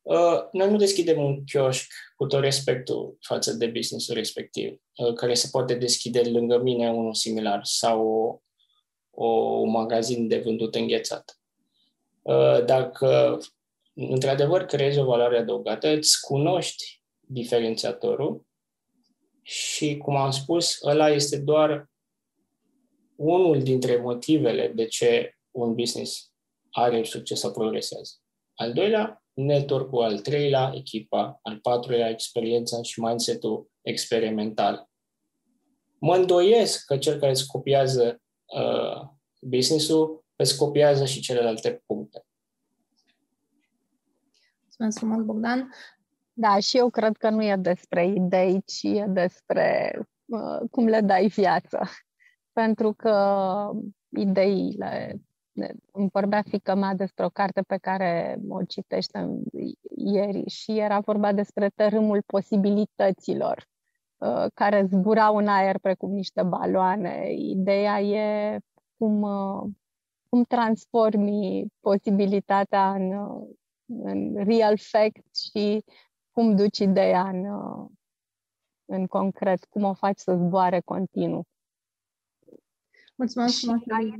ă, 0.06 0.48
noi 0.52 0.70
nu 0.70 0.76
deschidem 0.76 1.24
un 1.24 1.44
chioșc 1.44 1.92
cu 2.16 2.26
tot 2.26 2.40
respectul 2.40 3.16
față 3.20 3.52
de 3.52 3.66
businessul 3.66 4.14
respectiv, 4.14 4.80
ă, 4.98 5.12
care 5.12 5.34
se 5.34 5.48
poate 5.50 5.74
deschide 5.74 6.20
lângă 6.20 6.58
mine 6.58 6.90
unul 6.90 7.14
similar 7.14 7.60
sau 7.62 8.06
o, 8.06 8.40
o, 9.10 9.26
un 9.60 9.70
magazin 9.70 10.28
de 10.28 10.38
vândut 10.38 10.74
înghețat. 10.74 11.32
Dacă 12.64 13.38
într-adevăr 13.94 14.64
creezi 14.64 14.98
o 14.98 15.04
valoare 15.04 15.38
adăugată, 15.38 15.88
îți 15.88 16.20
cunoști 16.20 17.02
diferențiatorul 17.20 18.46
și, 19.42 19.96
cum 19.96 20.16
am 20.16 20.30
spus, 20.30 20.78
ăla 20.82 21.08
este 21.08 21.38
doar 21.38 21.87
unul 23.18 23.62
dintre 23.62 23.96
motivele 23.96 24.72
de 24.74 24.86
ce 24.86 25.38
un 25.50 25.74
business 25.74 26.32
are 26.70 27.02
succes 27.02 27.38
sau 27.38 27.52
progresează. 27.52 28.12
Al 28.54 28.72
doilea, 28.72 29.22
network-ul, 29.32 30.02
al 30.02 30.18
treilea, 30.18 30.72
echipa, 30.74 31.38
al 31.42 31.58
patrulea, 31.58 32.08
experiența 32.08 32.82
și 32.82 33.00
mindset-ul 33.00 33.70
experimental. 33.82 34.88
Mă 35.98 36.16
îndoiesc 36.16 36.84
că 36.84 36.98
cel 36.98 37.18
care 37.18 37.30
îți 37.30 37.46
copiază 37.46 38.22
uh, 38.44 39.08
business-ul 39.40 40.24
îți 40.36 40.56
copiază 40.56 41.04
și 41.04 41.20
celelalte 41.20 41.82
puncte. 41.86 42.26
Mulțumesc 44.62 44.98
frumos, 44.98 45.24
Bogdan. 45.24 45.74
Da, 46.32 46.58
și 46.58 46.76
eu 46.76 46.90
cred 46.90 47.16
că 47.16 47.30
nu 47.30 47.42
e 47.42 47.56
despre 47.56 48.06
idei, 48.06 48.62
ci 48.66 48.82
e 48.82 49.04
despre 49.08 49.98
uh, 50.24 50.68
cum 50.70 50.86
le 50.86 51.00
dai 51.00 51.26
viață. 51.26 51.80
Pentru 52.58 52.92
că 52.92 53.14
ideile, 54.08 55.20
îmi 55.92 56.08
vorbea 56.12 56.42
fică 56.42 56.74
mea 56.74 56.94
despre 56.94 57.24
o 57.24 57.28
carte 57.28 57.62
pe 57.62 57.76
care 57.76 58.38
o 58.48 58.62
citește 58.62 59.28
ieri 59.96 60.48
și 60.48 60.78
era 60.78 61.00
vorba 61.00 61.32
despre 61.32 61.68
tărâmul 61.68 62.22
posibilităților 62.26 63.68
uh, 64.16 64.44
care 64.54 64.86
zburau 64.90 65.36
în 65.36 65.48
aer 65.48 65.78
precum 65.78 66.10
niște 66.10 66.42
baloane. 66.42 67.32
Ideea 67.32 68.00
e 68.00 68.58
cum, 68.96 69.22
uh, 69.22 69.62
cum 70.28 70.44
transformi 70.44 71.66
posibilitatea 71.80 72.94
în, 72.94 73.12
uh, 73.12 73.48
în 73.86 74.44
real 74.44 74.78
fact 74.78 75.36
și 75.36 75.84
cum 76.30 76.56
duci 76.56 76.78
ideea 76.78 77.28
în, 77.28 77.44
în 78.84 79.06
concret, 79.06 79.64
cum 79.64 79.82
o 79.82 79.94
faci 79.94 80.18
să 80.18 80.36
zboare 80.36 80.80
continuu. 80.80 81.46
Mulțumesc 83.18 83.58
frumos, 83.58 83.80
aici, 83.88 84.14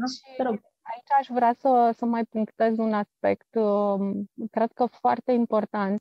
aici 0.82 1.10
aș 1.18 1.26
vrea 1.28 1.54
să, 1.58 1.94
să 1.96 2.04
mai 2.04 2.24
punctez 2.24 2.78
un 2.78 2.92
aspect, 2.92 3.54
um, 3.54 4.30
cred 4.50 4.72
că 4.72 4.86
foarte 4.86 5.32
important, 5.32 6.00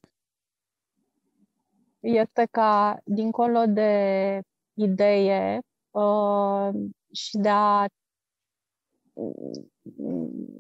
este 2.00 2.48
ca, 2.52 3.00
dincolo 3.06 3.66
de 3.66 4.42
idee 4.74 5.60
uh, 5.92 6.70
și 7.12 7.38
de 7.38 7.50
a 7.50 7.86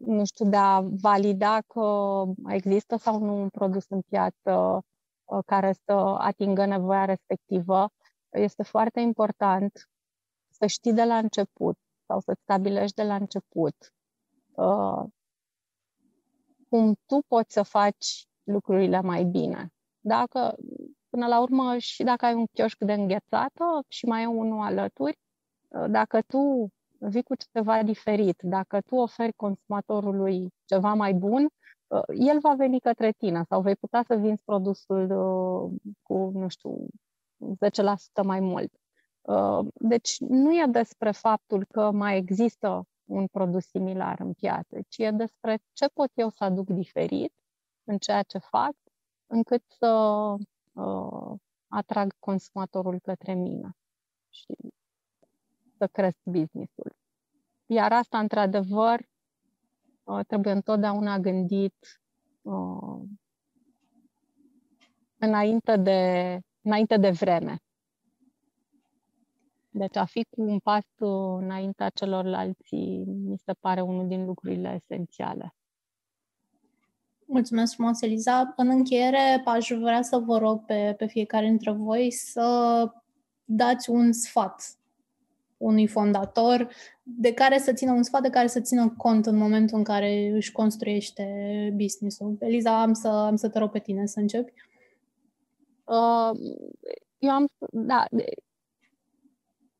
nu 0.05 0.25
știu, 0.25 0.49
de 0.49 0.57
a 0.57 0.79
valida 0.81 1.61
că 1.61 2.23
există 2.47 2.95
sau 2.97 3.19
nu 3.19 3.41
un 3.41 3.49
produs 3.49 3.85
în 3.89 4.01
piață 4.01 4.81
Uh, 5.27 5.39
care 5.45 5.73
să 5.85 5.91
atingă 6.17 6.65
nevoia 6.65 7.05
respectivă. 7.05 7.89
Este 8.29 8.63
foarte 8.63 8.99
important 8.99 9.89
să 10.49 10.65
știi 10.65 10.93
de 10.93 11.03
la 11.03 11.17
început 11.17 11.77
sau 12.07 12.19
să 12.19 12.37
stabilești 12.41 12.95
de 12.95 13.03
la 13.03 13.15
început 13.15 13.93
uh, 14.51 15.03
cum 16.69 16.99
tu 17.05 17.19
poți 17.27 17.53
să 17.53 17.63
faci 17.63 18.27
lucrurile 18.43 19.01
mai 19.01 19.23
bine. 19.23 19.73
Dacă, 19.99 20.55
până 21.09 21.27
la 21.27 21.41
urmă, 21.41 21.77
și 21.77 22.03
dacă 22.03 22.25
ai 22.25 22.33
un 22.33 22.45
chioșc 22.53 22.77
de 22.77 22.93
înghețată 22.93 23.83
și 23.87 24.05
mai 24.05 24.23
e 24.23 24.25
unul 24.25 24.61
alături, 24.61 25.19
uh, 25.67 25.85
dacă 25.89 26.21
tu 26.21 26.71
vii 26.99 27.23
cu 27.23 27.33
ceva 27.53 27.83
diferit, 27.83 28.41
dacă 28.41 28.81
tu 28.81 28.95
oferi 28.95 29.33
consumatorului 29.33 30.53
ceva 30.65 30.93
mai 30.93 31.13
bun, 31.13 31.47
Uh, 31.87 32.01
el 32.19 32.39
va 32.39 32.53
veni 32.53 32.79
către 32.79 33.11
tine 33.11 33.43
sau 33.49 33.61
vei 33.61 33.75
putea 33.75 34.03
să 34.07 34.15
vinzi 34.15 34.43
produsul 34.43 35.11
uh, 35.11 35.93
cu, 36.01 36.31
nu 36.33 36.47
știu, 36.47 36.85
10% 38.21 38.23
mai 38.23 38.39
mult. 38.39 38.71
Uh, 39.27 39.67
deci 39.73 40.19
nu 40.19 40.53
e 40.53 40.65
despre 40.69 41.11
faptul 41.11 41.65
că 41.65 41.91
mai 41.91 42.17
există 42.17 42.87
un 43.05 43.27
produs 43.27 43.65
similar 43.65 44.19
în 44.19 44.33
piață, 44.33 44.77
ci 44.87 44.97
e 44.97 45.11
despre 45.11 45.59
ce 45.73 45.87
pot 45.87 46.11
eu 46.13 46.29
să 46.29 46.43
aduc 46.43 46.69
diferit 46.69 47.33
în 47.83 47.97
ceea 47.97 48.23
ce 48.23 48.37
fac, 48.37 48.73
încât 49.27 49.63
să 49.67 49.87
uh, 50.73 51.39
atrag 51.67 52.13
consumatorul 52.19 52.99
către 52.99 53.33
mine 53.33 53.77
și 54.29 54.55
să 55.77 55.87
cresc 55.87 56.17
business-ul. 56.23 56.95
Iar 57.65 57.91
asta, 57.91 58.19
într-adevăr, 58.19 59.07
Uh, 60.07 60.19
trebuie 60.27 60.53
întotdeauna 60.53 61.19
gândit 61.19 62.01
uh, 62.41 63.01
înainte, 65.17 65.77
de, 65.77 66.39
înainte 66.61 66.97
de 66.97 67.09
vreme. 67.09 67.57
Deci 69.77 69.95
a 69.95 70.05
fi 70.05 70.25
cu 70.29 70.41
un 70.41 70.59
pas 70.59 70.85
înaintea 71.39 71.89
celorlalți 71.89 72.75
mi 73.05 73.37
se 73.37 73.53
pare 73.59 73.81
unul 73.81 74.07
din 74.07 74.25
lucrurile 74.25 74.79
esențiale. 74.83 75.55
Mulțumesc 77.25 77.73
frumos, 77.73 78.01
Eliza. 78.01 78.53
În 78.55 78.69
încheiere, 78.69 79.41
aș 79.45 79.69
vrea 79.79 80.01
să 80.01 80.17
vă 80.17 80.37
rog 80.37 80.65
pe, 80.65 80.93
pe 80.97 81.05
fiecare 81.05 81.45
dintre 81.45 81.71
voi 81.71 82.11
să 82.11 82.91
dați 83.45 83.89
un 83.89 84.11
sfat 84.11 84.77
unui 85.57 85.87
fondator 85.87 86.69
de 87.03 87.33
care 87.33 87.57
să 87.57 87.73
țină 87.73 87.91
un 87.91 88.03
sfat 88.03 88.21
de 88.21 88.29
care 88.29 88.47
să 88.47 88.61
țină 88.61 88.93
cont 88.97 89.25
în 89.25 89.37
momentul 89.37 89.77
în 89.77 89.83
care 89.83 90.31
își 90.33 90.51
construiește 90.51 91.25
business-ul. 91.75 92.35
Eliza, 92.39 92.81
am 92.81 92.93
să, 92.93 93.07
am 93.07 93.35
să 93.35 93.49
te 93.49 93.59
rog 93.59 93.71
pe 93.71 93.79
tine 93.79 94.05
să 94.05 94.19
începi. 94.19 94.53
Uh, 95.83 96.31
eu 97.17 97.29
am, 97.29 97.47
da, 97.71 98.05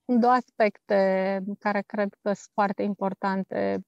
două 0.08 0.34
aspecte 0.34 1.42
care 1.60 1.82
cred 1.82 2.10
că 2.22 2.34
sunt 2.34 2.50
foarte 2.54 2.84
importante. 2.84 3.84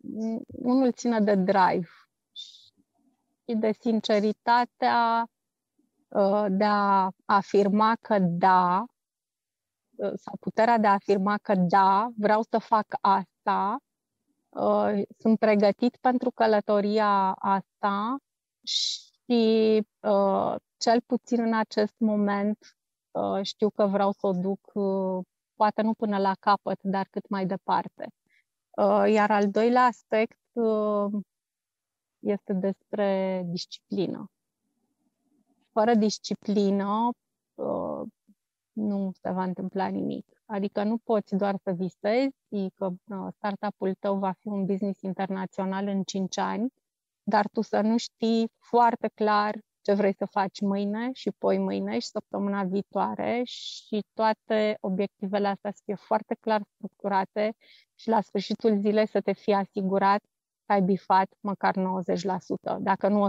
Unul 0.47 0.91
ține 0.91 1.19
de 1.19 1.35
drive 1.35 1.89
și 3.47 3.55
de 3.55 3.71
sinceritatea 3.71 5.29
uh, 6.07 6.45
de 6.49 6.65
a 6.65 7.09
afirma 7.25 7.97
că 8.01 8.17
da, 8.19 8.85
Uh, 9.99 10.11
sau 10.15 10.37
puterea 10.39 10.77
de 10.77 10.87
a 10.87 10.91
afirma 10.91 11.37
că 11.37 11.55
da, 11.55 12.09
vreau 12.17 12.41
să 12.49 12.57
fac 12.57 12.85
asta, 13.01 13.77
uh, 14.49 15.01
sunt 15.17 15.39
pregătit 15.39 15.97
pentru 15.97 16.31
călătoria 16.31 17.31
asta 17.31 18.17
și 18.63 19.81
uh, 19.99 20.55
cel 20.77 21.01
puțin 21.05 21.41
în 21.41 21.53
acest 21.53 21.93
moment 21.97 22.57
știu 23.41 23.69
că 23.69 23.85
vreau 23.85 24.11
să 24.11 24.27
o 24.27 24.31
duc 24.31 24.71
poate 25.59 25.81
nu 25.81 25.93
până 25.93 26.17
la 26.17 26.33
capăt, 26.39 26.79
dar 26.81 27.07
cât 27.11 27.29
mai 27.29 27.45
departe. 27.45 28.07
Iar 29.07 29.31
al 29.31 29.49
doilea 29.49 29.83
aspect 29.83 30.39
este 32.19 32.53
despre 32.53 33.41
disciplină. 33.45 34.31
Fără 35.71 35.93
disciplină, 35.93 37.09
nu 38.71 39.11
se 39.21 39.31
va 39.31 39.43
întâmpla 39.43 39.87
nimic. 39.87 40.25
Adică 40.45 40.83
nu 40.83 40.97
poți 40.97 41.35
doar 41.35 41.55
să 41.63 41.71
visezi 41.71 42.69
că 42.75 42.85
uh, 42.85 43.27
startup-ul 43.35 43.93
tău 43.99 44.17
va 44.17 44.31
fi 44.31 44.47
un 44.47 44.65
business 44.65 45.01
internațional 45.01 45.87
în 45.87 46.03
5 46.03 46.37
ani, 46.37 46.73
dar 47.23 47.47
tu 47.47 47.61
să 47.61 47.81
nu 47.81 47.97
știi 47.97 48.51
foarte 48.57 49.07
clar 49.07 49.59
ce 49.89 49.95
vrei 49.95 50.13
să 50.13 50.25
faci 50.25 50.59
mâine 50.59 51.09
și 51.13 51.31
poi 51.37 51.57
mâine 51.57 51.99
și 51.99 52.07
săptămâna 52.07 52.63
viitoare 52.63 53.41
și 53.45 54.05
toate 54.13 54.77
obiectivele 54.79 55.47
astea 55.47 55.71
să 55.71 55.81
fie 55.85 55.95
foarte 55.95 56.37
clar 56.39 56.61
structurate 56.75 57.55
și 57.95 58.09
la 58.09 58.21
sfârșitul 58.21 58.77
zilei 58.77 59.07
să 59.07 59.21
te 59.21 59.31
fie 59.33 59.53
asigurat 59.53 60.21
că 60.65 60.71
ai 60.71 60.81
bifat 60.81 61.33
măcar 61.39 61.75
90%, 61.75 61.79
dacă 62.79 63.07
nu 63.07 63.27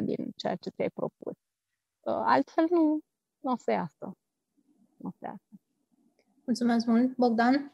110% 0.00 0.02
din 0.02 0.30
ceea 0.36 0.54
ce 0.54 0.70
ți-ai 0.70 0.90
propus. 0.90 1.34
Uh, 2.00 2.22
altfel 2.24 2.66
nu, 2.70 2.98
nu 3.40 3.52
o 3.52 3.56
să 3.56 3.70
iasă. 3.70 4.16
Nu 4.96 5.08
o 5.08 5.10
să 5.10 5.24
iasă. 5.24 5.48
Mulțumesc 6.44 6.86
mult. 6.86 7.16
Bogdan? 7.16 7.72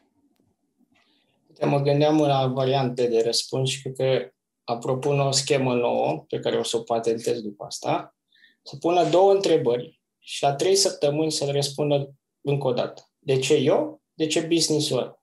Mă 1.67 1.81
gândeam 1.81 2.19
la 2.19 2.47
variante 2.47 3.09
de 3.09 3.23
răspuns 3.25 3.69
și 3.69 3.83
cred 3.83 3.95
că 3.95 4.33
propun 4.79 5.21
o 5.21 5.31
schemă 5.31 5.75
nouă 5.75 6.25
pe 6.29 6.39
care 6.39 6.59
o 6.59 6.63
să 6.63 6.77
o 6.77 6.81
patentez 6.81 7.41
după 7.41 7.65
asta, 7.65 8.17
să 8.63 8.77
pună 8.77 9.05
două 9.05 9.33
întrebări 9.33 10.01
și 10.19 10.43
la 10.43 10.55
trei 10.55 10.77
săptămâni 10.77 11.33
să 11.33 11.45
le 11.45 11.53
răspundă 11.53 12.15
încă 12.41 12.67
o 12.67 12.73
dată. 12.73 13.11
De 13.19 13.39
ce 13.39 13.55
eu? 13.55 14.03
De 14.15 14.27
ce 14.27 14.41
business-ul 14.41 14.99
ăla? 14.99 15.23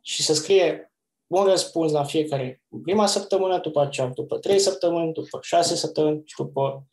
Și 0.00 0.22
să 0.22 0.34
scrie 0.34 0.92
un 1.26 1.44
răspuns 1.44 1.92
la 1.92 2.04
fiecare 2.04 2.62
prima 2.82 3.06
săptămână, 3.06 3.58
după 3.58 3.80
aceea, 3.80 4.06
după 4.06 4.38
trei 4.38 4.58
săptămâni, 4.58 5.12
după 5.12 5.38
șase 5.42 5.74
săptămâni 5.74 6.22
și 6.24 6.36
după, 6.36 6.86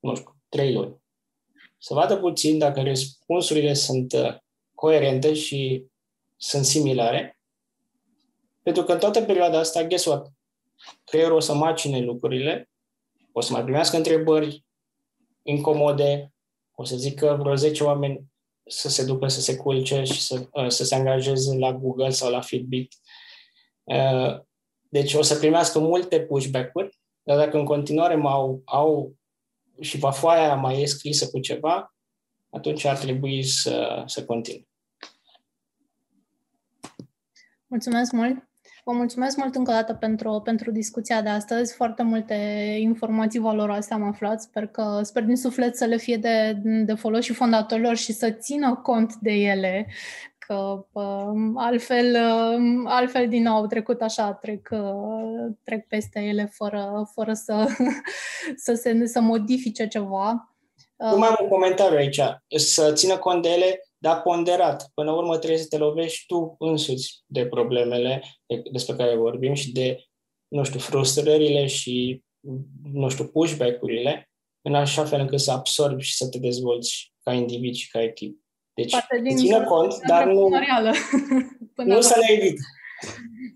nu 0.00 0.14
știu, 0.14 0.36
trei 0.48 0.72
luni. 0.72 1.02
Să 1.78 1.94
vadă 1.94 2.16
puțin 2.16 2.58
dacă 2.58 2.82
răspunsurile 2.82 3.74
sunt 3.74 4.12
uh, 4.12 4.36
coerente 4.74 5.34
și 5.34 5.86
sunt 6.36 6.64
similare. 6.64 7.40
Pentru 8.62 8.82
că 8.82 8.92
în 8.92 8.98
toată 8.98 9.22
perioada 9.22 9.58
asta, 9.58 9.84
guess 9.84 10.04
what? 10.04 10.33
Creierul 11.04 11.36
o 11.36 11.40
să 11.40 11.54
macine 11.54 12.00
lucrurile, 12.00 12.70
o 13.32 13.40
să 13.40 13.52
mai 13.52 13.62
primească 13.62 13.96
întrebări 13.96 14.64
incomode, 15.42 16.32
o 16.74 16.84
să 16.84 16.96
zică 16.96 17.36
vreo 17.40 17.54
10 17.54 17.84
oameni 17.84 18.32
să 18.66 18.88
se 18.88 19.04
ducă 19.04 19.28
să 19.28 19.40
se 19.40 19.56
culce 19.56 20.02
și 20.02 20.20
să, 20.20 20.48
uh, 20.52 20.68
să 20.68 20.84
se 20.84 20.94
angajeze 20.94 21.56
la 21.56 21.72
Google 21.72 22.10
sau 22.10 22.30
la 22.30 22.40
Fitbit. 22.40 22.92
Uh, 23.82 24.40
deci 24.88 25.14
o 25.14 25.22
să 25.22 25.38
primească 25.38 25.78
multe 25.78 26.20
pushback-uri, 26.20 26.98
dar 27.22 27.36
dacă 27.36 27.56
în 27.56 27.64
continuare 27.64 28.20
au, 28.22 28.62
au 28.64 29.16
și 29.80 29.98
va 29.98 30.10
foaia 30.10 30.54
mai 30.54 30.80
e 30.80 30.86
scrisă 30.86 31.28
cu 31.30 31.40
ceva, 31.40 31.94
atunci 32.50 32.84
ar 32.84 32.98
trebui 32.98 33.42
să, 33.42 34.02
să 34.06 34.24
continue. 34.24 34.68
Mulțumesc 37.66 38.12
mult! 38.12 38.53
Vă 38.86 38.92
mulțumesc 38.92 39.36
mult 39.36 39.54
încă 39.54 39.70
o 39.70 39.74
dată 39.74 39.94
pentru, 39.94 40.40
pentru 40.44 40.70
discuția 40.70 41.22
de 41.22 41.28
astăzi. 41.28 41.74
Foarte 41.74 42.02
multe 42.02 42.34
informații 42.80 43.40
valoroase 43.40 43.94
am 43.94 44.02
aflat. 44.02 44.40
Sper 44.40 44.66
că 44.66 45.00
sper 45.02 45.22
din 45.22 45.36
suflet 45.36 45.76
să 45.76 45.84
le 45.84 45.96
fie 45.96 46.16
de, 46.16 46.56
de 46.62 46.94
folos 46.94 47.24
și 47.24 47.32
fondatorilor 47.32 47.96
și 47.96 48.12
să 48.12 48.30
țină 48.30 48.80
cont 48.82 49.14
de 49.14 49.30
ele 49.30 49.86
că 50.38 50.84
altfel, 51.54 52.16
altfel 52.84 53.28
din 53.28 53.42
nou 53.42 53.66
trecut 53.66 54.00
așa, 54.00 54.32
trec, 54.32 54.68
trec 55.62 55.86
peste 55.86 56.20
ele 56.20 56.50
fără, 56.52 57.10
fără 57.14 57.32
să, 57.32 57.66
să 58.64 58.74
se 58.74 59.06
să 59.06 59.20
modifice 59.20 59.88
ceva. 59.88 60.54
Nu 60.96 61.18
mai 61.18 61.28
am 61.28 61.36
un 61.42 61.48
comentariu 61.48 61.96
aici. 61.96 62.20
Să 62.56 62.92
țină 62.92 63.16
cont 63.16 63.42
de 63.42 63.48
ele 63.48 63.83
dar 64.04 64.22
ponderat. 64.22 64.90
Până 64.94 65.10
la 65.10 65.16
urmă 65.16 65.38
trebuie 65.38 65.58
să 65.58 65.66
te 65.68 65.76
lovești 65.76 66.26
tu 66.26 66.56
însuți 66.58 67.22
de 67.26 67.46
problemele 67.46 68.22
despre 68.72 68.94
care 68.94 69.16
vorbim 69.16 69.54
și 69.54 69.72
de, 69.72 70.04
nu 70.48 70.64
știu, 70.64 70.78
frustrările 70.78 71.66
și, 71.66 72.22
nu 72.92 73.08
știu, 73.08 73.24
pushback-urile, 73.24 74.30
în 74.62 74.74
așa 74.74 75.04
fel 75.04 75.20
încât 75.20 75.40
să 75.40 75.50
absorbi 75.50 76.02
și 76.02 76.16
să 76.16 76.28
te 76.28 76.38
dezvolți 76.38 77.12
ca 77.22 77.32
individ 77.32 77.74
și 77.74 77.90
ca 77.90 78.02
echip. 78.02 78.40
Deci, 78.74 78.94
țină 79.34 79.64
cont, 79.64 79.94
dar 80.06 80.26
nu, 80.26 80.48
nu 81.94 82.00
să 82.00 82.18
le 82.18 82.32
evit. 82.32 82.58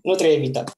Nu 0.01 0.15
trebuie 0.15 0.37
evitat. 0.37 0.77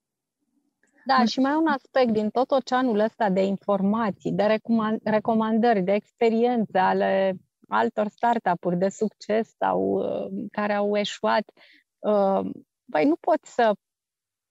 Da, 1.05 1.25
și 1.25 1.39
mai 1.39 1.55
un 1.55 1.67
aspect 1.67 2.11
din 2.11 2.29
tot 2.29 2.51
oceanul 2.51 2.99
ăsta 2.99 3.29
de 3.29 3.41
informații, 3.41 4.31
de 4.31 4.59
recomandări, 5.03 5.81
de 5.81 5.93
experiențe 5.93 6.77
ale 6.77 7.35
altor 7.71 8.07
startup-uri 8.07 8.77
de 8.77 8.89
succes 8.89 9.55
sau 9.57 9.81
uh, 9.81 10.45
care 10.51 10.73
au 10.73 10.97
eșuat, 10.97 11.51
uh, 11.99 12.49
băi, 12.85 13.05
nu 13.05 13.15
poți 13.15 13.53
să 13.53 13.73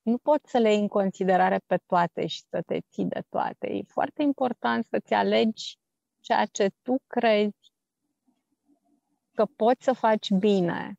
nu 0.02 0.18
poți 0.18 0.50
să 0.50 0.58
le 0.58 0.70
iei 0.70 0.80
în 0.80 0.88
considerare 0.88 1.60
pe 1.66 1.76
toate 1.86 2.26
și 2.26 2.42
să 2.48 2.62
te 2.66 2.80
ții 2.90 3.04
de 3.04 3.22
toate. 3.28 3.66
E 3.72 3.82
foarte 3.86 4.22
important 4.22 4.86
să-ți 4.90 5.14
alegi 5.14 5.78
ceea 6.20 6.44
ce 6.44 6.70
tu 6.82 6.96
crezi 7.06 7.72
că 9.34 9.44
poți 9.56 9.84
să 9.84 9.92
faci 9.92 10.30
bine. 10.30 10.98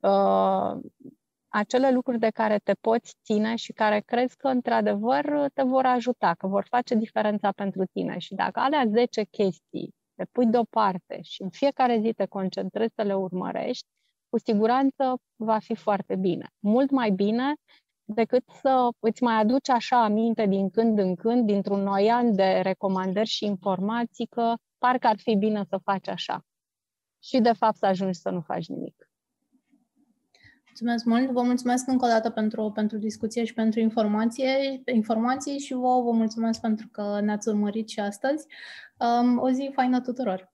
Uh, 0.00 0.80
acele 1.48 1.90
lucruri 1.92 2.18
de 2.18 2.30
care 2.30 2.58
te 2.58 2.72
poți 2.80 3.16
ține 3.24 3.56
și 3.56 3.72
care 3.72 4.00
crezi 4.00 4.36
că 4.36 4.48
într-adevăr 4.48 5.50
te 5.54 5.62
vor 5.62 5.86
ajuta, 5.86 6.34
că 6.34 6.46
vor 6.46 6.66
face 6.68 6.94
diferența 6.94 7.52
pentru 7.52 7.84
tine. 7.84 8.18
Și 8.18 8.34
dacă 8.34 8.60
alea 8.60 8.84
10 8.88 9.22
chestii 9.22 9.94
le 10.14 10.24
pui 10.32 10.46
deoparte 10.46 11.20
și 11.22 11.42
în 11.42 11.50
fiecare 11.50 11.98
zi 12.00 12.12
te 12.12 12.26
concentrezi 12.26 12.92
să 12.94 13.02
le 13.02 13.14
urmărești, 13.14 13.86
cu 14.28 14.38
siguranță 14.38 15.16
va 15.36 15.58
fi 15.58 15.74
foarte 15.74 16.16
bine. 16.16 16.46
Mult 16.58 16.90
mai 16.90 17.10
bine 17.10 17.54
decât 18.04 18.44
să 18.48 18.88
îți 18.98 19.22
mai 19.22 19.34
aduci 19.34 19.68
așa 19.68 20.04
aminte 20.04 20.46
din 20.46 20.70
când 20.70 20.98
în 20.98 21.14
când, 21.14 21.46
dintr-un 21.46 21.82
noian 21.82 22.34
de 22.34 22.60
recomandări 22.60 23.28
și 23.28 23.44
informații, 23.44 24.26
că 24.26 24.54
parcă 24.78 25.06
ar 25.06 25.18
fi 25.18 25.34
bine 25.34 25.64
să 25.68 25.78
faci 25.82 26.08
așa. 26.08 26.40
Și 27.22 27.38
de 27.38 27.52
fapt 27.52 27.76
să 27.76 27.86
ajungi 27.86 28.18
să 28.18 28.30
nu 28.30 28.40
faci 28.40 28.66
nimic. 28.66 29.11
Mulțumesc 30.72 31.04
mult! 31.04 31.30
Vă 31.30 31.42
mulțumesc 31.42 31.88
încă 31.88 32.04
o 32.04 32.08
dată 32.08 32.30
pentru, 32.30 32.70
pentru 32.74 32.98
discuție 32.98 33.44
și 33.44 33.54
pentru 33.54 33.80
informație, 33.80 34.82
informații 34.92 35.58
și 35.58 35.72
vă, 35.72 36.00
vă 36.02 36.10
mulțumesc 36.12 36.60
pentru 36.60 36.88
că 36.92 37.20
ne-ați 37.22 37.48
urmărit 37.48 37.88
și 37.88 38.00
astăzi. 38.00 38.46
Um, 38.98 39.38
o 39.38 39.50
zi 39.50 39.70
faină 39.74 40.00
tuturor! 40.00 40.52